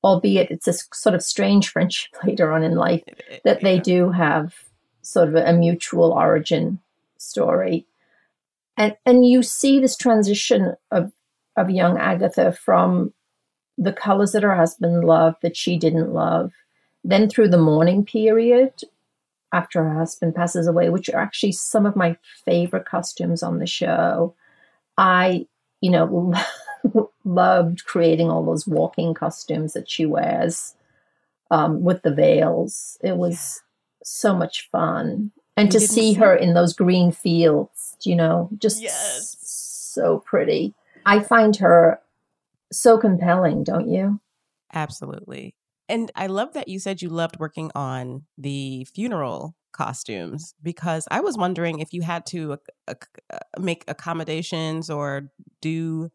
albeit 0.05 0.51
it's 0.51 0.69
a 0.69 0.75
sort 0.95 1.15
of 1.15 1.23
strange 1.23 1.69
friendship 1.73 2.13
later 2.23 2.53
on 2.53 2.63
in 2.63 2.75
life, 2.75 3.03
that 3.45 3.63
they 3.63 3.79
do 3.79 4.11
have 4.11 4.53
sort 5.01 5.29
of 5.29 5.35
a 5.35 5.55
mutual 5.55 6.13
origin 6.13 6.79
story. 7.17 7.87
And 8.77 8.99
and 9.07 9.27
you 9.27 9.43
see 9.43 9.81
this 9.81 9.97
transition 9.97 10.75
of 10.91 11.11
of 11.57 11.71
young 11.71 11.97
Agatha 11.97 12.53
from 12.53 13.15
the 13.81 13.93
colors 13.93 14.33
that 14.33 14.43
her 14.43 14.55
husband 14.55 15.05
loved 15.05 15.39
that 15.43 15.57
she 15.57 15.79
didn't 15.79 16.13
love. 16.13 16.53
Then 17.03 17.31
through 17.31 17.49
the 17.49 17.59
mourning 17.59 18.05
period, 18.05 18.75
after 19.53 19.83
her 19.83 19.99
husband 19.99 20.35
passes 20.35 20.67
away, 20.67 20.91
which 20.91 21.09
are 21.09 21.21
actually 21.21 21.53
some 21.53 21.87
of 21.87 21.97
my 21.97 22.17
favorite 22.45 22.85
costumes 22.85 23.43
on 23.43 23.59
the 23.59 23.67
show. 23.67 24.35
I, 24.97 25.47
you 25.81 25.91
know, 25.91 26.35
loved 27.25 27.85
creating 27.87 28.31
all 28.31 28.45
those 28.45 28.67
walking 28.67 29.15
costumes 29.15 29.73
that 29.73 29.91
she 29.91 30.07
wears 30.07 30.75
um, 31.51 31.83
with 31.83 32.03
the 32.03 32.15
veils. 32.15 32.99
It 33.03 33.17
was 33.17 33.63
so 34.05 34.37
much 34.37 34.69
fun. 34.71 35.33
And 35.57 35.73
you 35.73 35.81
to 35.81 35.87
see 35.87 36.13
her 36.15 36.35
in 36.35 36.55
those 36.55 36.75
green 36.75 37.13
fields, 37.13 37.97
you 38.03 38.15
know, 38.15 38.51
just 38.59 38.81
yes. 38.83 39.37
so 39.41 40.19
pretty. 40.21 40.75
I 41.07 41.21
find 41.21 41.57
her 41.57 41.99
so 42.73 42.99
compelling, 42.99 43.65
don't 43.65 43.89
you? 43.89 44.21
Absolutely. 44.73 45.55
And 45.89 46.13
I 46.15 46.29
love 46.29 46.53
that 46.53 46.69
you 46.69 46.79
said 46.79 47.03
you 47.03 47.09
loved 47.09 47.39
working 47.41 47.73
on 47.75 48.23
the 48.39 48.87
funeral 48.95 49.57
costumes 49.73 50.55
because 50.63 51.07
I 51.11 51.21
was 51.21 51.37
wondering 51.37 51.81
if 51.81 51.93
you 51.93 52.03
had 52.03 52.27
to 52.27 52.59
uh, 52.87 52.95
uh, 53.33 53.39
make 53.59 53.85
accommodations 53.89 54.89
or 54.89 55.31
do 55.61 56.11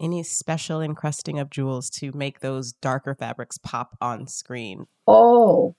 any 0.00 0.22
special 0.22 0.80
encrusting 0.80 1.38
of 1.38 1.50
jewels 1.50 1.90
to 1.90 2.12
make 2.12 2.40
those 2.40 2.72
darker 2.72 3.14
fabrics 3.14 3.58
pop 3.58 3.96
on 4.00 4.26
screen. 4.26 4.86
All 5.06 5.76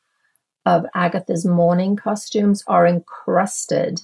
of 0.65 0.85
Agatha's 0.93 1.45
mourning 1.45 1.95
costumes 1.95 2.63
are 2.67 2.85
encrusted 2.85 4.01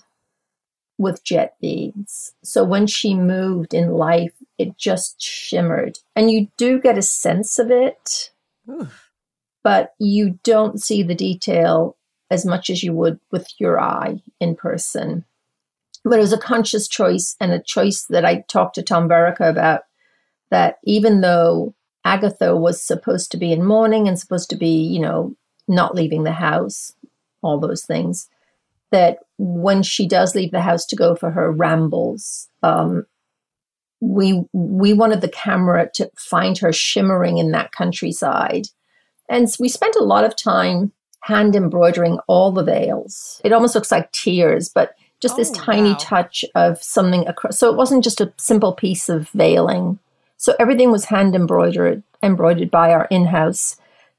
with 0.97 1.23
jet 1.23 1.55
beads. 1.61 2.33
So 2.43 2.63
when 2.63 2.87
she 2.87 3.13
moved 3.13 3.73
in 3.73 3.91
life, 3.91 4.33
it 4.57 4.77
just 4.77 5.21
shimmered. 5.21 5.99
And 6.15 6.31
you 6.31 6.49
do 6.57 6.79
get 6.79 6.97
a 6.97 7.03
sense 7.03 7.59
of 7.59 7.69
it, 7.69 8.31
Oof. 8.69 9.11
but 9.63 9.93
you 9.99 10.39
don't 10.43 10.81
see 10.81 11.03
the 11.03 11.15
detail 11.15 11.95
as 12.29 12.45
much 12.45 12.69
as 12.69 12.83
you 12.83 12.93
would 12.93 13.19
with 13.31 13.47
your 13.59 13.79
eye 13.79 14.21
in 14.39 14.55
person. 14.55 15.23
But 16.03 16.19
it 16.19 16.21
was 16.21 16.33
a 16.33 16.37
conscious 16.37 16.87
choice 16.87 17.35
and 17.39 17.51
a 17.51 17.61
choice 17.61 18.05
that 18.09 18.25
I 18.25 18.43
talked 18.47 18.75
to 18.75 18.83
Tom 18.83 19.07
Verica 19.07 19.49
about 19.49 19.81
that 20.49 20.77
even 20.83 21.21
though 21.21 21.73
Agatha 22.05 22.55
was 22.55 22.81
supposed 22.81 23.31
to 23.31 23.37
be 23.37 23.51
in 23.51 23.63
mourning 23.63 24.07
and 24.07 24.17
supposed 24.17 24.49
to 24.49 24.55
be, 24.55 24.81
you 24.81 24.99
know, 24.99 25.35
not 25.67 25.95
leaving 25.95 26.23
the 26.23 26.31
house, 26.31 26.93
all 27.41 27.59
those 27.59 27.83
things, 27.83 28.29
that 28.91 29.19
when 29.37 29.83
she 29.83 30.07
does 30.07 30.35
leave 30.35 30.51
the 30.51 30.61
house 30.61 30.85
to 30.87 30.95
go 30.95 31.15
for 31.15 31.31
her 31.31 31.51
rambles, 31.51 32.47
um, 32.63 33.05
we 33.99 34.43
we 34.53 34.93
wanted 34.93 35.21
the 35.21 35.27
camera 35.29 35.89
to 35.95 36.09
find 36.15 36.57
her 36.59 36.71
shimmering 36.71 37.37
in 37.37 37.51
that 37.51 37.71
countryside, 37.71 38.67
and 39.29 39.47
we 39.59 39.69
spent 39.69 39.95
a 39.95 40.03
lot 40.03 40.23
of 40.23 40.35
time 40.35 40.91
hand 41.21 41.55
embroidering 41.55 42.19
all 42.27 42.51
the 42.51 42.63
veils. 42.63 43.41
It 43.43 43.51
almost 43.51 43.75
looks 43.75 43.91
like 43.91 44.11
tears, 44.11 44.69
but 44.69 44.93
just 45.19 45.33
oh, 45.33 45.37
this 45.37 45.51
tiny 45.51 45.91
wow. 45.91 45.97
touch 45.99 46.45
of 46.55 46.81
something 46.81 47.27
across. 47.27 47.57
So 47.57 47.69
it 47.71 47.75
wasn't 47.75 48.03
just 48.03 48.21
a 48.21 48.31
simple 48.37 48.73
piece 48.73 49.09
of 49.09 49.29
veiling. 49.29 49.99
So 50.37 50.53
everything 50.59 50.91
was 50.91 51.05
hand 51.05 51.35
embroidered, 51.35 52.03
embroidered 52.21 52.69
by 52.69 52.93
our 52.93 53.07
in-house 53.09 53.77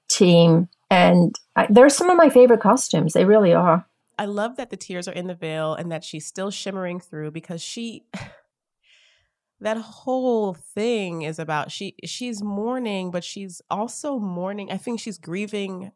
team, 0.09 0.69
and 0.91 1.39
I, 1.55 1.69
they're 1.71 1.89
some 1.89 2.11
of 2.11 2.17
my 2.17 2.31
favorite 2.31 2.61
costumes. 2.61 3.13
They 3.13 3.25
really 3.25 3.55
are. 3.55 3.87
I 4.19 4.25
love 4.27 4.57
that 4.57 4.71
the 4.71 4.77
tears 4.77 5.07
are 5.09 5.13
in 5.13 5.29
the 5.29 5.35
veil 5.35 5.75
and 5.75 5.91
that 5.93 6.05
she's 6.05 6.27
still 6.27 6.51
shimmering 6.51 7.01
through 7.01 7.31
because 7.31 7.63
she 7.63 8.05
that 9.61 9.77
whole 9.79 10.55
thing 10.55 11.23
is 11.23 11.39
about 11.39 11.71
she 11.73 11.95
she's 12.05 12.43
mourning 12.43 13.11
but 13.11 13.25
she's 13.25 13.61
also 13.71 14.19
mourning. 14.19 14.71
I 14.71 14.77
think 14.77 15.01
she's 15.01 15.19
grieving 15.19 15.93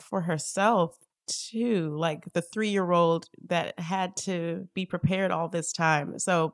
for 0.00 0.22
herself 0.22 0.98
too, 1.28 1.96
like 1.96 2.32
the 2.34 2.42
3-year-old 2.42 3.26
that 3.48 3.78
had 3.80 4.16
to 4.16 4.68
be 4.74 4.86
prepared 4.86 5.30
all 5.30 5.48
this 5.48 5.72
time. 5.72 6.18
So 6.18 6.52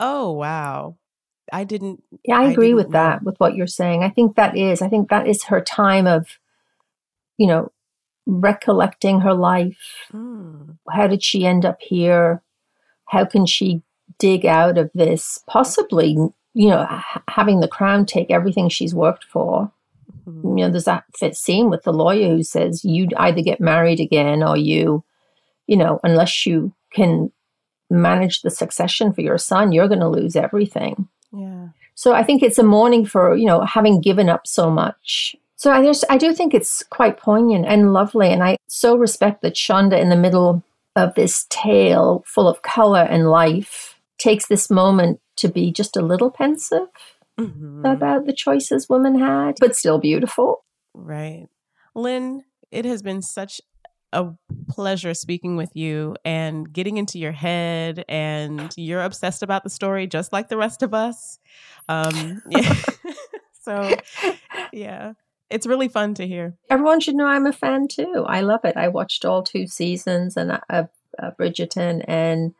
oh 0.00 0.32
wow. 0.32 0.96
I 1.52 1.64
didn't 1.64 2.02
Yeah, 2.24 2.38
I 2.40 2.50
agree 2.50 2.72
I 2.72 2.74
with 2.74 2.86
know. 2.88 2.92
that 2.92 3.22
with 3.22 3.38
what 3.38 3.54
you're 3.56 3.66
saying. 3.66 4.02
I 4.02 4.10
think 4.10 4.36
that 4.36 4.56
is 4.56 4.82
I 4.82 4.88
think 4.88 5.10
that 5.10 5.26
is 5.26 5.44
her 5.44 5.60
time 5.60 6.06
of 6.06 6.38
you 7.38 7.46
know 7.46 7.72
recollecting 8.26 9.20
her 9.20 9.34
life. 9.34 10.06
Mm. 10.12 10.78
How 10.90 11.06
did 11.06 11.22
she 11.22 11.46
end 11.46 11.64
up 11.64 11.78
here? 11.80 12.42
How 13.06 13.24
can 13.24 13.46
she 13.46 13.82
dig 14.18 14.46
out 14.46 14.78
of 14.78 14.90
this? 14.94 15.40
Possibly, 15.46 16.16
you 16.54 16.68
know, 16.68 16.86
having 17.28 17.60
the 17.60 17.68
crown 17.68 18.06
take 18.06 18.30
everything 18.30 18.68
she's 18.68 18.94
worked 18.94 19.24
for. 19.24 19.72
You 20.26 20.54
know, 20.54 20.70
there's 20.70 20.84
that 20.84 21.04
fit 21.18 21.36
scene 21.36 21.70
with 21.70 21.82
the 21.82 21.92
lawyer 21.92 22.28
who 22.28 22.42
says 22.44 22.84
you 22.84 23.08
either 23.16 23.42
get 23.42 23.60
married 23.60 23.98
again 23.98 24.44
or 24.44 24.56
you, 24.56 25.02
you 25.66 25.76
know, 25.76 25.98
unless 26.04 26.46
you 26.46 26.72
can 26.92 27.32
manage 27.88 28.42
the 28.42 28.50
succession 28.50 29.12
for 29.12 29.22
your 29.22 29.38
son, 29.38 29.72
you're 29.72 29.88
going 29.88 30.00
to 30.00 30.08
lose 30.08 30.36
everything. 30.36 31.08
Yeah. 31.32 31.68
So 31.94 32.12
I 32.14 32.22
think 32.22 32.42
it's 32.42 32.58
a 32.58 32.62
mourning 32.62 33.04
for, 33.04 33.34
you 33.34 33.46
know, 33.46 33.62
having 33.62 34.00
given 34.00 34.28
up 34.28 34.46
so 34.46 34.70
much. 34.70 35.34
So 35.60 35.70
I 35.70 35.82
just, 35.84 36.06
I 36.08 36.16
do 36.16 36.32
think 36.32 36.54
it's 36.54 36.82
quite 36.84 37.18
poignant 37.18 37.66
and 37.66 37.92
lovely. 37.92 38.32
And 38.32 38.42
I 38.42 38.56
so 38.66 38.96
respect 38.96 39.42
that 39.42 39.56
Shonda 39.56 40.00
in 40.00 40.08
the 40.08 40.16
middle 40.16 40.64
of 40.96 41.14
this 41.16 41.44
tale 41.50 42.24
full 42.26 42.48
of 42.48 42.62
color 42.62 43.02
and 43.02 43.28
life 43.28 44.00
takes 44.16 44.46
this 44.46 44.70
moment 44.70 45.20
to 45.36 45.48
be 45.48 45.70
just 45.70 45.98
a 45.98 46.02
little 46.02 46.30
pensive 46.30 46.88
Mhm. 47.38 47.80
about 47.84 48.24
the 48.24 48.32
choices 48.32 48.88
women 48.88 49.18
had, 49.18 49.56
but 49.60 49.76
still 49.76 49.98
beautiful. 49.98 50.64
Right. 50.94 51.48
Lyn, 51.94 52.42
it 52.70 52.86
has 52.86 53.02
been 53.02 53.20
such 53.20 53.60
a 54.14 54.28
pleasure 54.70 55.12
speaking 55.12 55.56
with 55.56 55.76
you 55.76 56.16
and 56.24 56.72
getting 56.72 56.96
into 56.96 57.18
your 57.18 57.32
head 57.32 58.02
and 58.08 58.72
you're 58.78 59.02
obsessed 59.02 59.42
about 59.42 59.64
the 59.64 59.70
story 59.70 60.06
just 60.06 60.32
like 60.32 60.48
the 60.48 60.56
rest 60.56 60.82
of 60.82 60.94
us. 60.94 61.38
Um 61.86 62.40
yeah. 62.48 62.74
so 63.60 63.94
yeah. 64.72 65.12
It's 65.50 65.66
really 65.66 65.88
fun 65.88 66.14
to 66.14 66.26
hear. 66.26 66.54
Everyone 66.70 67.00
should 67.00 67.16
know 67.16 67.26
I'm 67.26 67.46
a 67.46 67.52
fan 67.52 67.88
too. 67.88 68.24
I 68.26 68.40
love 68.40 68.60
it. 68.64 68.76
I 68.76 68.88
watched 68.88 69.24
all 69.24 69.42
two 69.42 69.66
seasons 69.66 70.36
and 70.36 70.52
uh, 70.52 70.60
of 70.68 70.88
uh, 71.18 71.32
Bridgerton, 71.38 72.04
and 72.06 72.54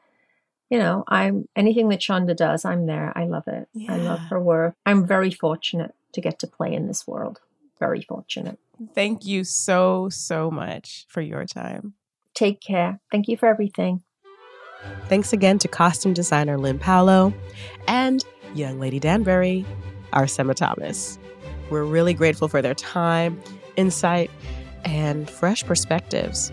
you 0.71 0.79
know, 0.79 1.05
I'm 1.07 1.49
anything 1.55 1.89
that 1.91 2.01
Shonda 2.01 2.37
does, 2.37 2.65
I'm 2.65 2.87
there. 2.87 3.13
I 3.17 3.25
love 3.25 3.47
it. 3.47 3.69
I 3.89 3.97
love 3.97 4.21
her 4.31 4.41
work. 4.41 4.75
I'm 4.85 5.07
very 5.07 5.31
fortunate 5.31 5.95
to 6.13 6.21
get 6.21 6.41
to 6.41 6.47
play 6.47 6.75
in 6.75 6.89
this 6.89 7.07
world. 7.07 7.41
Very 7.79 8.03
fortunate. 8.03 8.59
Thank 8.95 9.25
you 9.25 9.45
so 9.45 10.09
so 10.11 10.51
much 10.51 11.07
for 11.09 11.21
your 11.21 11.47
time. 11.47 11.95
Take 12.35 12.61
care. 12.61 13.01
Thank 13.13 13.29
you 13.29 13.37
for 13.37 13.49
everything. 13.49 14.03
Thanks 15.09 15.33
again 15.33 15.59
to 15.59 15.69
costume 15.69 16.15
designer 16.15 16.59
Lyn 16.59 16.79
Paolo 16.79 17.33
and 17.87 18.25
young 18.55 18.81
lady 18.81 18.99
Danbury, 18.99 19.65
Arsema 20.13 20.55
Thomas. 20.55 21.20
We're 21.71 21.85
really 21.85 22.15
grateful 22.15 22.49
for 22.49 22.61
their 22.61 22.75
time, 22.75 23.41
insight, 23.77 24.31
and 24.85 25.31
fresh 25.31 25.65
perspectives. 25.65 26.53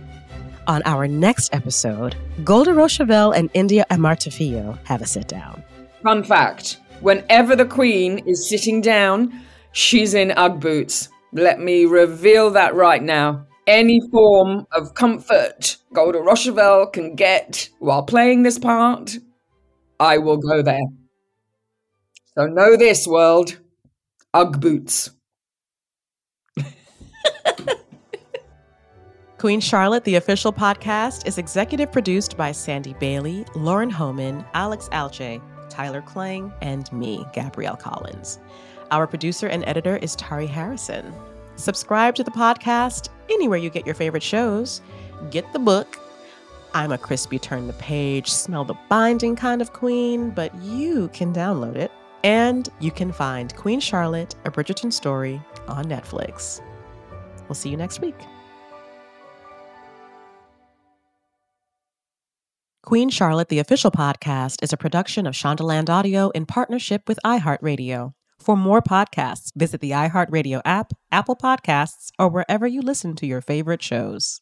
On 0.68 0.82
our 0.86 1.08
next 1.08 1.54
episode, 1.54 2.16
Golda 2.44 2.72
Rosheuvel 2.72 3.36
and 3.36 3.50
India 3.54 3.86
Amarteifio 3.90 4.78
have 4.86 5.02
a 5.02 5.08
sit 5.08 5.28
down. 5.28 5.64
Fun 6.04 6.24
fact 6.24 6.78
whenever 7.02 7.56
the 7.56 7.66
Queen 7.66 8.20
is 8.28 8.50
sitting 8.50 8.82
down, 8.82 9.34
she's 9.72 10.14
in 10.14 10.32
Ugg 10.32 10.60
boots. 10.60 11.10
Let 11.34 11.60
me 11.60 11.86
reveal 11.86 12.50
that 12.52 12.76
right 12.76 13.02
now. 13.02 13.46
Any 13.66 14.00
form 14.12 14.66
of 14.72 14.94
comfort 14.94 15.78
Golda 15.94 16.20
Rosheuvel 16.20 16.94
can 16.94 17.16
get 17.16 17.70
while 17.80 18.04
playing 18.04 18.44
this 18.44 18.60
part, 18.60 19.18
I 20.00 20.20
will 20.20 20.38
go 20.38 20.62
there. 20.62 20.88
So 22.36 22.46
know 22.46 22.78
this, 22.78 23.08
world 23.08 23.58
Ugg 24.34 24.60
boots. 24.60 25.12
Queen 29.38 29.60
Charlotte, 29.60 30.04
the 30.04 30.16
official 30.16 30.52
podcast, 30.52 31.28
is 31.28 31.38
executive 31.38 31.92
produced 31.92 32.36
by 32.36 32.52
Sandie 32.52 32.96
Bailey, 33.00 33.46
Lauren 33.56 33.90
Homan, 33.90 34.44
Alex 34.56 34.90
Alche, 34.90 35.40
Tyler 35.70 36.02
Klang, 36.02 36.52
and 36.62 36.92
me, 36.92 37.24
Gabrielle 37.34 37.76
Collins. 37.76 38.40
Our 38.90 39.06
producer 39.06 39.48
and 39.48 39.64
editor 39.68 39.98
is 39.98 40.16
Tari 40.16 40.48
Harrison. 40.48 41.14
Subscribe 41.56 42.16
to 42.16 42.24
the 42.24 42.32
podcast 42.32 43.10
anywhere 43.30 43.60
you 43.60 43.70
get 43.70 43.86
your 43.86 43.96
favorite 43.96 44.24
shows. 44.24 44.82
Get 45.30 45.52
the 45.54 45.60
book. 45.60 46.00
I'm 46.74 46.92
a 46.92 46.98
crispy 46.98 47.38
turn 47.38 47.68
the 47.68 47.74
page, 47.74 48.32
smell 48.32 48.66
the 48.66 48.78
binding 48.90 49.36
kind 49.36 49.62
of 49.62 49.72
queen, 49.72 50.32
but 50.32 50.54
you 50.64 51.10
can 51.10 51.34
download 51.34 51.76
it. 51.76 51.92
And 52.28 52.68
you 52.82 52.92
can 52.92 53.14
find 53.14 53.56
Queen 53.56 53.80
Charlotte, 53.80 54.36
a 54.44 54.52
Bridgerton 54.52 54.92
story 54.92 55.42
on 55.70 55.86
Netflix. 55.86 56.60
We'll 57.48 57.56
see 57.56 57.70
you 57.70 57.78
next 57.78 58.02
week. 58.02 58.18
Queen 62.84 63.10
Charlotte, 63.10 63.48
the 63.48 63.60
official 63.60 63.92
podcast, 63.92 64.62
is 64.62 64.74
a 64.74 64.78
production 64.78 65.26
of 65.26 65.36
Shondaland 65.36 65.88
Audio 65.88 66.28
in 66.32 66.46
partnership 66.46 67.04
with 67.08 67.18
iHeartRadio. 67.26 68.12
For 68.40 68.58
more 68.58 68.82
podcasts, 68.82 69.54
visit 69.56 69.80
the 69.80 69.92
iHeartRadio 69.92 70.60
app, 70.66 70.92
Apple 71.14 71.38
Podcasts, 71.38 72.12
or 72.20 72.28
wherever 72.28 72.68
you 72.68 72.82
listen 72.82 73.16
to 73.16 73.26
your 73.26 73.40
favorite 73.40 73.82
shows. 73.82 74.42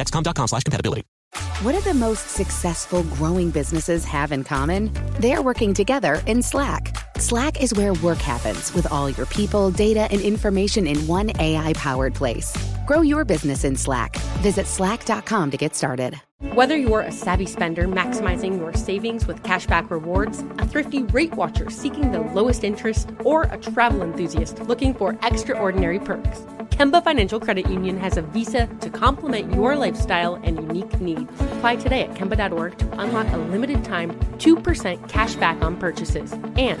dexcom.com 0.00 0.48
slash 0.48 0.62
compatibility. 0.64 1.04
What 1.62 1.72
do 1.72 1.80
the 1.82 1.94
most 1.94 2.30
successful 2.30 3.02
growing 3.04 3.50
businesses 3.50 4.04
have 4.04 4.32
in 4.32 4.44
common? 4.44 4.90
They're 5.20 5.42
working 5.42 5.74
together 5.74 6.22
in 6.26 6.42
Slack. 6.42 7.09
Slack 7.20 7.62
is 7.62 7.74
where 7.74 7.92
work 7.92 8.16
happens 8.16 8.72
with 8.72 8.90
all 8.90 9.10
your 9.10 9.26
people, 9.26 9.70
data, 9.70 10.08
and 10.10 10.22
information 10.22 10.86
in 10.86 11.06
one 11.06 11.30
AI 11.38 11.74
powered 11.74 12.14
place. 12.14 12.56
Grow 12.86 13.02
your 13.02 13.26
business 13.26 13.62
in 13.62 13.76
Slack. 13.76 14.16
Visit 14.40 14.66
slack.com 14.66 15.50
to 15.50 15.56
get 15.58 15.74
started. 15.74 16.18
Whether 16.54 16.78
you're 16.78 17.02
a 17.02 17.12
savvy 17.12 17.44
spender 17.44 17.86
maximizing 17.86 18.56
your 18.56 18.72
savings 18.72 19.26
with 19.26 19.42
cashback 19.42 19.90
rewards, 19.90 20.40
a 20.56 20.66
thrifty 20.66 21.02
rate 21.02 21.34
watcher 21.34 21.68
seeking 21.68 22.10
the 22.12 22.20
lowest 22.20 22.64
interest, 22.64 23.10
or 23.22 23.42
a 23.42 23.58
travel 23.58 24.02
enthusiast 24.02 24.58
looking 24.60 24.94
for 24.94 25.18
extraordinary 25.22 25.98
perks, 25.98 26.40
Kemba 26.70 27.04
Financial 27.04 27.38
Credit 27.38 27.68
Union 27.68 27.98
has 27.98 28.16
a 28.16 28.22
visa 28.22 28.66
to 28.80 28.88
complement 28.88 29.52
your 29.54 29.76
lifestyle 29.76 30.36
and 30.36 30.56
unique 30.56 30.98
needs. 30.98 31.30
Apply 31.38 31.76
today 31.76 32.04
at 32.04 32.14
Kemba.org 32.14 32.78
to 32.78 32.98
unlock 32.98 33.30
a 33.34 33.36
limited 33.36 33.84
time 33.84 34.18
2% 34.38 35.08
cash 35.10 35.34
back 35.34 35.60
on 35.60 35.76
purchases 35.76 36.32
and 36.32 36.80